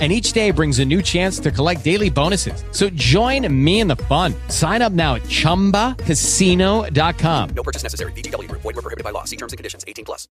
[0.00, 2.64] and each day brings a new chance to collect daily bonuses.
[2.72, 4.34] So join me in the fun.
[4.48, 7.50] Sign up now at ChumbaCasino.com.
[7.54, 8.10] No purchase necessary.
[8.12, 8.50] BGW.
[8.50, 9.22] Void were prohibited by law.
[9.22, 9.84] See terms and conditions.
[9.86, 10.26] 18 plus.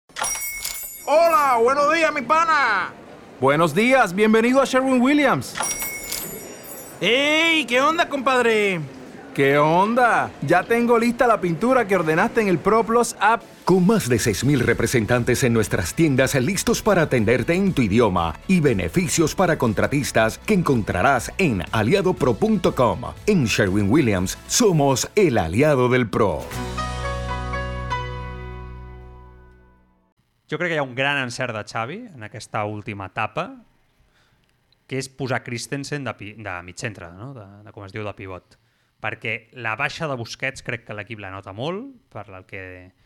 [1.06, 2.94] Hola, buenos días, mi pana.
[3.42, 5.56] Buenos días, bienvenido a Sherwin Williams.
[7.02, 7.66] ¡Ey!
[7.66, 8.82] ¿Qué onda, compadre?
[9.34, 10.30] ¿Qué onda?
[10.42, 13.42] Ya tengo lista la pintura que ordenaste en el ProPlus app.
[13.70, 18.62] Con más de 6.000 representantes en nuestras tiendas listos para atenderte en tu idioma y
[18.62, 23.02] beneficios para contratistas que encontrarás en aliadopro.com.
[23.28, 26.40] En Sherwin Williams somos el aliado del PRO.
[30.50, 33.52] Jo crec que hi ha un gran encert de Xavi en aquesta última etapa,
[34.90, 37.36] que és posar Christensen de, pi, de mig centre, no?
[37.38, 38.58] de, de, com es diu, de pivot.
[38.98, 42.98] Perquè la baixa de Busquets crec que l'equip la nota molt, per el que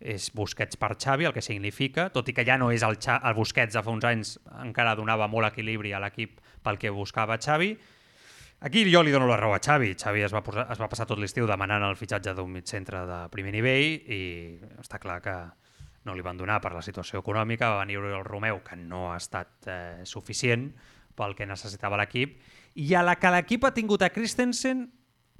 [0.00, 3.20] és Busquets per Xavi, el que significa, tot i que ja no és el, Xa
[3.28, 4.34] el Busquets de fa uns anys,
[4.64, 7.74] encara donava molt equilibri a l'equip pel que buscava Xavi.
[8.60, 9.94] Aquí jo li dono la raó a Xavi.
[9.96, 13.04] Xavi es va, posar, es va passar tot l'estiu demanant el fitxatge d'un mig centre
[13.08, 14.22] de primer nivell i
[14.80, 15.36] està clar que
[16.04, 19.18] no li van donar per la situació econòmica, va venir el Romeu, que no ha
[19.20, 20.70] estat eh, suficient
[21.16, 22.38] pel que necessitava l'equip,
[22.80, 24.86] i a la que l'equip ha tingut a Christensen,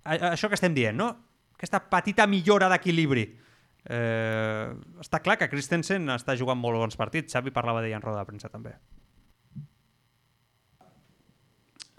[0.04, 1.10] això que estem dient, no?
[1.60, 3.26] aquesta petita millora d'equilibri.
[3.84, 4.66] Eh,
[5.00, 8.28] està clar que Christensen està jugant molt bons partits, Xavi parlava d'ell en roda de
[8.28, 8.74] premsa també.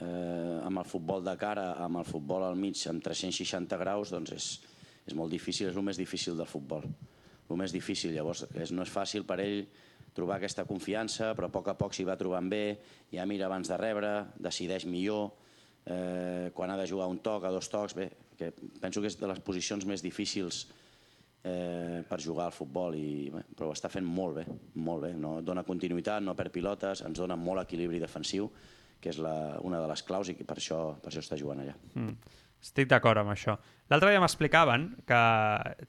[0.02, 4.36] Eh, amb el futbol de cara, amb el futbol al mig, amb 360 graus, doncs
[4.38, 4.52] és,
[5.10, 6.86] és molt difícil, és el més difícil del futbol
[7.52, 8.14] el més difícil.
[8.16, 9.66] Llavors, és, no és fàcil per ell
[10.16, 12.80] trobar aquesta confiança, però a poc a poc s'hi va trobant bé,
[13.14, 15.32] ja mira abans de rebre, decideix millor,
[15.86, 18.52] eh, quan ha de jugar un toc, a dos tocs, bé, que
[18.82, 20.81] penso que és de les posicions més difícils eh,
[21.42, 25.14] per jugar al futbol, i, bé, però ho està fent molt bé, molt bé.
[25.18, 28.52] No dona continuïtat, no perd pilotes, ens dona molt equilibri defensiu,
[29.02, 31.74] que és la, una de les claus i per això, per això està jugant allà.
[31.96, 32.38] Mm.
[32.62, 33.56] Estic d'acord amb això.
[33.90, 35.22] L'altre dia m'explicaven que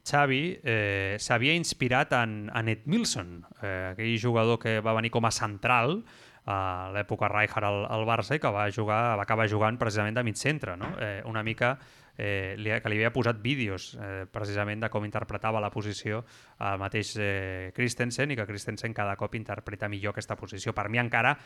[0.08, 5.28] Xavi eh, s'havia inspirat en, en Ed Milson, eh, aquell jugador que va venir com
[5.28, 6.00] a central
[6.48, 10.24] a l'època Rijkaard al, al Barça i que va, jugar, va acabar jugant precisament de
[10.26, 10.74] mig centre.
[10.80, 10.90] No?
[10.98, 11.76] Eh, una mica
[12.16, 16.24] eh, li, que li havia posat vídeos eh, precisament de com interpretava la posició
[16.58, 20.74] el mateix eh, Christensen i que Christensen cada cop interpreta millor aquesta posició.
[20.74, 21.36] Per mi encara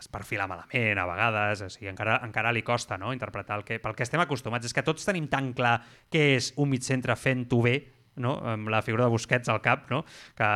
[0.00, 3.14] es perfila malament a vegades, o sigui, encara, encara li costa no?
[3.14, 3.78] interpretar el que...
[3.82, 5.78] Pel que estem acostumats és que tots tenim tan clar
[6.12, 7.76] què és un mig centre fent-ho bé,
[8.20, 8.36] no?
[8.44, 10.02] amb la figura de Busquets al cap, no?
[10.36, 10.50] que,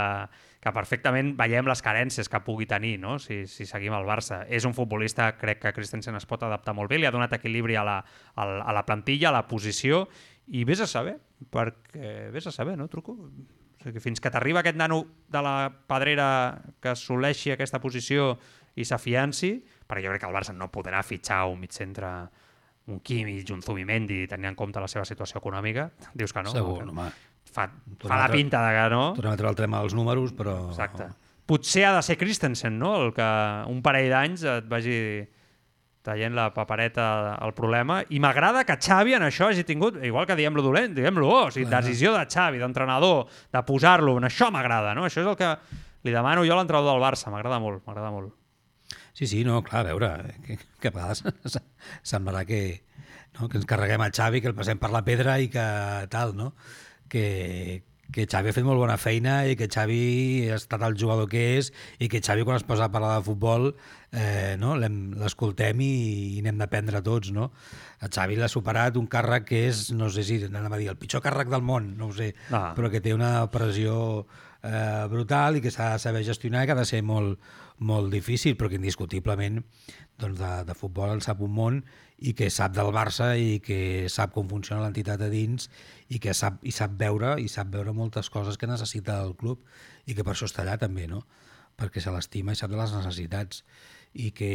[0.61, 3.19] que perfectament veiem les carències que pugui tenir no?
[3.23, 4.43] si, si seguim el Barça.
[4.49, 7.77] És un futbolista, crec que Christensen es pot adaptar molt bé, li ha donat equilibri
[7.81, 7.99] a la,
[8.37, 10.05] a la, plantilla, a la posició,
[10.49, 11.19] i vés a saber,
[11.53, 13.17] perquè vés a saber, no, Truco?
[13.85, 15.57] O sigui, fins que t'arriba aquest nano de la
[15.89, 16.27] pedrera
[16.81, 18.35] que assoleixi aquesta posició
[18.75, 19.53] i s'afianci,
[19.87, 22.11] perquè jo crec que el Barça no podrà fitxar un mig centre
[22.87, 25.89] un Kimmich, un Zubimendi, tenint en compte la seva situació econòmica.
[26.13, 26.53] Dius que no?
[26.53, 27.07] Segur, que home.
[27.55, 27.69] Fa,
[28.03, 29.05] fa la pinta de que no.
[29.17, 30.59] Tornem a treure el tema dels números, però...
[30.73, 31.09] Exacte.
[31.49, 32.97] Potser ha de ser Christensen, no?
[33.05, 33.31] El que
[33.71, 34.99] un parell d'anys et vagi
[36.05, 37.07] traient la papereta
[37.41, 41.31] al problema i m'agrada que Xavi en això hagi tingut, igual que diem-lo dolent, diguem-lo
[41.31, 45.07] oh, o sigui, decisió de Xavi, d'entrenador, de posar-lo, en això m'agrada, no?
[45.09, 45.55] Això és el que
[46.05, 48.35] li demano jo a l'entrenador del Barça, m'agrada molt, m'agrada molt.
[49.15, 50.09] Sí, sí, no, clar, a veure,
[50.45, 51.23] que, que a vegades
[52.03, 52.83] semblarà que,
[53.39, 55.65] no, que ens carreguem a Xavi, que el passem per la pedra i que
[56.11, 56.51] tal, no?
[57.09, 61.29] Que, que Xavi ha fet molt bona feina i que Xavi ha estat el jugador
[61.31, 61.71] que és
[62.03, 63.71] i que Xavi quan es posa a parlar de futbol
[64.11, 64.75] eh, no?
[64.77, 65.93] l'escoltem i,
[66.39, 67.49] i n'hem d'aprendre tots, no?
[68.03, 70.99] A Xavi l'ha superat un càrrec que és, no sé si anem a dir, el
[71.01, 72.73] pitjor càrrec del món, no ho sé, Ah.
[72.77, 74.27] però que té una pressió
[74.63, 77.39] eh, brutal i que s'ha de saber gestionar i que ha de ser molt,
[77.79, 79.63] molt difícil, però que indiscutiblement
[80.21, 81.81] doncs de, de futbol en sap un món
[82.23, 85.67] i que sap del Barça i que sap com funciona l'entitat a dins
[86.09, 89.65] i que sap, i sap veure i sap veure moltes coses que necessita el club
[90.07, 91.25] i que per això està allà també, no?
[91.75, 93.65] perquè se l'estima i sap de les necessitats
[94.15, 94.47] i que,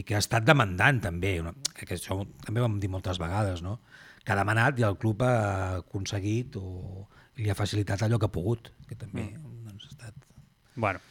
[0.00, 1.36] i que ha estat demandant també,
[1.76, 3.78] que això també ho vam dir moltes vegades, no?
[4.24, 5.34] que ha demanat i el club ha
[5.82, 7.04] aconseguit o
[7.36, 9.68] li ha facilitat allò que ha pogut, que també mm.
[9.68, 10.28] doncs, ha estat...
[10.74, 11.02] Bueno.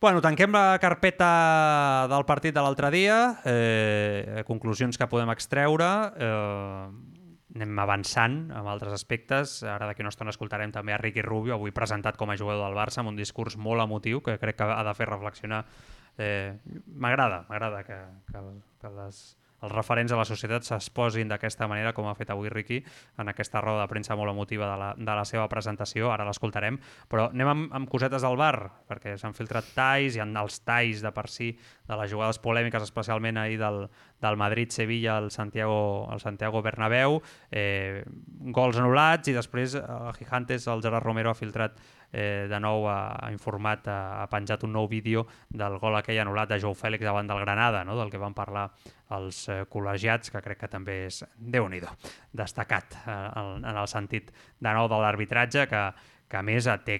[0.00, 6.84] Bueno, tanquem la carpeta del partit de l'altre dia, eh, conclusions que podem extreure, eh,
[7.58, 9.64] anem avançant amb altres aspectes.
[9.66, 12.78] Ara d'aquí una estona escoltarem també a Ricky Rubio, avui presentat com a jugador del
[12.78, 15.64] Barça, amb un discurs molt emotiu que crec que ha de fer reflexionar.
[16.16, 16.54] Eh,
[16.86, 17.98] m'agrada, m'agrada que,
[18.30, 18.44] que,
[18.78, 22.78] que les, els referents a la societat s'exposin d'aquesta manera, com ha fet avui Ricky,
[23.18, 26.78] en aquesta roda de premsa molt emotiva de la, de la seva presentació, ara l'escoltarem,
[27.10, 28.56] però anem amb, amb cosetes del bar,
[28.88, 31.50] perquè s'han filtrat talls, hi ha els talls de per si
[31.88, 33.86] de les jugades polèmiques, especialment ahir del,
[34.20, 38.02] del Madrid-Sevilla al Santiago, al Santiago Bernabéu, eh,
[38.54, 41.78] gols anul·lats i després a Gigantes el Gerard Romero ha filtrat
[42.12, 46.20] eh, de nou ha, ha informat, ha, ha penjat un nou vídeo del gol aquell
[46.24, 47.96] anul·lat de Jou Fèlix davant del Granada, no?
[47.98, 48.68] del que van parlar
[49.16, 51.80] els eh, col·legiats, que crec que també és, déu nhi
[52.32, 55.84] destacat eh, en, en el sentit de nou de l'arbitratge, que,
[56.28, 56.98] que a més eh, té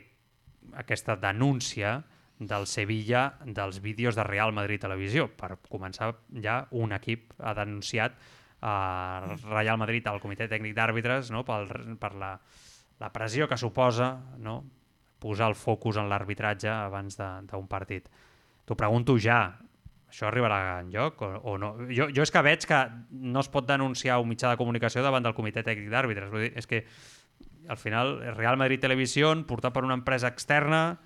[0.79, 1.99] aquesta denúncia
[2.39, 5.28] del Sevilla dels vídeos de Real Madrid Televisió.
[5.28, 6.12] Per començar,
[6.43, 8.18] ja un equip ha denunciat
[8.62, 11.45] a Real Madrid al comitè tècnic d'àrbitres no?
[11.47, 11.62] per,
[11.99, 12.32] per la,
[12.99, 14.62] la pressió que suposa no?
[15.18, 18.09] posar el focus en l'arbitratge abans d'un partit.
[18.66, 19.59] T'ho pregunto ja,
[20.09, 21.74] això arribarà en lloc o, o no?
[21.91, 22.80] Jo, jo és que veig que
[23.11, 26.34] no es pot denunciar un mitjà de comunicació davant del comitè tècnic d'àrbitres.
[26.55, 26.84] És que
[27.68, 30.99] al final Real Madrid Televisió, portat per una empresa externa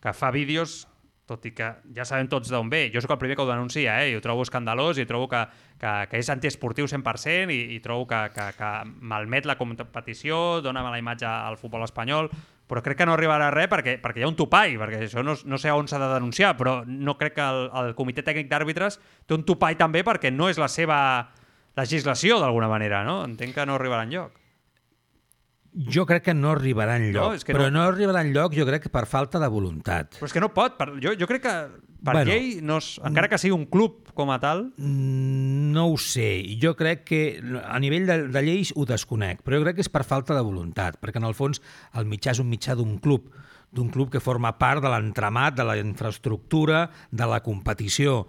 [0.00, 0.86] que fa vídeos,
[1.30, 2.88] tot i que ja sabem tots d'on ve.
[2.90, 4.10] Jo sóc el primer que ho denuncia, eh?
[4.10, 5.44] i ho trobo escandalós, i trobo que,
[5.78, 8.70] que, que és antiesportiu 100%, i, i trobo que, que, que
[9.12, 12.32] malmet la competició, dona mala imatge al futbol espanyol,
[12.70, 15.24] però crec que no arribarà a res perquè, perquè hi ha un topall, perquè això
[15.26, 18.50] no, no sé on s'ha de denunciar, però no crec que el, el comitè tècnic
[18.50, 21.00] d'àrbitres té un topall també perquè no és la seva
[21.78, 23.20] legislació d'alguna manera, no?
[23.26, 24.39] Entenc que no arribarà enlloc.
[25.72, 27.78] Jo crec que no arribarà en lloc, No, és que però no.
[27.78, 30.16] no arribarà en lloc jo crec que per falta de voluntat.
[30.18, 31.54] Però és que no pot, per, jo, jo crec que
[32.02, 35.84] per Bueno, llei, no es, encara que sigui un club com a tal, Mm, No
[35.92, 37.20] ho sé, jo crec que
[37.62, 40.42] a nivell de, de lleis ho desconec, però jo crec que és per falta de
[40.42, 41.62] voluntat, perquè en el fons
[41.94, 43.28] el mitjà és un mitjà d'un club,
[43.70, 48.26] d'un club que forma part de l'entramat, de la infraestructura, de la competició.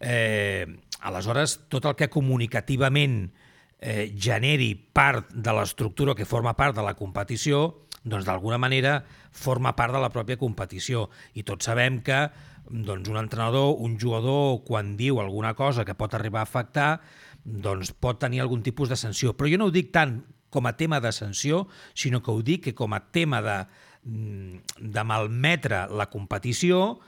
[0.00, 0.66] Eh,
[1.00, 3.43] aleshores, tot el que comunicativament eh,
[4.16, 9.92] generi part de l'estructura que forma part de la competició, doncs d'alguna manera forma part
[9.92, 11.08] de la pròpia competició.
[11.36, 12.28] I tots sabem que
[12.68, 17.00] doncs, un entrenador, un jugador, quan diu alguna cosa que pot arribar a afectar,
[17.44, 19.34] doncs pot tenir algun tipus de sanció.
[19.36, 20.22] Però jo no ho dic tant
[20.54, 23.58] com a tema de sanció, sinó que ho dic que com a tema de,
[24.04, 27.00] mm, de malmetre la competició,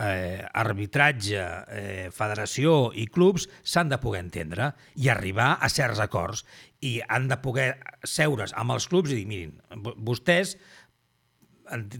[0.00, 6.44] eh, arbitratge, eh, federació i clubs s'han de poder entendre i arribar a certs acords
[6.84, 7.68] i han de poder
[8.04, 10.56] seure's amb els clubs i dir, mirin, vo- vostès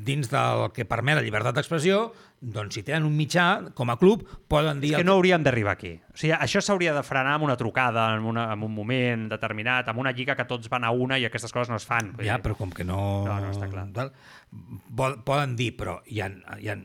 [0.05, 2.11] dins del que permet la llibertat d'expressió,
[2.45, 4.91] doncs si tenen un mitjà, com a club, poden dir...
[4.93, 5.95] És que el no hauríem d'arribar aquí.
[6.13, 9.89] O sigui, això s'hauria de frenar amb una trucada, en, una, en un moment determinat,
[9.89, 12.13] amb una lliga que tots van a una i aquestes coses no es fan.
[12.21, 12.99] Ja, dir, però com que no...
[13.25, 13.87] No, no està clar.
[15.25, 16.29] Poden dir, però hi ha,
[16.61, 16.77] hi ha,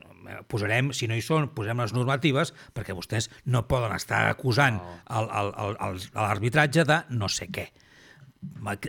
[0.48, 6.02] posarem, si no hi són, posem les normatives, perquè vostès no poden estar acusant el-
[6.16, 7.70] l'arbitratge de no sé què.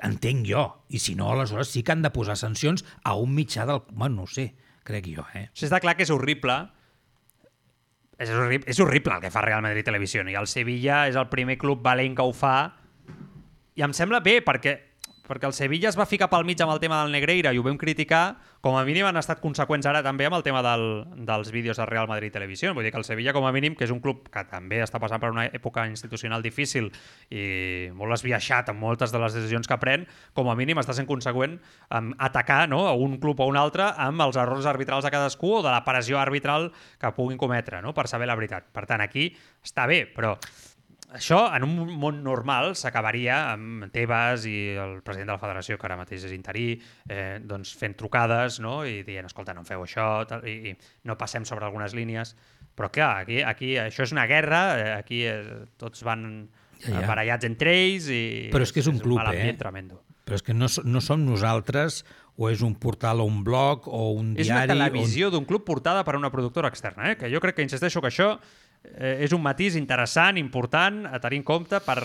[0.06, 0.64] Entenc jo.
[0.94, 3.80] I si no, aleshores sí que han de posar sancions a un mitjà del...
[3.90, 4.54] Bueno, no sé,
[4.86, 5.48] crec jo, eh?
[5.54, 6.60] Sigui, està clar que és horrible
[8.20, 11.30] és horrible, és horrible el que fa Real Madrid Televisió i el Sevilla és el
[11.32, 12.56] primer club valent que ho fa
[13.78, 14.74] i em sembla bé perquè
[15.30, 17.62] perquè el Sevilla es va ficar pel mig amb el tema del Negreira i ho
[17.62, 21.52] vam criticar, com a mínim han estat conseqüents ara també amb el tema del, dels
[21.54, 22.72] vídeos de Real Madrid Televisió.
[22.74, 24.98] Vull dir que el Sevilla, com a mínim, que és un club que també està
[24.98, 26.90] passant per una època institucional difícil
[27.30, 27.44] i
[27.94, 31.60] molt esbiaixat en moltes de les decisions que pren, com a mínim està sent conseqüent
[31.94, 35.60] amb atacar no, a un club o un altre amb els errors arbitrals de cadascú
[35.60, 38.66] o de la pressió arbitral que puguin cometre, no, per saber la veritat.
[38.74, 39.30] Per tant, aquí
[39.62, 40.34] està bé, però
[41.16, 45.88] això, en un món normal, s'acabaria amb Tebas i el president de la federació, que
[45.88, 46.68] ara mateix és interí,
[47.08, 48.80] eh, doncs fent trucades no?
[48.86, 52.36] i dient, escolta, no feu això, tal, i, i no passem sobre algunes línies.
[52.78, 56.26] Però clar, aquí, aquí això és una guerra, eh, aquí eh, tots van
[56.80, 57.08] Ja, ja.
[57.10, 59.52] barallats entre ells i Però és que és un club, mal eh?
[59.58, 59.98] tremendo.
[60.24, 62.04] Però és que no, no som nosaltres,
[62.40, 64.72] o és un portal o un blog o un És una diari...
[64.72, 67.18] televisió d'un club portada per una productora externa, eh?
[67.20, 68.30] que jo crec que insisteixo que això
[68.84, 71.98] eh, és un matís interessant, important, a tenir en compte per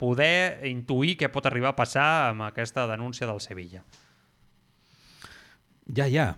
[0.00, 3.84] poder intuir què pot arribar a passar amb aquesta denúncia del Sevilla.
[5.92, 6.32] Ja, ja,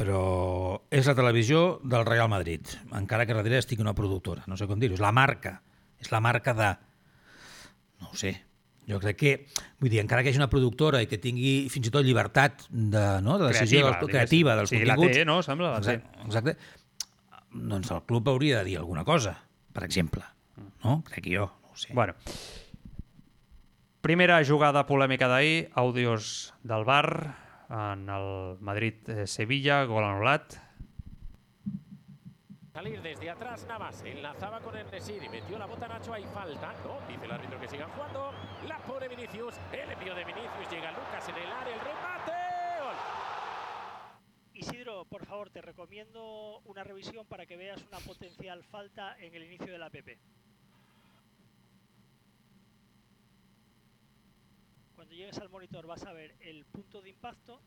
[0.00, 4.68] però és la televisió del Real Madrid, encara que darrere estigui una productora, no sé
[4.68, 5.58] com dir-ho, és la marca,
[6.00, 6.70] és la marca de...
[8.00, 8.32] No ho sé,
[8.88, 9.32] jo crec que,
[9.80, 12.64] vull dir, encara que hi hagi una productora i que tingui fins i tot llibertat
[12.70, 14.14] de, no, de decisió Creativa, diguéssim.
[14.14, 15.18] creativa dels Sí, la continguts...
[15.18, 15.36] té, no?
[15.46, 15.98] Sembla, la té.
[15.98, 16.56] exacte, exacte,
[17.52, 19.36] doncs el club hauria de dir alguna cosa,
[19.72, 20.22] per exemple,
[20.84, 21.02] no?
[21.06, 21.92] Crec jo, no ho sé.
[21.94, 22.14] Bueno.
[24.00, 27.36] Primera jugada polèmica d'ahir, àudios del bar
[27.68, 30.56] en el Madrid-Sevilla, gol anul·lat.
[32.72, 36.96] Salir desde atrás Navas, enlazaba con el Nesiri, metió la bota Nacho, hay falta, no,
[37.06, 38.32] dice el árbitro que sigan jugando,
[38.66, 42.39] la pone Vinicius, el envío de Vinicius, llega Lucas en el área, el remate.
[44.60, 49.44] Isidro, por favor, te recomiendo una revisión para que veas una potencial falta en el
[49.44, 50.18] inicio de la PP.
[54.94, 57.62] Cuando llegues al monitor vas a ver el punto de impacto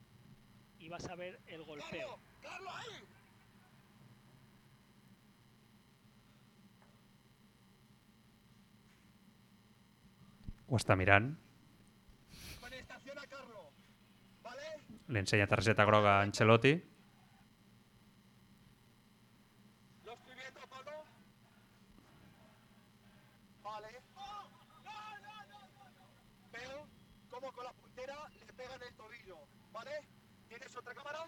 [0.77, 2.19] y vas a ver el golpeo.
[15.09, 16.73] Li ensenya targeta groga a Ancelotti.
[26.51, 26.87] Veo
[27.29, 29.37] cómo con la puntera le pega en el tobillo,
[29.71, 29.91] ¿vale?
[30.47, 31.25] ¿Tienes otra cámara?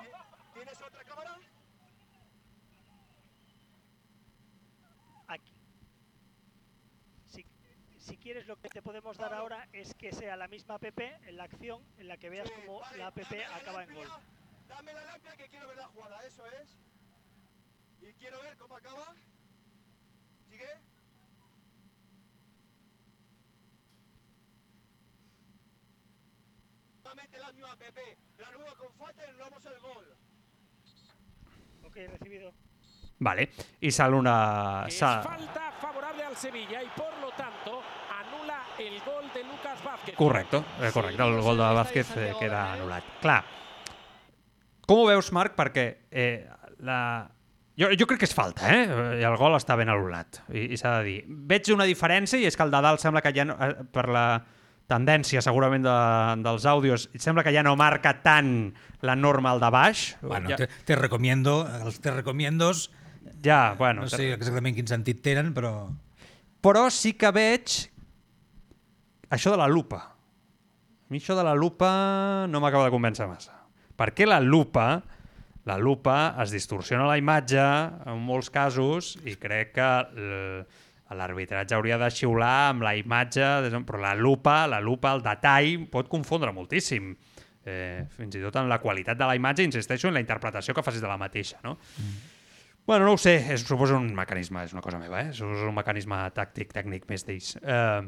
[0.00, 1.36] ¿Ti- ¿Tienes otra cámara?
[8.04, 11.36] Si quieres, lo que te podemos dar ahora es que sea la misma app en
[11.36, 13.18] la acción en la que veas cómo la app
[13.54, 14.08] acaba en gol.
[14.68, 16.76] Dame la lámpara que quiero ver la jugada, eso es.
[18.02, 19.14] Y quiero ver cómo acaba.
[20.50, 20.68] ¿Sigue?
[27.02, 27.82] Nuevamente la misma app,
[28.38, 30.16] la nueva con falta y el gol.
[31.84, 32.52] Ok, recibido.
[33.18, 33.50] Vale.
[33.80, 34.84] I sale una...
[34.88, 36.03] Es sa- falta favorable
[36.34, 37.80] al Sevilla y por lo tanto
[38.10, 40.14] anula el gol de Lucas Vázquez.
[40.16, 41.22] Correcte, eh, correcte.
[41.22, 43.04] El gol de Vázquez eh, queda anul·lat.
[43.22, 43.44] Clar,
[44.86, 45.54] com ho veus, Marc?
[45.54, 46.48] Perquè eh,
[46.82, 46.98] la...
[47.78, 48.82] Jo, jo crec que és falta, eh?
[49.20, 51.16] I el gol està ben anul·lat, i, i s'ha de dir.
[51.26, 54.06] Veig una diferència, i és que el de dalt sembla que ja no, eh, per
[54.10, 54.26] la
[54.90, 55.96] tendència segurament de,
[56.44, 58.74] dels àudios, sembla que ja no marca tant
[59.06, 60.06] la norma al de baix.
[60.22, 62.90] Bueno, ja, te, te recomiendo, els te recomiendos...
[63.42, 65.74] ja, bueno, No sé exactament quin sentit tenen, però...
[66.64, 67.74] Però sí que veig
[69.34, 69.98] això de la lupa.
[71.04, 71.90] A mi això de la lupa
[72.48, 73.52] no m'acaba de convèncer massa.
[73.98, 75.02] Perquè la lupa,
[75.68, 79.90] la lupa es distorsiona la imatge en molts casos i crec que
[81.14, 83.44] l'arbitratge hauria de xiular amb la imatge,
[83.84, 87.12] però la lupa, la lupa, el detall, pot confondre moltíssim.
[87.64, 90.84] Eh, fins i tot en la qualitat de la imatge, insisteixo, en la interpretació que
[90.84, 91.78] facis de la mateixa, no?
[92.00, 92.33] Mm.
[92.86, 95.32] Bueno, no ho sé, és, suposo un mecanisme, és una cosa meva, eh?
[95.32, 97.54] Suposo un mecanisme tàctic, tècnic més d'ells.
[97.62, 98.02] Eh,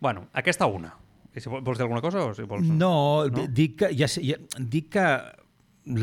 [0.00, 0.92] bueno, aquesta una.
[1.34, 2.68] I si vol- vols dir alguna cosa o si vols...
[2.68, 2.90] No,
[3.32, 3.46] no?
[3.50, 5.06] dic que, ja, sé- ja, dic que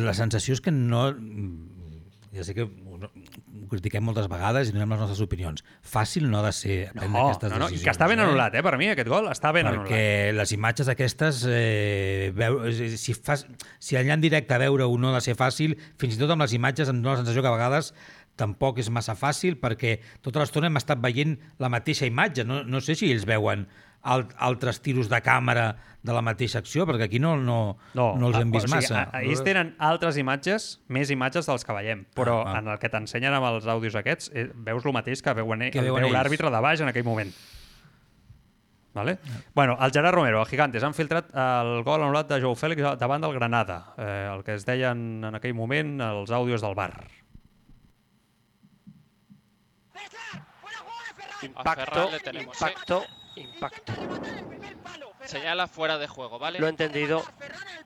[0.01, 1.05] la sensació és que no...
[2.33, 2.65] Ja sé que
[3.07, 5.63] ho, critiquem moltes vegades i donem les nostres opinions.
[5.81, 7.85] Fàcil no ha de ser prendre No, aquestes no, no, i decisions.
[7.87, 10.37] que està ben anul·lat, eh, per mi, aquest gol, està ben perquè anul·lat.
[10.39, 12.59] les imatges aquestes, eh, veu,
[12.97, 13.45] si, fas,
[13.79, 16.53] si allà en directe veure-ho no ha de ser fàcil, fins i tot amb les
[16.57, 17.93] imatges em dóna la sensació que a vegades
[18.39, 22.45] tampoc és massa fàcil perquè tota l'estona hem estat veient la mateixa imatge.
[22.47, 23.67] No, no sé si ells veuen
[24.03, 28.27] alt, altres tiros de càmera de la mateixa acció, perquè aquí no, no, no, no
[28.31, 29.03] els hem vist o sigui, massa.
[29.13, 32.59] a- ells tenen altres imatges, més imatges dels que veiem, però Ah, ah.
[32.59, 35.71] en el que t'ensenyen amb els àudios aquests eh, veus el mateix que veuen, Que
[35.77, 37.31] que veuen veu l'àrbitre de baix en aquell moment.
[38.93, 39.19] Vale?
[39.55, 43.21] Bueno, el Gerard Romero, el Gigantes, han filtrat el gol anul·lat de Joe Félix davant
[43.23, 47.05] del Granada, eh, el que es deien en aquell moment els àudios del bar.
[51.43, 52.41] Impacto, ¿eh?
[52.41, 53.03] impacto,
[53.35, 53.93] impacto.
[55.25, 56.59] Señala fuera de juego, ¿vale?
[56.59, 57.23] Lo he entendido,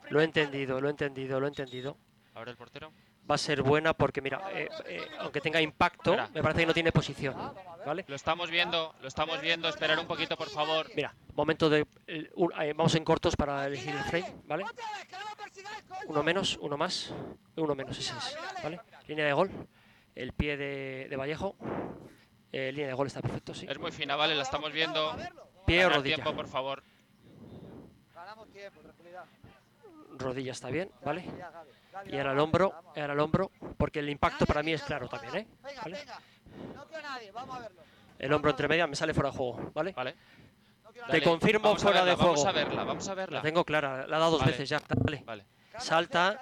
[0.10, 1.98] lo he entendido, lo he entendido, lo he entendido.
[2.34, 2.92] Abre el portero.
[3.30, 6.30] Va a ser buena porque, mira, eh, eh, aunque tenga impacto, Espera.
[6.34, 7.36] me parece que no tiene posición.
[7.86, 8.06] ¿Vale?
[8.08, 9.68] Lo estamos viendo, lo estamos viendo.
[9.68, 10.90] Esperar un poquito, por favor.
[10.96, 11.86] Mira, momento de.
[12.36, 14.66] un- eh, vamos en cortos para elegir el frame, ¿vale?
[16.08, 17.14] Uno menos, uno más,
[17.56, 18.80] uno menos, ese es, ¿vale?
[19.08, 19.50] Línea de gol,
[20.16, 21.56] el pie de, de Vallejo.
[22.58, 23.68] Eh, línea de gol está perfecto, sí.
[23.70, 24.34] Es muy fina, ¿vale?
[24.34, 25.14] La estamos viendo.
[25.66, 26.16] Pie o rodilla.
[26.16, 26.82] tiempo, por favor.
[30.18, 31.26] Rodilla está bien, ¿vale?
[32.06, 35.36] Y ahora el hombro, ahora el hombro, porque el impacto para mí es claro también,
[35.36, 35.48] ¿eh?
[35.84, 35.98] ¿Vale?
[38.20, 39.92] El hombro entre medias me sale fuera de juego, ¿vale?
[39.92, 40.16] Vale.
[40.94, 42.36] Te Dale, confirmo vamos a fuera verla, de juego.
[42.36, 43.38] Vamos a verla, vamos a verla.
[43.40, 44.54] La tengo clara, la ha dado dos Vale.
[44.54, 45.24] veces ya, dale.
[45.26, 45.46] Vale.
[45.78, 46.40] Salta.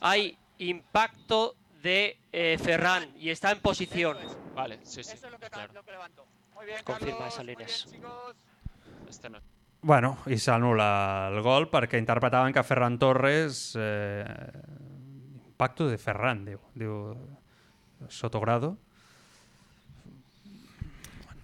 [0.00, 4.16] Hay impacto de eh, Ferran y está en posición.
[4.54, 5.16] Vale, sí, sí.
[5.50, 5.72] Claro.
[6.84, 7.88] Confirma esas líneas.
[9.08, 9.40] Este no.
[9.80, 13.70] Bueno, i s'anul·la el gol perquè interpretaven que Ferran Torres...
[13.80, 14.24] Eh,
[15.60, 16.60] impacto de Ferran, diu.
[16.76, 16.98] Diu
[18.12, 18.76] Sotogrado.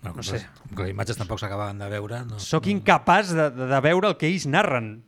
[0.02, 0.42] Bueno, no sé.
[0.42, 2.20] Les, com que les imatges tampoc s'acabaven de veure...
[2.28, 4.98] No, Sóc incapaç de, de, de veure el que ells narren.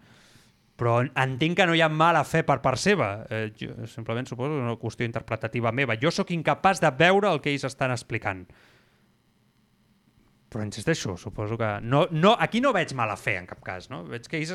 [0.78, 3.10] Però entenc que no hi ha mala fe per part seva.
[3.34, 5.98] Eh, jo, simplement suposo que és una qüestió interpretativa meva.
[5.98, 8.44] Jo sóc incapaç de veure el que ells estan explicant.
[10.48, 11.72] Però insisteixo, suposo que...
[11.82, 13.90] No, no, aquí no veig mala fe, en cap cas.
[13.90, 14.04] No?
[14.08, 14.54] Veig que ells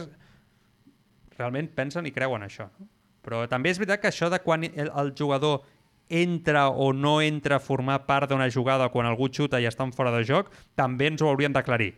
[1.37, 2.69] realment pensen i creuen això.
[2.79, 2.87] No?
[3.23, 5.61] Però també és veritat que això de quan el, el jugador
[6.09, 9.93] entra o no entra a formar part d'una jugada quan algú xuta i està en
[9.95, 11.93] fora de joc, també ens ho haurien d'aclarir.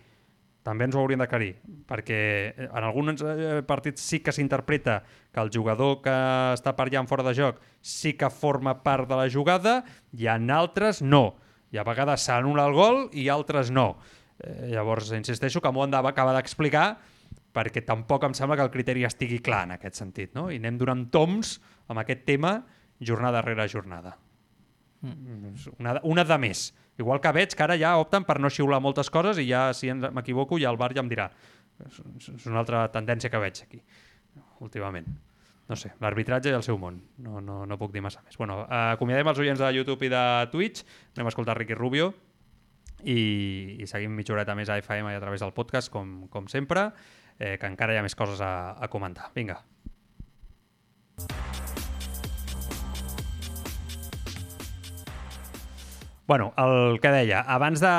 [0.66, 1.52] També ens ho haurien d'aclarir,
[1.86, 5.00] perquè eh, en alguns eh, partits sí que s'interpreta
[5.30, 6.14] que el jugador que
[6.56, 9.84] està per allà en fora de joc sí que forma part de la jugada
[10.18, 11.36] i en altres no.
[11.70, 13.92] I a vegades s'anul·la el gol i altres no.
[14.42, 16.88] Eh, llavors, insisteixo que m'ho han d'acabar d'explicar
[17.56, 20.50] perquè tampoc em sembla que el criteri estigui clar en aquest sentit, no?
[20.52, 22.58] I anem donant toms amb aquest tema
[23.00, 24.18] jornada rere jornada.
[25.78, 26.72] Una, una de més.
[26.98, 29.92] Igual que veig que ara ja opten per no xiular moltes coses i ja, si
[29.92, 31.30] m'equivoco, ja el bar ja em dirà.
[31.86, 32.00] És,
[32.32, 33.82] és una altra tendència que veig aquí,
[34.64, 35.10] últimament.
[35.66, 37.00] No sé, l'arbitratge i el seu món.
[37.26, 38.38] No, no, no puc dir massa més.
[38.38, 40.24] Bueno, acomiadem els oients de YouTube i de
[40.54, 40.86] Twitch.
[41.18, 42.12] Anem a escoltar Ricky Rubio
[43.02, 43.18] i,
[43.82, 46.92] i seguim mitja horeta més a FM i a través del podcast, com, com sempre,
[47.40, 49.32] eh, que encara hi ha més coses a, a comentar.
[49.36, 49.60] Vinga.
[56.28, 57.92] Bueno, el que deia, abans de,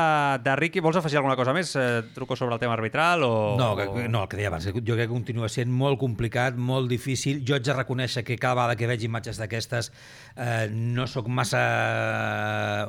[0.43, 1.71] de Ricky, vols afegir alguna cosa més?
[1.79, 3.55] Eh, truco sobre el tema arbitral o...
[3.55, 6.91] No, que, no, el que deia abans, jo crec que continua sent molt complicat, molt
[6.91, 7.45] difícil.
[7.47, 9.93] Jo haig de reconèixer que cada vegada que veig imatges d'aquestes
[10.35, 11.63] eh, no sóc massa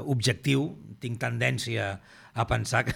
[0.10, 0.72] objectiu,
[1.06, 2.00] tinc tendència
[2.34, 2.96] a pensar que,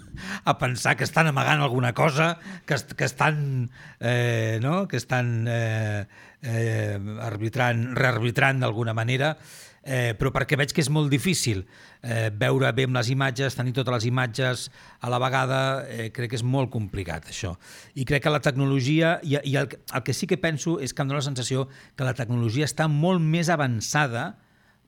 [0.44, 2.36] a pensar que estan amagant alguna cosa,
[2.66, 4.86] que, que estan, eh, no?
[4.86, 6.06] que estan eh,
[6.42, 9.36] eh, arbitrant, rearbitrant d'alguna manera,
[9.84, 11.62] eh, però perquè veig que és molt difícil
[12.02, 14.66] eh, veure bé amb les imatges, tenir totes les imatges
[15.00, 17.54] a la vegada, eh, crec que és molt complicat això.
[17.94, 20.92] I crec que la tecnologia, i, i el, que- el que sí que penso és
[20.92, 24.36] que em dóna la sensació que la tecnologia està molt més avançada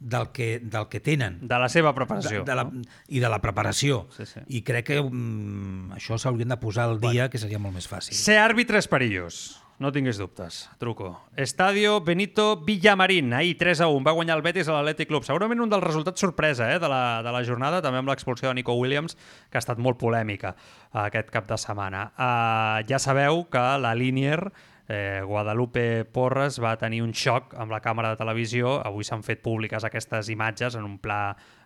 [0.03, 1.37] del que, del que tenen.
[1.47, 2.41] De la seva preparació.
[2.43, 2.83] De, de la, no?
[3.07, 4.09] I de la preparació.
[4.17, 4.41] Sí, sí.
[4.59, 8.17] I crec que mm, això s'haurien de posar al dia, que seria molt més fàcil.
[8.19, 9.45] Ser àrbitre és perillós.
[9.83, 11.27] No tinguis dubtes, truco.
[11.37, 15.27] Estadio Benito Villamarín, ahir 3 a 1, va guanyar el Betis a l'Atlètic Club.
[15.27, 18.55] Segurament un dels resultats sorpresa eh, de, la, de la jornada, també amb l'expulsió de
[18.55, 19.19] Nico Williams,
[19.51, 22.05] que ha estat molt polèmica eh, aquest cap de setmana.
[22.15, 24.39] Uh, ja sabeu que la Linier,
[24.87, 28.79] eh, Guadalupe Porres, va tenir un xoc amb la càmera de televisió.
[28.87, 31.25] Avui s'han fet públiques aquestes imatges en un pla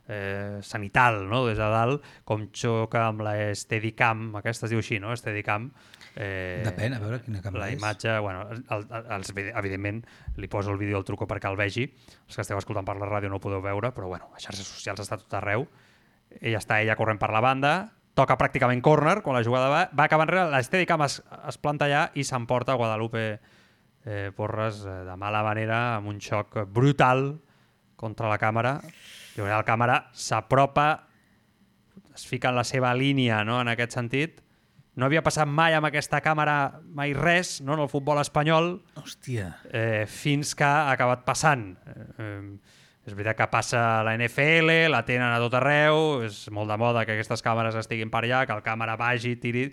[0.09, 1.45] eh, sanital, no?
[1.47, 5.12] des de dalt, com xoca amb la Steadicam, aquesta es diu així, no?
[5.17, 5.71] Steadicam,
[6.17, 10.01] Eh, Depèn, a veure quina càmera La imatge, bueno, el, el, els, evidentment,
[10.41, 11.85] li poso el vídeo al truco perquè el vegi.
[12.25, 14.64] Els que esteu escoltant per la ràdio no ho podeu veure, però bueno, a xarxes
[14.64, 15.67] socials està tot arreu.
[16.41, 17.75] Ella està ella corrent per la banda,
[18.17, 22.07] toca pràcticament córner, quan la jugada va, va acabar enrere, l'Esteadicam es, es planta allà
[22.17, 23.27] i s'emporta Guadalupe
[24.07, 27.29] eh, Porres eh, de mala manera, amb un xoc brutal
[28.01, 28.79] contra la càmera.
[29.37, 30.89] I la càmera s'apropa,
[32.17, 34.41] es fica en la seva línia, no?, en aquest sentit,
[34.97, 39.53] no havia passat mai amb aquesta càmera mai res no, en el futbol espanyol Hòstia.
[39.68, 41.68] Eh, fins que ha acabat passant.
[41.86, 42.57] Eh,
[43.07, 46.78] és veritat que passa a la NFL, la tenen a tot arreu, és molt de
[46.80, 49.68] moda que aquestes càmeres estiguin per allà, que el càmera vagi, tiri...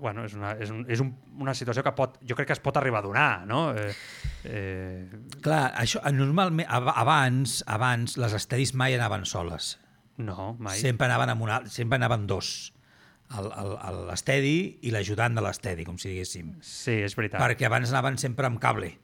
[0.00, 1.10] Bueno, és una, és, un, és un,
[1.42, 3.64] una situació que pot, jo crec que es pot arribar a donar, no?
[3.76, 3.90] Eh,
[4.48, 5.18] eh...
[5.42, 9.74] Clar, això, normalment, abans, abans les estadis mai anaven soles.
[10.22, 10.78] No, mai.
[10.80, 12.70] Sempre anaven, amb una, sempre anaven dos
[13.30, 16.56] l'estedi i l'ajudant de l'estedi, com si diguéssim.
[16.64, 17.38] Sí, és veritat.
[17.42, 18.96] Perquè abans anaven sempre amb cable.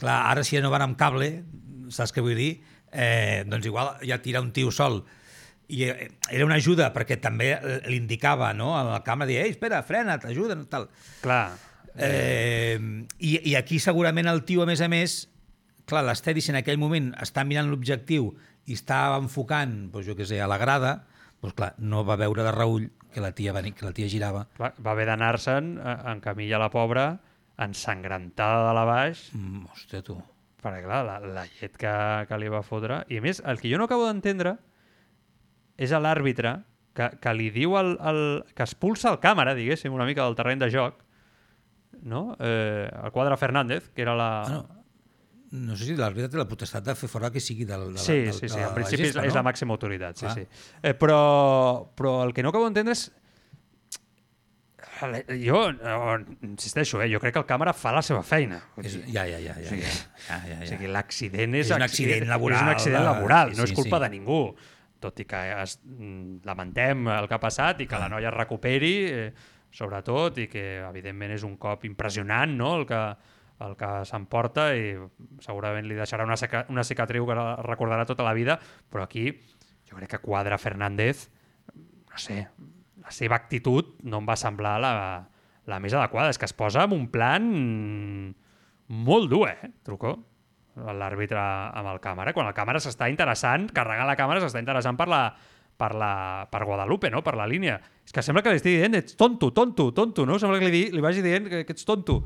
[0.00, 1.30] Clar, ara si no van amb cable,
[1.92, 2.52] saps què vull dir?
[2.92, 5.00] Eh, doncs igual ja tira un tio sol.
[5.70, 7.54] I eh, era una ajuda perquè també
[7.88, 8.74] l'indicava no?
[8.76, 10.88] a la càmera, dir, ei, espera, frena, t'ajuda, tal.
[11.24, 11.44] Clar.
[11.96, 12.78] Eh,
[13.18, 15.22] i, I aquí segurament el tio, a més a més,
[15.88, 18.32] clar, l'estedi, si en aquell moment està mirant l'objectiu
[18.68, 21.00] i està enfocant, doncs jo què sé, a la grada,
[21.40, 24.46] doncs clar, no va veure de reull que la tia, venia, que la tia girava.
[24.60, 27.06] Va, va haver d'anar-se'n en camilla la pobra,
[27.60, 29.26] ensangrentada de la baix.
[29.36, 30.16] Mm, hòstia, tu.
[30.60, 31.94] Perquè, clar, la, la llet que,
[32.28, 33.02] que li va fotre...
[33.08, 34.56] I a més, el que jo no acabo d'entendre
[35.80, 36.58] és l'àrbitre
[36.96, 38.20] que, que li diu el, el,
[38.56, 41.00] que expulsa el càmera, diguéssim, una mica del terreny de joc,
[42.02, 42.34] no?
[42.40, 44.30] Eh, el quadre Fernández, que era la...
[44.42, 44.79] Ah, no
[45.50, 48.18] no sé si l'àrbitre té la potestat de fer fora que sigui del, de sí,
[48.26, 49.30] la, sí, sí, en principi gesta, és, no?
[49.30, 50.34] és la màxima autoritat, sí, ah.
[50.36, 50.44] sí.
[50.82, 51.22] Eh, però,
[51.98, 53.08] però el que no acabo d'entendre és
[55.40, 55.60] jo
[56.44, 58.60] insisteixo, eh, jo crec que el càmera fa la seva feina.
[58.82, 59.54] És, ja, ja, ja.
[59.56, 59.94] ja, ja, ja,
[60.28, 60.58] ja, ja.
[60.60, 62.58] O sigui, l'accident és, és un accident laboral.
[62.58, 64.04] És un accident laboral, sí, no és culpa sí.
[64.04, 64.42] de ningú.
[65.00, 68.04] Tot i que es, mm, lamentem el que ha passat i que ah.
[68.04, 69.26] la noia es recuperi, eh,
[69.72, 72.74] sobretot, i que evidentment és un cop impressionant no?
[72.80, 73.00] el que,
[73.60, 74.94] el que s'emporta i
[75.44, 77.36] segurament li deixarà una, seca, una cicatriu que
[77.66, 78.58] recordarà tota la vida,
[78.88, 79.30] però aquí
[79.88, 81.28] jo crec que Quadra Fernández,
[81.74, 82.46] no sé,
[83.00, 84.94] la seva actitud no em va semblar la,
[85.66, 86.30] la més adequada.
[86.30, 87.46] És que es posa en un plan
[88.90, 90.16] molt dur, eh, Trucó?
[90.80, 92.32] L'àrbitre amb el càmera.
[92.32, 95.24] Quan el càmera s'està interessant, carregar la càmera s'està interessant per la,
[95.76, 96.12] per, la,
[96.50, 97.24] per Guadalupe, no?
[97.26, 97.80] per la línia.
[98.06, 100.38] És que sembla que li estigui dient, ets tonto, tonto, tonto, no?
[100.38, 102.20] Sembla que li, li vagi dient que, que ets tonto.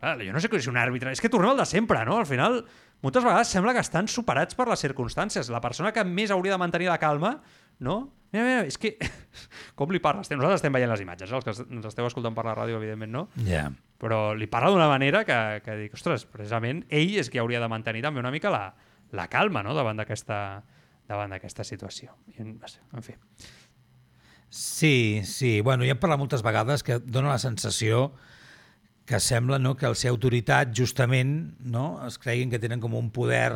[0.00, 2.18] Ah, jo no sé què és un àrbitre, és que tornem al de sempre, no?
[2.20, 2.60] Al final,
[3.04, 5.48] moltes vegades sembla que estan superats per les circumstàncies.
[5.52, 7.38] La persona que més hauria de mantenir la calma,
[7.80, 7.98] no?
[8.34, 8.96] Mira, mira, és que...
[9.78, 10.24] Com li parla?
[10.24, 13.26] Nosaltres estem veient les imatges, els que ens esteu escoltant per la ràdio, evidentment, no?
[13.40, 13.48] Ja.
[13.48, 13.68] Yeah.
[13.96, 17.68] Però li parla d'una manera que, que dic, ostres, precisament ell és qui hauria de
[17.72, 18.66] mantenir també una mica la,
[19.16, 20.40] la calma, no?, davant d'aquesta
[21.06, 22.16] davant d'aquesta situació.
[22.34, 23.14] I, en fi.
[24.50, 25.60] Sí, sí.
[25.60, 28.26] Bueno, ja hem parlat moltes vegades que dona la sensació que
[29.22, 33.52] sembla no, que el ser autoritat justament no, es creguin que tenen com un poder...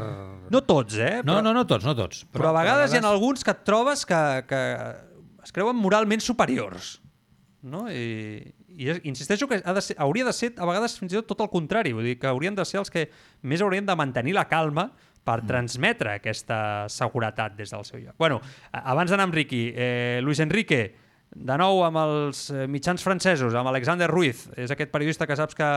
[0.50, 1.20] No tots, eh?
[1.24, 2.22] No, però, no, no tots, no tots.
[2.28, 4.62] Però, però a vegades, però a vegades hi ha alguns que et trobes que, que
[5.42, 7.00] es creuen moralment superiors.
[7.66, 7.84] No?
[7.90, 11.32] I, i insisteixo que ha de ser, hauria de ser a vegades fins i tot
[11.34, 13.08] tot el contrari, vull dir que haurien de ser els que
[13.42, 14.88] més haurien de mantenir la calma
[15.20, 15.50] per mm.
[15.50, 16.60] transmetre aquesta
[16.92, 18.14] seguretat des del seu lloc.
[18.18, 18.40] Bueno,
[18.72, 20.84] abans d'anar amb Riqui, eh, Luis Enrique,
[21.30, 25.54] de nou amb els eh, mitjans francesos, amb Alexander Ruiz, és aquest periodista que saps
[25.54, 25.68] que,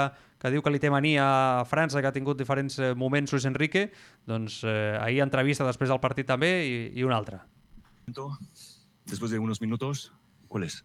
[0.41, 1.25] que diu que li té mania
[1.61, 3.91] a França, que ha tingut diferents eh, moments Luis Enrique,
[4.25, 7.39] doncs eh, ahir entrevista després del partit també i, i un altre.
[9.05, 10.11] Después de unos minutos,
[10.47, 10.83] ¿cuál es?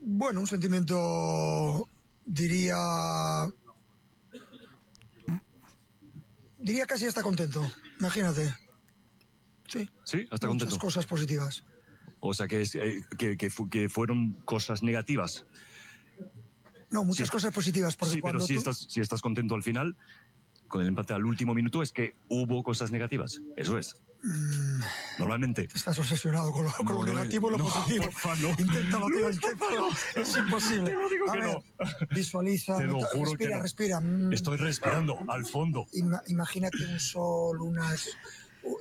[0.00, 1.88] Bueno, un sentimiento,
[2.24, 2.76] diría...
[6.58, 7.62] Diría casi está contento,
[8.00, 8.54] imagínate.
[9.68, 9.88] Sí.
[10.04, 10.78] Sí, hasta Muchas contento.
[10.78, 11.64] cosas positivas.
[12.20, 15.44] O sea, que, eh, que, que, que, fueron cosas negativas.
[16.90, 17.32] No, muchas sí.
[17.32, 17.96] cosas positivas.
[17.96, 18.58] Porque sí, pero si, tú...
[18.60, 19.96] estás, si estás contento al final,
[20.66, 23.40] con el empate al último minuto, es que hubo cosas negativas.
[23.56, 23.96] Eso es.
[25.18, 25.68] Normalmente.
[25.72, 28.04] Estás obsesionado con lo, con lo No, no, negativo y lo positivo.
[28.04, 28.48] porfa, no.
[28.50, 29.66] Intenta batir el tema.
[30.16, 30.90] Es imposible.
[30.90, 31.62] Te lo digo A que ver, no.
[32.14, 32.78] Visualiza.
[32.78, 34.00] Te lo juro respira, que respira.
[34.00, 35.86] Mm, Estoy respirando al fondo.
[35.92, 38.08] ima- imagínate un sol, unas.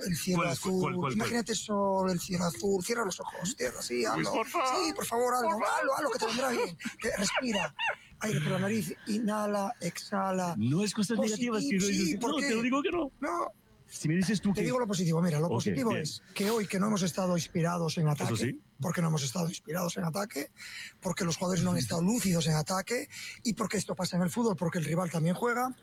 [0.06, 0.72] El cielo ¿Cuál, azul.
[0.72, 1.14] cuál, cuál, cuál?
[1.14, 2.84] Imagínate sol, el cielo azul.
[2.84, 3.56] Cierra los ojos.
[3.58, 4.32] Cierra, sí, hazlo.
[4.34, 4.86] por favor.
[4.86, 5.50] Sí, por favor, hazlo.
[5.50, 6.78] Hazlo, hazlo, que te vendrá bien.
[7.00, 7.76] Que respira.
[8.20, 8.94] Aire por la nariz.
[9.08, 10.56] Inhala, exhala.
[10.58, 11.62] No es cosas negativas.
[11.64, 13.12] Si no- sí, no, ¿por te lo digo que no.
[13.20, 13.52] No.
[13.90, 14.66] Si me dices tú Te que...
[14.66, 16.02] digo lo positivo, mira, lo Ok, positivo bien.
[16.02, 18.62] es que hoy que no hemos estado inspirados en ataque, sí.
[18.82, 20.52] porque no hemos estado inspirados en ataque,
[21.00, 23.08] porque los jugadores no han estado lúcidos en ataque
[23.44, 25.74] y porque esto pasa en el fútbol, porque el rival también juega,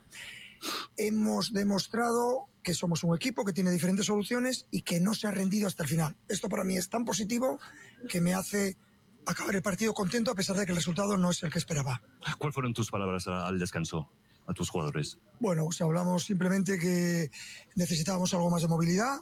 [0.96, 5.30] hemos demostrado que somos un equipo que tiene diferentes soluciones y que no se ha
[5.30, 6.16] rendido hasta el final.
[6.28, 7.58] Esto para mí es tan positivo
[8.08, 8.76] que me hace
[9.26, 12.02] acabar el partido contento a pesar de que el resultado no es el que esperaba.
[12.38, 14.10] ¿Cuáles fueron tus palabras al descanso
[14.46, 15.18] a tus jugadores?
[15.40, 17.30] Bueno, pues hablamos simplemente que
[17.76, 19.20] necesitábamos algo más de movilidad,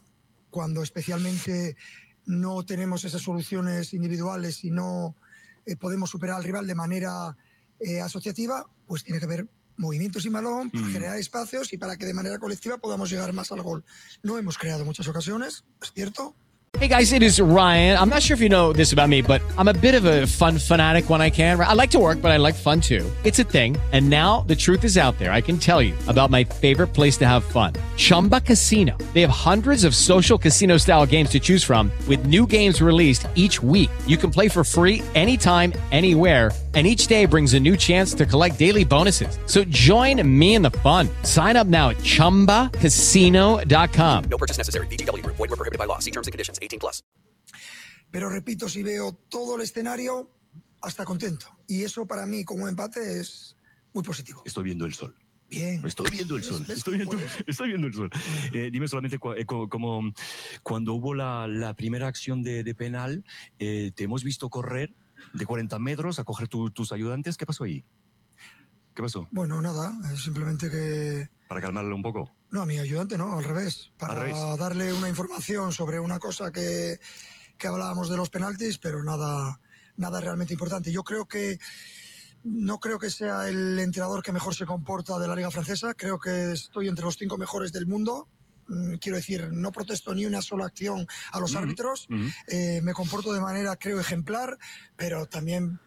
[0.51, 1.77] cuando especialmente
[2.27, 5.17] no tenemos esas soluciones individuales y no
[5.67, 7.37] eh, podemos superar al rival de manera
[7.81, 10.93] eh, asociativa, pues tiene que haber movimientos sin balón para Mm.
[10.93, 13.85] generar espacios y para que de manera colectiva podamos llegar más al gol.
[14.23, 16.35] No hemos creado muchas ocasiones, es cierto,
[16.81, 17.99] Hey guys, it is Ryan.
[17.99, 20.27] I'm not sure if you know this about me, but I'm a bit of a
[20.27, 21.61] fun fanatic when I can.
[21.61, 23.05] I like to work, but I like fun too.
[23.25, 23.77] It's a thing.
[23.93, 25.33] And now the truth is out there.
[25.33, 28.97] I can tell you about my favorite place to have fun Chumba Casino.
[29.13, 33.27] They have hundreds of social casino style games to choose from, with new games released
[33.35, 33.91] each week.
[34.07, 36.53] You can play for free anytime, anywhere.
[36.75, 39.39] And each day brings a new chance to collect daily bonuses.
[39.47, 41.09] So join me in the fun.
[41.23, 44.25] Sign up now at chumbacasino.com.
[44.31, 44.87] No purchase necessary.
[44.87, 45.37] VGW Group.
[45.37, 45.99] Void were prohibited by law.
[45.99, 46.59] See terms and conditions.
[46.63, 47.03] 18 plus.
[48.11, 50.29] pero repito, si veo todo el escenario,
[50.83, 51.47] hasta contento.
[51.67, 53.57] Y eso para mí como empate es
[53.95, 54.43] muy positivo.
[54.45, 55.15] Estoy viendo el sol.
[55.49, 55.83] Bien.
[55.87, 56.63] Estoy viendo el sol.
[56.69, 57.17] Estoy viendo,
[57.47, 58.11] estoy viendo el sol.
[58.53, 60.13] Eh, dime solamente cua- eh, co- como
[60.63, 63.25] cuando hubo la, la primera acción de, de penal,
[63.59, 64.95] eh, te hemos visto correr
[65.33, 67.37] de 40 metros a coger tu- tus ayudantes.
[67.37, 67.85] ¿Qué pasó ahí?
[68.95, 69.27] ¿Qué pasó?
[69.31, 71.31] Bueno, nada, simplemente que...
[71.49, 72.31] Para calmarle un poco.
[72.51, 73.91] No, a mi ayudante no, al revés.
[73.99, 74.59] Para Al revés.
[74.59, 76.99] darle una información sobre una cosa que,
[77.57, 79.59] que hablábamos de los penaltis, pero nada,
[79.97, 80.93] nada realmente importante.
[80.93, 81.59] Yo creo que
[82.45, 85.95] no creo que sea el entrenador que mejor se comporta de la liga francesa.
[85.95, 88.29] Creo que estoy entre los cinco mejores del mundo.
[88.73, 92.07] Mm, Quiero decir, no protesto ni una sola acción a los Ujú, árbitros.
[92.11, 92.29] ujú.
[92.49, 94.57] Eh, me comporto de manera, creo, ejemplar,
[94.97, 95.79] pero también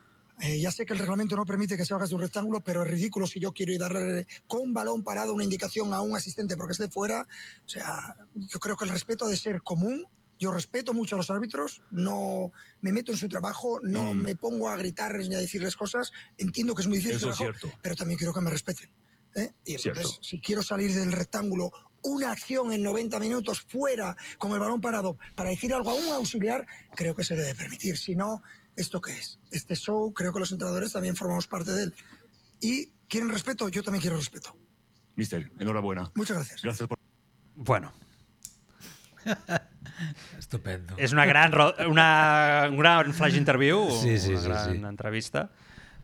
[0.41, 2.83] eh, ya sé que el reglamento no permite que se haga de un rectángulo, pero
[2.83, 6.15] es ridículo si yo quiero ir a darle con balón parado una indicación a un
[6.15, 7.21] asistente porque esté fuera.
[7.65, 10.05] O sea, yo creo que el respeto ha de ser común.
[10.37, 12.51] Yo respeto mucho a los árbitros, no
[12.81, 14.21] me meto en su trabajo, no Mm.
[14.21, 16.11] me pongo a gritarles ni a decirles cosas.
[16.37, 17.79] Entiendo que es muy difícil Eso su es trabajo, cierto.
[17.81, 18.91] pero también quiero que me respeten.
[19.37, 19.53] ¿eh?
[19.65, 20.09] Y entonces, Cierto.
[20.23, 21.71] si quiero salir del rectángulo,
[22.05, 26.07] una acción en 90 minutos fuera con el balón parado para decir algo a un
[26.13, 26.65] auxiliar,
[26.95, 27.97] creo que se debe permitir.
[27.97, 28.41] Si no,
[28.75, 29.39] ¿esto qué es?
[29.51, 31.93] Este show, creo que los entrenadores también formamos parte de él.
[32.61, 34.55] Y quieren respeto, yo también quiero respeto.
[35.15, 36.11] Mister, enhorabuena.
[36.15, 36.61] Muchas gracias.
[36.61, 36.97] Gracias por...
[37.55, 37.93] Bueno,
[40.37, 40.95] Estupendo.
[40.97, 41.53] és una gran,
[41.89, 44.83] una, un gran flash interview, Sí, sí, una sí, gran sí.
[44.85, 45.49] entrevista,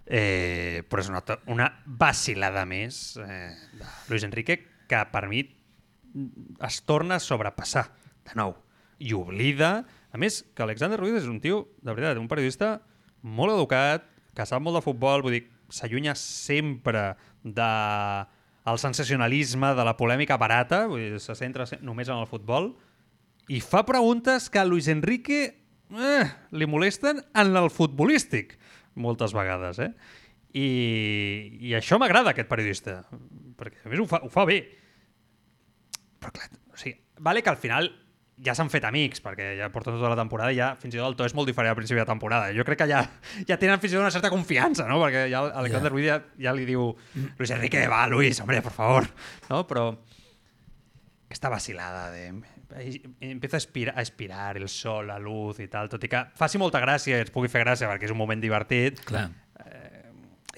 [0.06, 1.22] eh, però és una,
[1.52, 4.57] una vacilada més eh, de Luis Enrique
[4.90, 5.44] que per mi
[6.68, 7.88] es torna a sobrepassar
[8.28, 8.56] de nou
[9.02, 9.82] i oblida,
[10.12, 12.76] a més que Alexander Ruiz és un tio, de veritat, un periodista
[13.22, 14.06] molt educat,
[14.36, 17.72] que sap molt de futbol, vull dir, s'allunya sempre de
[18.72, 22.76] el sensacionalisme, de la polèmica barata, vull dir, se centra només en el futbol,
[23.50, 25.42] i fa preguntes que a Luis Enrique
[25.92, 28.58] eh, li molesten en el futbolístic
[28.96, 29.92] moltes vegades, eh?
[30.52, 30.68] I,
[31.64, 33.00] i això m'agrada, aquest periodista,
[33.58, 34.60] perquè a més ho fa, ho fa bé.
[36.22, 37.89] Però clar, o sigui, vale que al final
[38.41, 41.11] ja s'han fet amics, perquè ja porten tota la temporada i ja fins i tot
[41.11, 42.49] el to és molt diferent al principi de temporada.
[42.56, 43.02] Jo crec que ja,
[43.49, 44.98] ja tenen fins i tot una certa confiança, no?
[45.03, 45.93] Perquè ja Alexander Ja.
[45.93, 46.18] Ruiz ja,
[46.48, 46.88] ja li diu
[47.38, 49.10] Luis Enrique, va, Luis, hombre, por favor.
[49.49, 49.65] No?
[49.69, 49.91] Però
[51.31, 52.31] esta vacilada de
[53.19, 56.60] empieza a aspirar, a aspirar el sol, la luz i tal, tot i que faci
[56.61, 59.02] molta gràcia i ens pugui fer gràcia perquè és un moment divertit.
[59.06, 59.27] Clar.
[59.65, 60.11] Eh,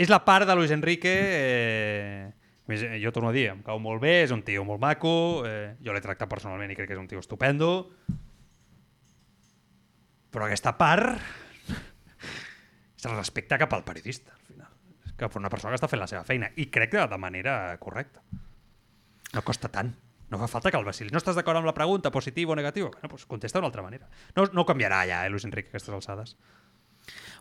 [0.05, 2.31] és la part de Luis Enrique eh,
[2.69, 5.43] més, eh, jo torno a dir, em cau molt bé, és un tio molt maco,
[5.47, 7.71] eh, jo l'he tractat personalment i crec que és un tio estupendo,
[10.33, 11.17] però aquesta part
[12.97, 14.71] és el respecte cap al periodista, al final.
[15.19, 17.75] Cap a una persona que està fent la seva feina, i crec que de manera
[17.83, 18.23] correcta.
[19.33, 19.91] No costa tant.
[20.33, 21.11] No fa falta que el vacili.
[21.13, 22.87] No estàs d'acord amb la pregunta, positiu o negatiu?
[22.89, 24.07] Bueno, pues contesta d'una altra manera.
[24.37, 26.33] No, no canviarà ja, eh, Luis Enrique, aquestes alçades.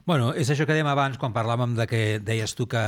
[0.05, 2.83] Bueno, és això que dèiem abans quan parlàvem de que deies tu que,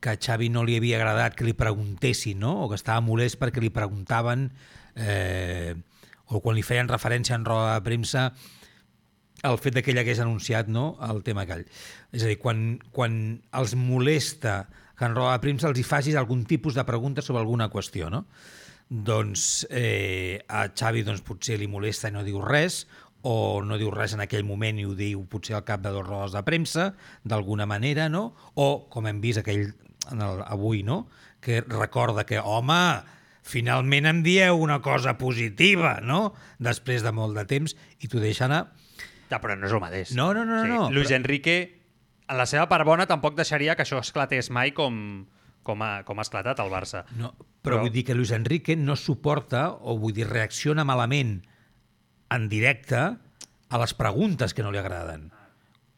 [0.00, 2.52] que a Xavi no li havia agradat que li preguntessin, no?
[2.64, 4.50] o que estava molest perquè li preguntaven
[4.94, 5.74] eh,
[6.26, 8.30] o quan li feien referència en roda de premsa
[9.46, 11.66] el fet que ell hagués anunciat no, el tema aquell.
[12.12, 14.64] És a dir, quan, quan els molesta
[14.96, 18.08] que en roda de premsa els hi facis algun tipus de pregunta sobre alguna qüestió,
[18.10, 18.24] no?
[18.88, 22.84] Doncs eh, a Xavi doncs, potser li molesta i no diu res,
[23.26, 26.06] o no diu res en aquell moment i ho diu potser al cap de dos
[26.06, 26.92] rodes de premsa,
[27.24, 28.30] d'alguna manera, no?
[28.54, 29.72] O, com hem vist aquell
[30.12, 31.06] en el, avui, no?
[31.40, 33.02] que recorda que, home,
[33.46, 36.32] finalment em dieu una cosa positiva, no?
[36.58, 38.64] Després de molt de temps, i t'ho deixa anar.
[39.30, 40.14] Ja, però no és el mateix.
[40.18, 40.88] No, no, no, Sí, no.
[40.90, 41.56] Luis però- Enrique,
[42.26, 45.26] en la seva part bona, tampoc deixaria que això esclatés mai com,
[45.62, 47.04] com, ha, com ha esclatat el Barça.
[47.14, 51.44] No, però, vull dir que Luis Enrique no suporta, o vull dir, reacciona malament
[52.34, 52.98] en directe
[53.68, 55.30] a les preguntes que no li agraden.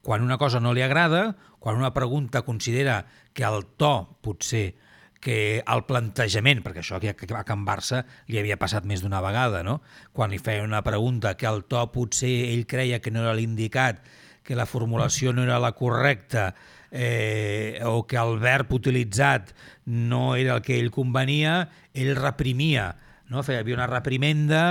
[0.02, 4.76] Quan una cosa no li agrada, quan una pregunta considera que el to, potser,
[5.20, 9.64] que el plantejament, perquè això aquí a Can Barça li havia passat més d'una vegada,
[9.66, 9.80] no?
[10.14, 14.04] quan li feia una pregunta que el to potser ell creia que no era l'indicat,
[14.46, 16.54] que la formulació no era la correcta,
[16.90, 19.52] eh, o que el verb utilitzat
[19.84, 22.94] no era el que ell convenia, ell reprimia,
[23.28, 23.42] no?
[23.42, 24.62] feia havia una reprimenda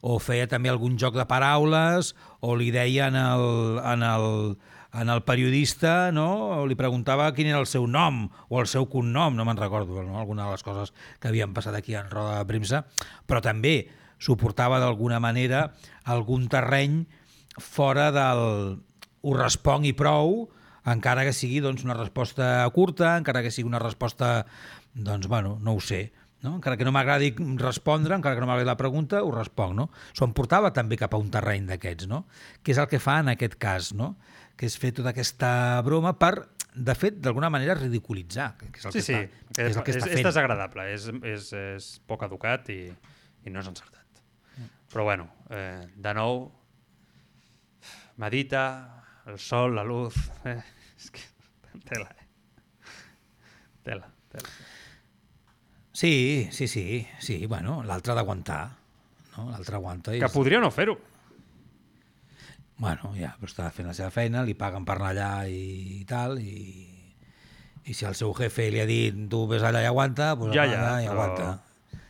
[0.00, 4.56] o feia també algun joc de paraules o li deia en el, en el,
[4.96, 6.64] en el periodista no?
[6.68, 10.18] li preguntava quin era el seu nom o el seu cognom, no me'n recordo no?
[10.20, 12.84] alguna de les coses que havien passat aquí en roda de premsa,
[13.28, 13.76] però també
[14.18, 15.70] suportava d'alguna manera
[16.04, 17.04] algun terreny
[17.60, 18.80] fora del
[19.26, 20.46] ho responc i prou,
[20.86, 24.46] encara que sigui doncs, una resposta curta, encara que sigui una resposta,
[24.94, 26.12] doncs, bueno, no ho sé,
[26.46, 26.54] no?
[26.56, 29.74] encara que no m'agradi respondre, encara que no m'agradi la pregunta, ho responc.
[29.74, 29.88] No?
[30.14, 32.24] S'ho em portava també cap a un terreny d'aquests, no?
[32.62, 34.14] que és el que fa en aquest cas, no?
[34.56, 35.50] Que és fer tota aquesta
[35.84, 36.34] broma per,
[36.76, 39.84] de fet, d'alguna manera ridiculitzar, que és el Sí, que, sí, està, que és el
[39.84, 40.28] que és, està és fent.
[40.28, 42.80] desagradable, és, és, és poc educat i,
[43.44, 44.02] i no és encertat.
[44.92, 46.46] Però bueno, eh, de nou,
[48.16, 50.14] medita, el sol, la luz...
[50.46, 50.60] Eh,
[50.96, 51.20] és que
[51.90, 52.24] tela, eh?
[53.84, 54.48] Tela, tela.
[55.92, 58.62] Sí, sí, sí, sí, bueno, l'altre d'aguantar,
[59.36, 59.50] no?
[59.50, 60.14] l'altre aguanta.
[60.16, 60.96] i Que podria no fer-ho.
[62.78, 66.04] Bueno, ja, però està fent la seva feina, li paguen per anar allà i, i
[66.04, 66.84] tal, i,
[67.88, 70.66] i si el seu jefe li ha dit tu ves allà i aguanta, doncs Ja,
[70.68, 71.46] ja, allà i aguanta.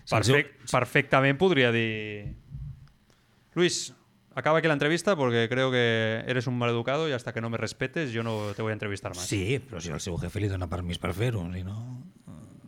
[0.07, 2.35] Si el seu- Perfect, perfectament podria dir...
[3.55, 3.95] Luis,
[4.35, 7.57] acaba aquí la entrevista porque creo que eres un maleducado y hasta que no me
[7.57, 9.25] respetes yo no te voy a entrevistar más.
[9.27, 12.03] Sí, però si el seu jefe li dona permís per fer-ho, si no...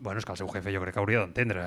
[0.01, 1.63] Bueno, és que el seu jefe jo crec que hauria d'entendre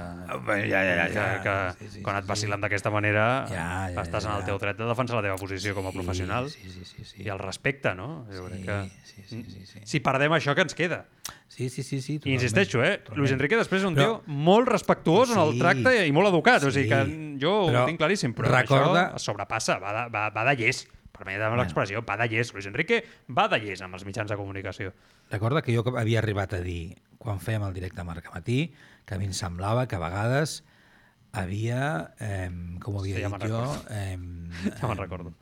[0.48, 1.42] bé, ja, ja, ja, que, ja.
[1.44, 4.46] que Sí, sí, quan sí, et vacilen d'aquesta manera Ja, ja, estàs en el ja.
[4.48, 7.24] teu dret de defensar la teva posició com a Sí, professional sí, sí, sí, sí.
[7.26, 8.26] i el respecte, no?
[8.32, 8.78] Jo crec que...
[9.04, 9.80] sí, sí, sí, sí.
[9.84, 11.02] Si perdem això, que ens queda?
[11.52, 12.00] Sí, sí, sí.
[12.02, 13.00] sí I insisteixo, eh?
[13.04, 13.20] totalment.
[13.20, 16.32] Luis Enrique després és un Però- tio molt respectuós en el Sí, tracte i molt
[16.32, 17.20] educat, o sigui que sí.
[17.44, 20.88] jo Però ho tinc claríssim, però recorda- això sobrepassa, va de, va, va de llest.
[21.12, 21.62] Permetem Bueno.
[21.64, 22.54] l'expressió, va de llest.
[22.54, 24.94] Luis Enrique va de llest amb els mitjans de comunicació.
[25.30, 28.74] Recorda que jo havia arribat a dir, quan fèiem el directe a Marca Matí,
[29.06, 30.64] que a mi em semblava que a vegades
[31.32, 32.50] havia, eh,
[32.82, 33.62] com ho havia Sí, ja dit jo...
[33.90, 34.18] Eh,
[34.80, 35.34] Ja me'n recordo.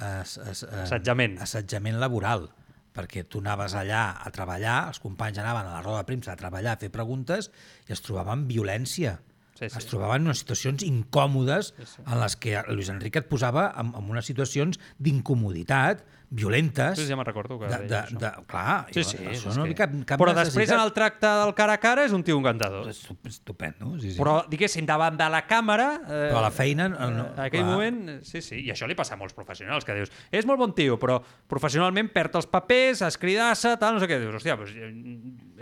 [0.00, 1.38] Es, es, eh, Assetjament.
[1.42, 2.48] Assetjament laboral
[2.94, 6.38] perquè tu anaves allà a treballar, els companys anaven a la roda de premsa a
[6.40, 7.50] treballar, a fer preguntes,
[7.86, 9.20] i es trobaven violència.
[9.60, 9.76] Sí, sí.
[9.78, 14.08] Es trobaven en unes situacions incòmodes en les que Luis Enrique et posava en, en
[14.08, 16.00] unes situacions d'incomoditat,
[16.30, 16.94] violentes.
[16.96, 18.18] Sí, sí, ja me'n recordo que de, de, això.
[18.22, 20.78] de, clar, Sí, jo- sí, això no que- cap, cap Però després necessitat.
[20.78, 22.86] en el tracte del cara a cara és un tio encantador.
[22.88, 24.18] Estupendo, sí, sí.
[24.18, 25.88] Però, diguéssim, davant de la càmera...
[26.06, 27.72] Eh, Però a la feina, no, no, en aquell clar.
[27.74, 30.62] moment, eh, sí, sí, i això li passa a molts professionals, que dius, és molt
[30.62, 31.18] bon tio, però
[31.50, 34.94] professionalment perd els papers, escridassa, tal, no sé què, dius, hòstia, doncs, eh,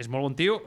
[0.04, 0.60] és molt bon tio,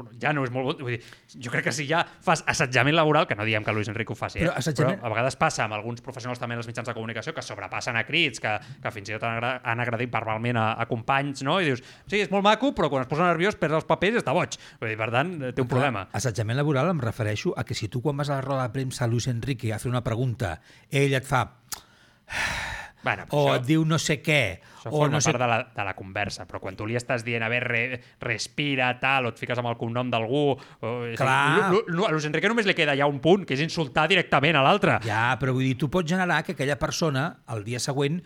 [0.00, 0.80] però ja no és molt bon...
[0.88, 1.00] Vull dir,
[1.36, 4.18] jo crec que si ja fas assetjament laboral, que no diem que Luis Enrique ho
[4.18, 4.46] faci, eh?
[4.48, 7.34] Però assetjament- però a vegades passa amb alguns professionals també en els mitjans de comunicació
[7.36, 10.66] que sobrepassen a crits, que, que fins i tot han, agra han agredit verbalment a,
[10.80, 11.60] a companys, no?
[11.60, 14.22] I dius, sí, és molt maco, però quan es posa nerviós perd els papers i
[14.24, 14.56] està boig.
[14.80, 16.06] Vull dir, per tant, eh, té un problema.
[16.16, 19.04] Assetjament laboral em refereixo a que si tu quan vas a la roda de premsa
[19.04, 20.56] a Luis Enrique a fer una pregunta,
[20.90, 21.44] ell et fa
[23.02, 25.32] Bueno, o això- et diu no sé què, Això o forma no sé...
[25.32, 28.00] part de la, de la conversa, però quan tu li estàs dient, a veure, re,
[28.20, 30.42] respira, tal, o et fiques amb el cognom d'algú...
[30.80, 31.72] dir, Clar.
[31.72, 34.98] A Luis Enrique només li queda ja un punt, que és insultar directament a l'altre.
[35.06, 38.20] Ja, però vull dir, tu pots generar que aquella persona, el dia següent,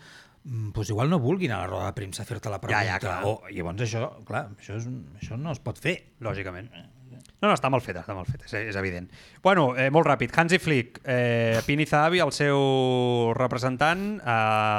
[0.44, 2.82] doncs igual no vulgui anar a la roda de premsa fer-te la pregunta.
[2.84, 3.22] Ja, ja, clar.
[3.24, 4.90] O, llavors això, clar, això, és,
[5.22, 5.96] això no es pot fer.
[6.20, 6.68] Lògicament.
[7.44, 9.04] No, no, està mal feta, està mal feta, és, és evident.
[9.44, 10.32] Bueno, eh, molt ràpid.
[10.32, 14.36] Hansi Flick, eh, Pini Zahavi, el seu representant, eh,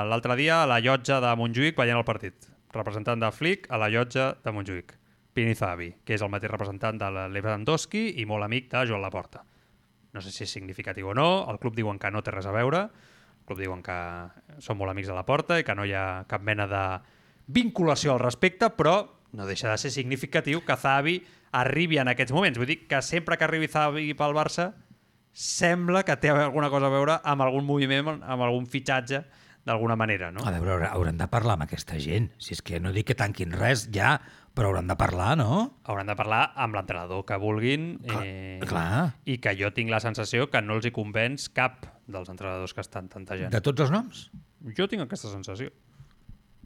[0.10, 2.48] l'altre dia a la llotja de Montjuïc veient el partit.
[2.74, 4.96] Representant de Flick a la llotja de Montjuïc.
[5.38, 9.44] Pini Zahavi, que és el mateix representant de Lewandowski i molt amic de Joan Laporta.
[10.16, 12.56] No sé si és significatiu o no, el club diuen que no té res a
[12.56, 14.00] veure, el club diuen que
[14.58, 16.84] són molt amics de la porta i que no hi ha cap mena de
[17.46, 19.04] vinculació al respecte, però
[19.36, 21.20] no deixa de ser significatiu que Zavi
[21.52, 22.58] arribi en aquests moments.
[22.58, 24.72] Vull dir que sempre que arribi Zavi pel Barça
[25.36, 29.26] sembla que té alguna cosa a veure amb algun moviment, amb algun fitxatge
[29.66, 30.46] d'alguna manera, no?
[30.46, 32.30] A veure, hauran de parlar amb aquesta gent.
[32.38, 34.20] Si és que no dic que tanquin res, ja,
[34.56, 35.80] però hauran de parlar, no?
[35.90, 39.16] Hauran de parlar amb l'entrenador que vulguin eh, clar.
[39.26, 42.86] i que jo tinc la sensació que no els hi convenç cap dels entrenadors que
[42.86, 43.52] estan tantejant.
[43.52, 44.30] De tots els noms?
[44.78, 45.74] Jo tinc aquesta sensació.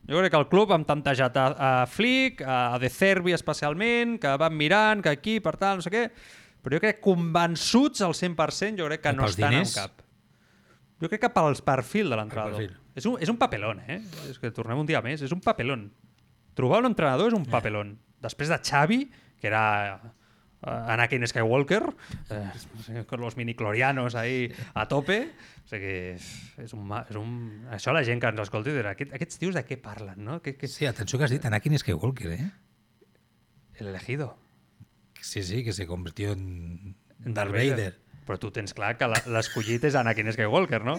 [0.09, 4.17] Jo crec que el club han tantejat a, a Flick, a, a De Cervi especialment,
[4.21, 6.05] que van mirant, que aquí, per tal, no sé què,
[6.63, 9.75] però jo crec que convençuts al 100% jo crec que I no estan diners?
[9.77, 10.05] en cap.
[10.99, 12.71] Jo crec que pel perfil de l'entrenador.
[12.97, 14.01] És un, és un papelón, eh?
[14.27, 15.21] És que tornem un dia més.
[15.23, 15.87] És un papelón.
[16.57, 17.93] Trobar un entrenador és un papelón.
[18.19, 19.05] Després de Xavi,
[19.39, 19.61] que era
[20.03, 21.83] uh, Anakin Skywalker,
[22.35, 25.31] eh, con los miniclorianos ahí a tope,
[25.69, 26.17] o sigui,
[26.65, 27.33] és un, ma- és un...
[27.69, 30.39] Això la gent que ens escolti dirà, aquest, aquests tios de què parlen, no?
[30.41, 30.67] Que, que...
[30.67, 32.47] Sí, atenció que has dit Anakin Skywalker, ¿eh?
[33.77, 34.31] El elegido.
[35.21, 37.93] Sí, sí, que se convirtió en, En Darth Vader.
[38.25, 40.97] Però tu tens clar que l'escollit és Anakin Skywalker, no?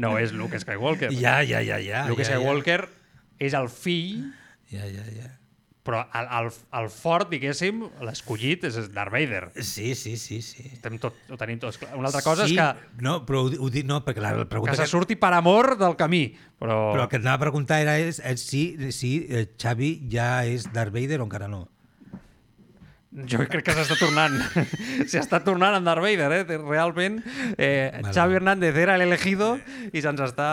[0.00, 1.12] No és Luke Skywalker.
[1.12, 2.06] Ja, ja, ja, ja.
[2.08, 2.86] Luke ja, Skywalker
[3.38, 4.30] és el fill,
[4.70, 5.28] Ja, ja, ja.
[5.90, 9.48] Però el, el, el fort, diguéssim, l'escollit és Darth Vader.
[9.58, 10.68] Sí, sí, sí, sí.
[10.70, 11.96] Estem tot, ho tenim tots clar.
[11.98, 14.76] Una altra cosa sí, és que, No, però ho, ho dic, no, perquè la pregunta
[14.76, 16.28] que se surti per amor del camí,
[16.62, 16.78] però...
[16.94, 18.62] Però el que anava a preguntar era és, és si,
[18.94, 21.66] si eh, Xavi ja és Darth Vader o encara no.
[23.10, 24.36] Jo crec que s'està tornant.
[25.10, 26.58] s'està tornant en Darth Vader, eh?
[26.60, 27.18] Realment,
[27.56, 28.14] eh, Vale.
[28.14, 29.56] Xavi Hernández era l'elegido
[29.90, 30.50] i se'ns està,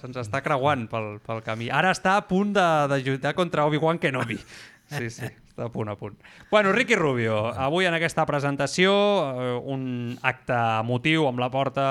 [0.00, 1.68] se'ns està creuant pel, pel camí.
[1.68, 4.40] Ara està a punt de, de lluitar contra Obi-Wan Kenobi.
[4.88, 6.16] Sí, sí, està a punt, a punt.
[6.50, 8.92] Bueno, Ricky Rubio, avui en aquesta presentació,
[9.28, 11.88] eh, un acte emotiu amb la porta,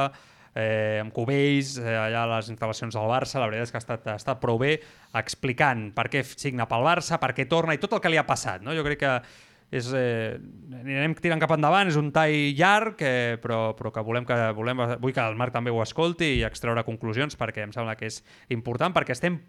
[0.57, 3.83] eh, amb Cubells, eh, allà a les instal·lacions del Barça, la veritat és que ha
[3.85, 4.79] estat, ha estat prou bé
[5.13, 8.25] explicant per què signa pel Barça, per què torna i tot el que li ha
[8.25, 8.65] passat.
[8.65, 8.73] No?
[8.73, 9.13] Jo crec que
[9.69, 10.39] és, eh,
[10.81, 14.77] anirem tirant cap endavant, és un tall llarg, eh, però, però que volem que volem,
[14.99, 18.23] vull que el Marc també ho escolti i extreure conclusions perquè em sembla que és
[18.49, 19.41] important, perquè estem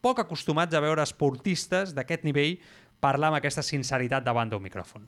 [0.00, 2.60] poc acostumats a veure esportistes d'aquest nivell
[3.00, 5.06] parlar amb aquesta sinceritat davant d'un micròfon.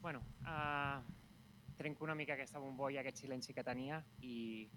[0.00, 1.00] Bueno, uh,
[1.76, 4.68] trenco una mica aquesta bombolla, aquest silenci que tenia i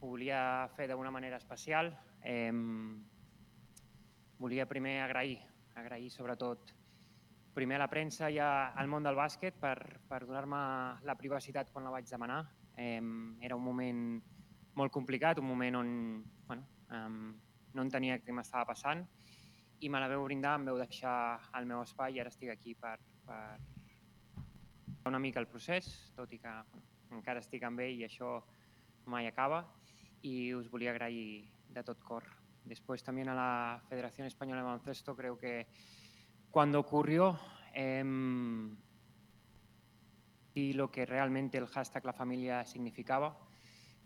[0.00, 1.92] ho volia fer d'una manera especial.
[2.22, 2.50] Eh,
[4.42, 5.38] volia primer agrair,
[5.78, 6.72] agrair sobretot
[7.54, 9.76] primer a la premsa i al món del bàsquet per,
[10.08, 10.62] per donar-me
[11.06, 12.42] la privacitat quan la vaig demanar.
[12.74, 12.98] Eh,
[13.44, 14.02] era un moment
[14.74, 15.90] molt complicat, un moment on
[16.48, 17.34] bueno, um,
[17.76, 19.04] no entenia què m'estava passant
[19.82, 22.74] i me la veu brindar, em veu deixar el meu espai i ara estic aquí
[22.78, 22.96] per,
[23.26, 23.58] per
[25.10, 26.86] una mica el procés, tot i que bueno,
[27.18, 28.36] encara estic amb ell i això
[29.10, 29.64] mai acaba
[30.22, 32.22] y os volia agrair de tot cor.
[32.64, 35.66] Después también a la Federación Española de Baloncesto creo que
[36.50, 37.38] cuando ocurrió
[37.74, 38.76] em,
[40.54, 43.36] y lo que realmente el hashtag La Familia significaba,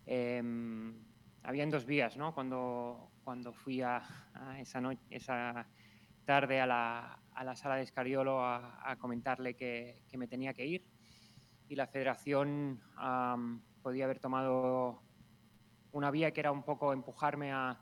[0.07, 0.95] em,
[1.43, 2.33] habían dos vías, ¿no?
[2.33, 4.01] Cuando, cuando fui a,
[4.35, 5.67] a esa, noche, esa
[6.25, 10.55] tarde a la, a la sala de Escariolo a, a comentarle que, que me tenía
[10.55, 10.85] que ir
[11.69, 15.03] y la federación am, podía haber tomado
[15.91, 17.81] una vía que era un poco empujarme a,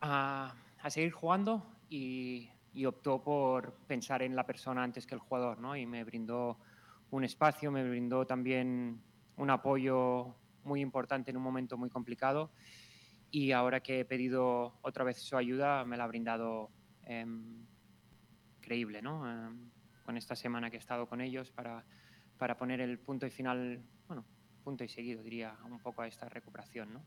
[0.00, 5.20] a, a seguir jugando y, y optó por pensar en la persona antes que el
[5.20, 5.76] jugador, ¿no?
[5.76, 6.56] Y me brindó
[7.10, 8.98] un espacio, me brindó también
[9.36, 10.34] un apoyo
[10.64, 12.50] muy importante en un momento muy complicado
[13.32, 16.70] y ahora que he pedido otra vez su ayuda me la ha brindado
[17.04, 17.66] em,
[18.60, 19.28] creíble, ¿no?
[19.28, 19.70] Em,
[20.04, 21.82] con esta semana que he estado con ellos para,
[22.36, 24.24] para poner el punto y final, bueno,
[24.62, 27.02] punto y seguido diría un poco a esta recuperación, ¿no?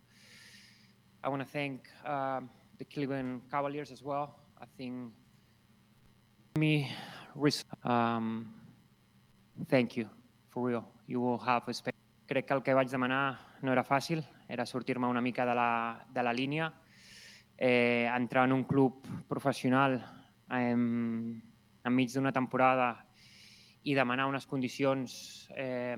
[1.23, 2.41] I want to thank uh,
[2.77, 4.35] the Cleveland Cavaliers as well.
[4.59, 5.13] I think
[6.57, 6.89] me,
[7.83, 8.51] um,
[9.67, 10.09] thank you,
[10.49, 10.85] for real.
[11.05, 11.93] You will have a space.
[12.27, 16.05] Crec que el que vaig demanar no era fàcil, era sortir-me una mica de la,
[16.09, 16.73] de la línia,
[17.57, 19.97] eh, entrar en un club professional
[20.51, 20.71] eh,
[21.85, 22.89] enmig d'una temporada
[23.85, 25.97] i demanar unes condicions eh,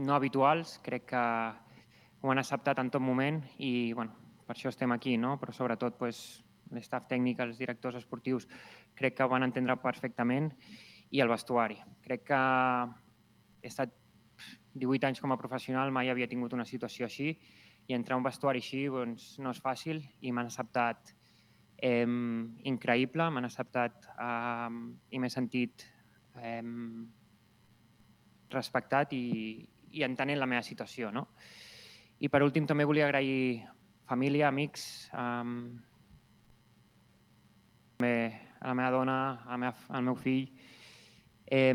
[0.00, 1.24] no habituals, crec que
[2.20, 4.14] ho han acceptat en tot moment i bueno,
[4.46, 5.36] per això estem aquí, no?
[5.40, 8.46] però sobretot pues, l'estaf tècnic, els directors esportius,
[8.94, 10.50] crec que ho van entendre perfectament
[11.10, 11.80] i el vestuari.
[12.04, 12.40] Crec que
[13.60, 13.96] he estat
[14.74, 17.32] 18 anys com a professional, mai havia tingut una situació així
[17.88, 21.14] i entrar a un vestuari així doncs, no és fàcil i m'han acceptat
[21.82, 22.06] eh,
[22.70, 24.70] increïble, m'han acceptat eh,
[25.10, 25.86] i m'he sentit
[26.38, 26.62] eh,
[28.50, 29.24] respectat i,
[29.96, 31.10] i entenent la meva situació.
[31.14, 31.26] No?
[32.20, 33.64] I per últim també volia agrair
[34.10, 35.08] família, amics,
[37.96, 38.14] també
[38.60, 39.16] a la meva dona,
[39.46, 40.50] a la meva, al meu fill.
[41.50, 41.74] Eh,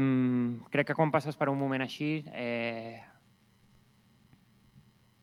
[0.72, 3.04] crec que quan passes per un moment així, eh,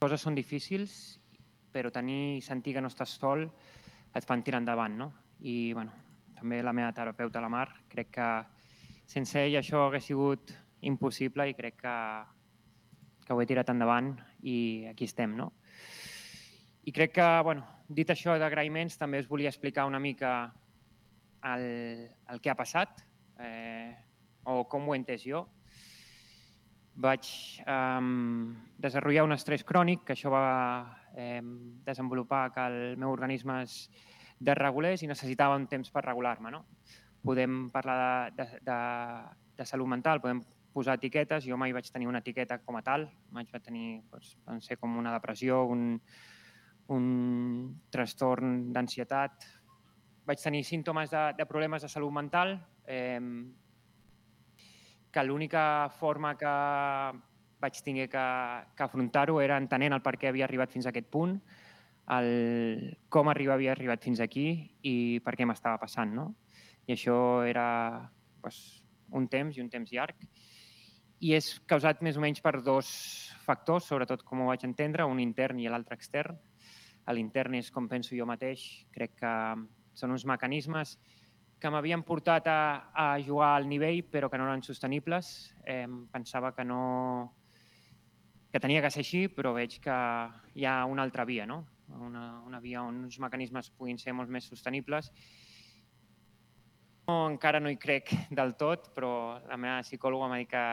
[0.02, 1.18] coses són difícils,
[1.72, 3.46] però tenir i sentir que no estàs sol
[4.12, 4.98] et fan tirar endavant.
[4.98, 5.08] No?
[5.40, 5.94] I bueno,
[6.36, 8.28] també la meva terapeuta, la Mar, crec que
[9.08, 10.52] sense ell això hagués sigut
[10.82, 11.96] impossible i crec que,
[13.24, 14.12] que ho he tirat endavant
[14.42, 15.36] i aquí estem.
[15.38, 15.52] No?
[16.84, 20.52] I crec que, bueno, dit això d'agraïments, també us volia explicar una mica
[21.54, 23.04] el, el que ha passat
[23.38, 23.94] eh,
[24.44, 25.44] o com ho he entès jo.
[27.02, 27.28] Vaig
[27.64, 28.00] eh,
[28.84, 30.46] desenvolupar un estrès crònic, que això va
[31.16, 31.40] eh,
[31.86, 33.86] desenvolupar que el meu organisme es
[34.42, 36.50] desregulés i necessitava un temps per regular-me.
[36.50, 36.64] No?
[37.22, 38.80] Podem parlar de, de, de,
[39.56, 40.42] de salut mental, podem
[40.72, 41.46] posar etiquetes.
[41.46, 43.06] Jo mai vaig tenir una etiqueta com a tal.
[43.32, 46.00] Vaig tenir, doncs, van ser com una depressió, un,
[46.92, 47.06] un
[47.92, 49.46] trastorn d'ansietat.
[50.26, 52.56] Vaig tenir símptomes de, de problemes de salut mental,
[52.86, 53.20] eh,
[55.12, 56.52] que l'única forma que
[57.62, 58.24] vaig tenir que,
[58.76, 61.36] que afrontar-ho era entenent el per què havia arribat fins a aquest punt,
[62.16, 64.46] el com arriba havia arribat fins aquí
[64.82, 64.94] i
[65.24, 66.16] per què m'estava passant.
[66.16, 66.32] No?
[66.88, 67.16] I això
[67.46, 67.66] era
[68.42, 68.82] doncs,
[69.12, 70.26] un temps i un temps llarg
[71.22, 72.88] i és causat més o menys per dos
[73.46, 76.34] factors, sobretot com ho vaig entendre, un intern i l'altre extern.
[77.14, 78.62] L'intern és com penso jo mateix,
[78.94, 79.32] crec que
[79.94, 80.96] són uns mecanismes
[81.62, 82.58] que m'havien portat a,
[82.90, 85.54] a jugar al nivell però que no eren sostenibles.
[85.62, 86.82] Eh, pensava que no
[88.52, 89.98] que tenia que ser així, però veig que
[90.58, 91.62] hi ha una altra via, no?
[91.92, 95.12] una, una via on uns mecanismes puguin ser molt més sostenibles.
[97.06, 100.66] No, encara no hi crec del tot, però la meva psicòloga m'ha dit que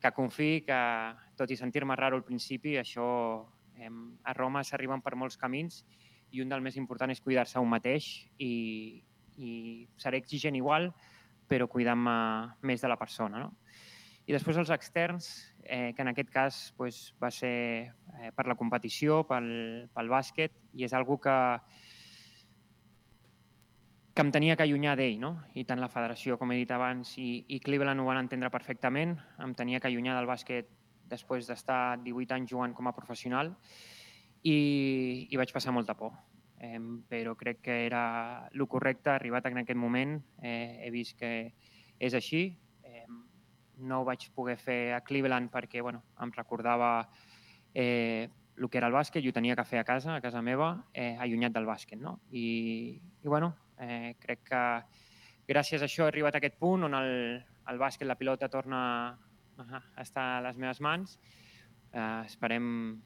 [0.00, 0.80] que confiï que,
[1.36, 3.06] tot i sentir-me raro al principi, això
[3.76, 5.82] eh, a Roma s'arriben per molts camins
[6.32, 9.02] i un del més important és cuidar-se un mateix i,
[9.38, 10.90] i seré exigent igual,
[11.46, 12.16] però cuidant-me
[12.66, 13.42] més de la persona.
[13.44, 13.52] No?
[14.26, 15.28] I després els externs,
[15.62, 17.56] eh, que en aquest cas pues, va ser
[17.86, 19.46] eh, per la competició, pel,
[19.94, 21.36] pel bàsquet, i és algo que,
[24.16, 25.32] que em tenia que allunyar d'ell, no?
[25.54, 29.14] I tant la federació, com he dit abans, i, i Cleveland ho van entendre perfectament.
[29.44, 30.72] Em tenia que allunyar del bàsquet
[31.06, 33.52] després d'estar 18 anys jugant com a professional
[34.42, 34.58] i,
[35.30, 36.16] i vaig passar molta por.
[36.58, 40.16] Eh, però crec que era el correcte, arribat en aquest moment.
[40.42, 41.52] Eh, he vist que
[41.98, 42.46] és així.
[42.84, 43.04] Eh,
[43.76, 47.08] no ho vaig poder fer a Cleveland perquè bueno, em recordava
[47.74, 50.40] eh, el que era el bàsquet i ho tenia que fer a casa, a casa
[50.40, 52.00] meva, eh, allunyat del bàsquet.
[52.00, 52.20] No?
[52.32, 54.62] I, i bueno, Eh, crec que
[55.48, 57.10] gràcies a això he arribat a aquest punt on el,
[57.70, 58.80] el bàsquet, la pilota, torna
[59.56, 61.18] a estar a les meves mans.
[61.92, 62.96] Eh, esperem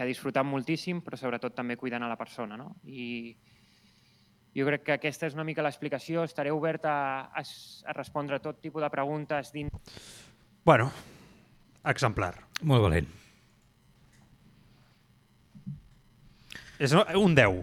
[0.00, 2.56] que disfrutant moltíssim, però sobretot també cuidant a la persona.
[2.56, 2.70] No?
[2.88, 3.34] I
[4.56, 6.24] jo crec que aquesta és una mica l'explicació.
[6.24, 10.00] Estaré obert a, a, a respondre a tot tipus de preguntes dins...
[10.64, 10.88] Bueno,
[11.92, 12.32] exemplar.
[12.64, 13.12] Molt valent.
[16.80, 17.60] És un 10.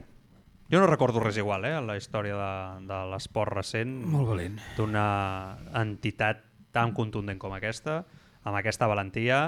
[0.69, 3.97] Jo no recordo res igual, eh, en la història de, de l'esport recent.
[4.13, 4.61] Molt valent.
[4.77, 5.07] D'una
[5.81, 6.45] entitat
[6.75, 8.03] tan contundent com aquesta,
[8.45, 9.47] amb aquesta valentia,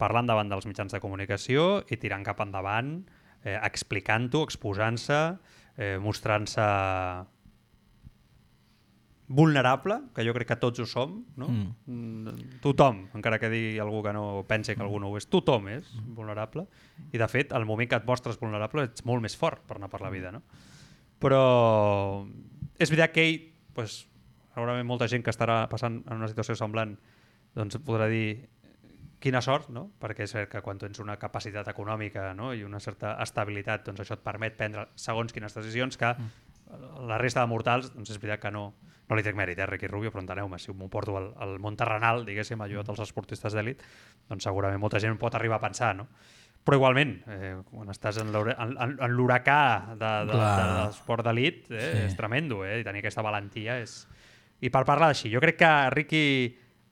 [0.00, 2.98] parlant davant dels mitjans de comunicació i tirant cap endavant,
[3.42, 5.20] eh, explicant-ho, exposant-se,
[5.76, 6.66] eh, mostrant-se
[9.28, 11.48] vulnerable, que jo crec que tots ho som, no?
[11.50, 12.60] Mm.
[12.62, 15.88] Tothom, encara que digui algú que no pensi que algú no ho és, tothom és
[16.14, 16.66] vulnerable.
[17.10, 19.90] I, de fet, el moment que et mostres vulnerable ets molt més fort per anar
[19.90, 20.44] per la vida, no?
[21.18, 21.42] Però
[22.78, 23.40] és veritat que ell,
[23.74, 24.04] pues,
[24.54, 26.94] segurament molta gent que estarà passant en una situació semblant
[27.56, 28.48] doncs podrà dir
[29.26, 29.88] quina sort, no?
[30.02, 32.52] perquè és cert que quan tens una capacitat econòmica no?
[32.54, 37.06] i una certa estabilitat, doncs això et permet prendre segons quines decisions que mm.
[37.10, 38.68] la resta de mortals, doncs és veritat que no,
[39.10, 41.78] no li trec mèrit, eh, Ricky Rubio, però enteneu-me, si m'ho porto al, al món
[41.78, 43.82] terrenal, diguéssim, allò dels esportistes d'èlit,
[44.30, 46.06] doncs segurament molta gent pot arribar a pensar, no?
[46.66, 49.58] Però igualment, eh, quan estàs en l'huracà
[49.92, 52.04] de, de, de, de l'esport d'elit, eh, sí.
[52.08, 52.80] és tremendo, eh?
[52.80, 54.00] I tenir aquesta valentia és...
[54.64, 56.24] I per parlar d'així, jo crec que Ricky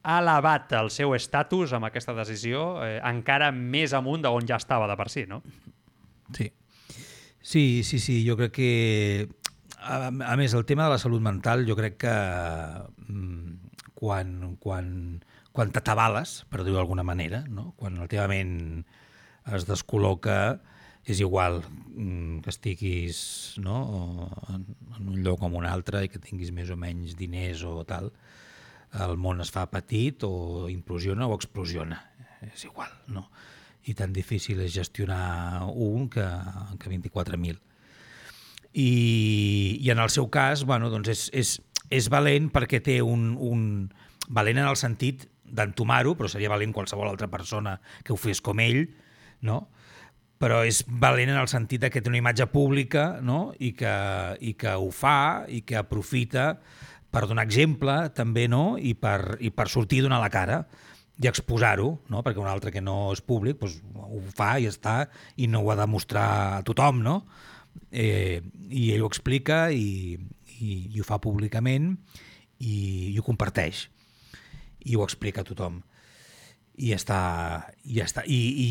[0.04, 4.88] ha elevat el seu estatus amb aquesta decisió eh, encara més amunt d'on ja estava
[4.90, 5.40] de per si, no?
[6.36, 6.50] Sí.
[7.44, 8.68] Sí, sí, sí, jo crec que
[9.84, 12.12] a, a més, el tema de la salut mental, jo crec que
[13.08, 14.86] mm, quan, quan,
[15.52, 17.72] quan t'atabales, per dir-ho d'alguna manera, no?
[17.80, 18.54] quan el teu ment
[19.52, 20.38] es descol·loca,
[21.04, 23.18] és igual mm, que estiguis
[23.60, 24.64] no, en,
[24.96, 28.08] en un lloc en un altre i que tinguis més o menys diners o tal,
[29.02, 31.98] el món es fa petit o implosiona o explosiona,
[32.46, 33.28] és igual, no?
[33.84, 36.24] I tan difícil és gestionar un que,
[36.80, 37.58] que 24.000.
[38.74, 38.88] I,
[39.82, 41.52] I en el seu cas, bueno, doncs és, és,
[41.92, 43.62] és valent perquè té un, un...
[44.28, 48.62] valent en el sentit d'entomar-ho, però seria valent qualsevol altra persona que ho fes com
[48.64, 48.86] ell,
[49.44, 49.66] no?
[50.44, 53.54] però és valent en el sentit que té una imatge pública no?
[53.62, 53.94] I, que,
[54.44, 56.58] i que ho fa i que aprofita
[57.14, 58.74] per donar exemple també no?
[58.76, 60.64] I, per, i per sortir a donar la cara
[61.22, 62.22] i exposar-ho, no?
[62.26, 65.04] perquè un altre que no és públic doncs, ho fa i està
[65.38, 66.26] i no ho ha de mostrar
[66.58, 67.20] a tothom, no?
[67.90, 70.18] Eh, I ell ho explica i,
[70.58, 71.92] i, i ho fa públicament
[72.58, 72.76] i,
[73.14, 73.88] i ho comparteix
[74.84, 75.80] i ho explica a tothom
[76.74, 77.20] i està,
[77.86, 78.70] i està, i, i,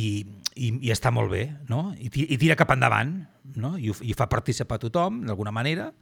[0.59, 1.93] i, i està molt bé, no?
[1.95, 3.13] I, i tira cap endavant,
[3.55, 3.77] no?
[3.79, 5.93] I, i fa participar a tothom, d'alguna manera,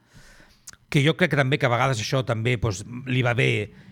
[0.92, 3.52] que jo crec que també que a vegades això també doncs, li va bé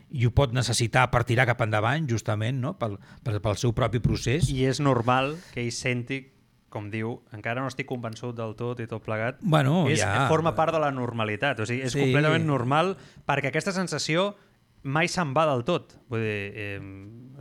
[0.09, 2.73] i ho pot necessitar per tirar cap endavant, justament, no?
[2.79, 4.49] pel, pel, pel seu propi procés.
[4.51, 6.23] I és normal que ell senti
[6.69, 10.27] com diu, encara no estic convençut del tot i tot plegat, bueno, és, ja...
[10.29, 11.63] forma part de la normalitat.
[11.63, 12.03] O sigui, és Sí.
[12.03, 12.93] completament normal
[13.25, 14.35] perquè aquesta sensació
[14.83, 15.97] mai se'n va del tot.
[16.09, 16.81] Vull dir, eh,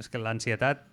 [0.01, 0.87] és que l'ansietat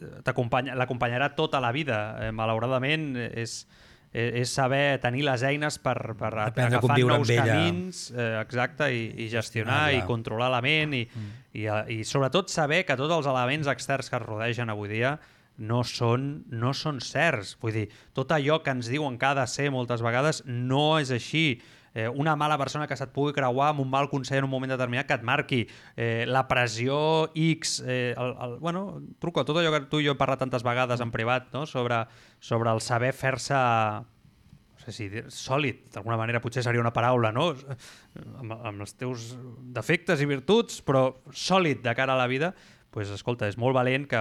[0.00, 2.28] eh, l'acompanyarà tota la vida.
[2.28, 7.12] Eh, malauradament, eh, és, eh, és saber tenir les eines per, per Aprendre agafar nous
[7.14, 7.44] amb ella.
[7.46, 11.28] camins, eh, exacte, i, i gestionar Ah, i controlar la ment i, mm.
[11.54, 15.14] i, eh, i sobretot saber que tots els elements externs que es rodegen avui dia
[15.60, 17.54] no són, no són certs.
[17.60, 21.12] Vull dir, tot allò que ens diuen que ha de ser moltes vegades no és
[21.14, 21.60] així.
[21.94, 24.70] Eh, una mala persona que se't pugui creuar amb un mal consell en un moment
[24.70, 25.64] determinat que et marqui.
[25.96, 27.80] Eh, la pressió X...
[27.86, 31.02] Eh, el, el, bueno, truco, tot allò que tu i jo hem parlat tantes vegades
[31.02, 31.66] en privat no?
[31.66, 32.04] sobre,
[32.38, 33.58] sobre el saber fer-se
[34.80, 37.50] no sé si dir, sòlid, d'alguna manera potser seria una paraula, no?
[38.40, 39.34] Amb, amb els teus
[39.76, 42.54] defectes i virtuts, però sòlid de cara a la vida,
[42.90, 44.20] pues, escolta, és molt valent que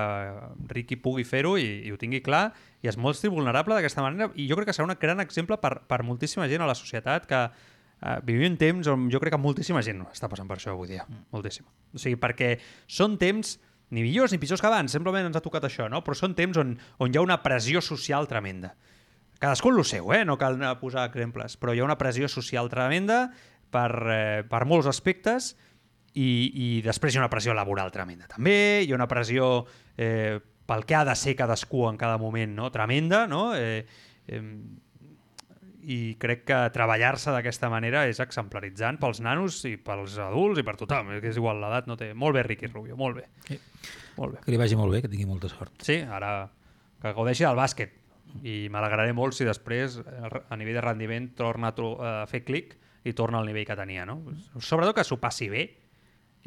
[0.74, 2.50] Ricky pugui fer-ho i, i ho tingui clar
[2.82, 5.82] i es mostri vulnerable d'aquesta manera i jo crec que serà un gran exemple per,
[5.88, 9.42] per moltíssima gent a la societat que eh, vivim en temps on jo crec que
[9.42, 11.28] moltíssima gent està passant per això avui dia, mm.
[11.36, 11.68] moltíssima.
[11.94, 12.56] O sigui, perquè
[12.88, 13.58] són temps
[13.90, 16.04] ni millors ni pitjors que abans, simplement ens ha tocat això, no?
[16.06, 18.76] però són temps on, on hi ha una pressió social tremenda.
[19.40, 20.26] Cadascú en lo seu, eh?
[20.28, 23.30] no cal posar exemples, però hi ha una pressió social tremenda
[23.72, 25.54] per, eh, per molts aspectes
[26.14, 29.64] i, i després hi ha una pressió laboral tremenda també, hi ha una pressió
[29.96, 30.40] eh,
[30.70, 32.70] pel que ha de ser cadascú en cada moment no?
[32.72, 33.50] tremenda, no?
[33.58, 33.86] Eh,
[34.28, 34.44] eh,
[35.90, 40.76] i crec que treballar-se d'aquesta manera és exemplaritzant pels nanos i pels adults i per
[40.78, 42.12] tothom, eh, que és igual l'edat, no té...
[42.14, 43.26] Molt bé, Ricky Rubio, molt bé.
[43.48, 43.58] Sí.
[44.20, 44.44] Molt bé.
[44.46, 45.74] Que li vagi molt bé, que tingui molta sort.
[45.86, 46.44] Sí, ara
[47.00, 47.96] que gaudeixi del bàsquet
[48.46, 52.76] i m'alegraré molt si després eh, a nivell de rendiment torna a, fer clic
[53.08, 54.20] i torna al nivell que tenia, no?
[54.60, 55.66] Sobretot que s'ho passi bé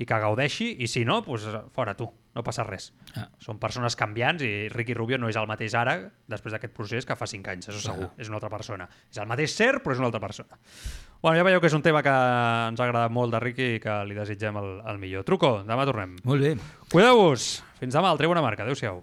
[0.00, 1.44] i que gaudeixi, i si no, doncs
[1.74, 2.92] fora tu, no passa res.
[3.16, 3.26] Ah.
[3.38, 7.16] Són persones canviants i Ricky Rubio no és el mateix ara, després d'aquest procés, que
[7.16, 8.14] fa 5 anys, això segur, Ah.
[8.16, 8.88] és una altra persona.
[9.10, 10.56] És el mateix ser, però és una altra persona.
[11.22, 13.80] Bueno, ja veieu que és un tema que ens ha agradat molt de Ricky i
[13.80, 15.24] que li desitgem el, el millor.
[15.28, 16.16] Truco, demà tornem.
[16.24, 16.56] Molt bé.
[16.90, 17.62] Cuideu-vos!
[17.78, 18.64] Fins demà, al Tribuna Marca.
[18.64, 19.02] Adéu-siau.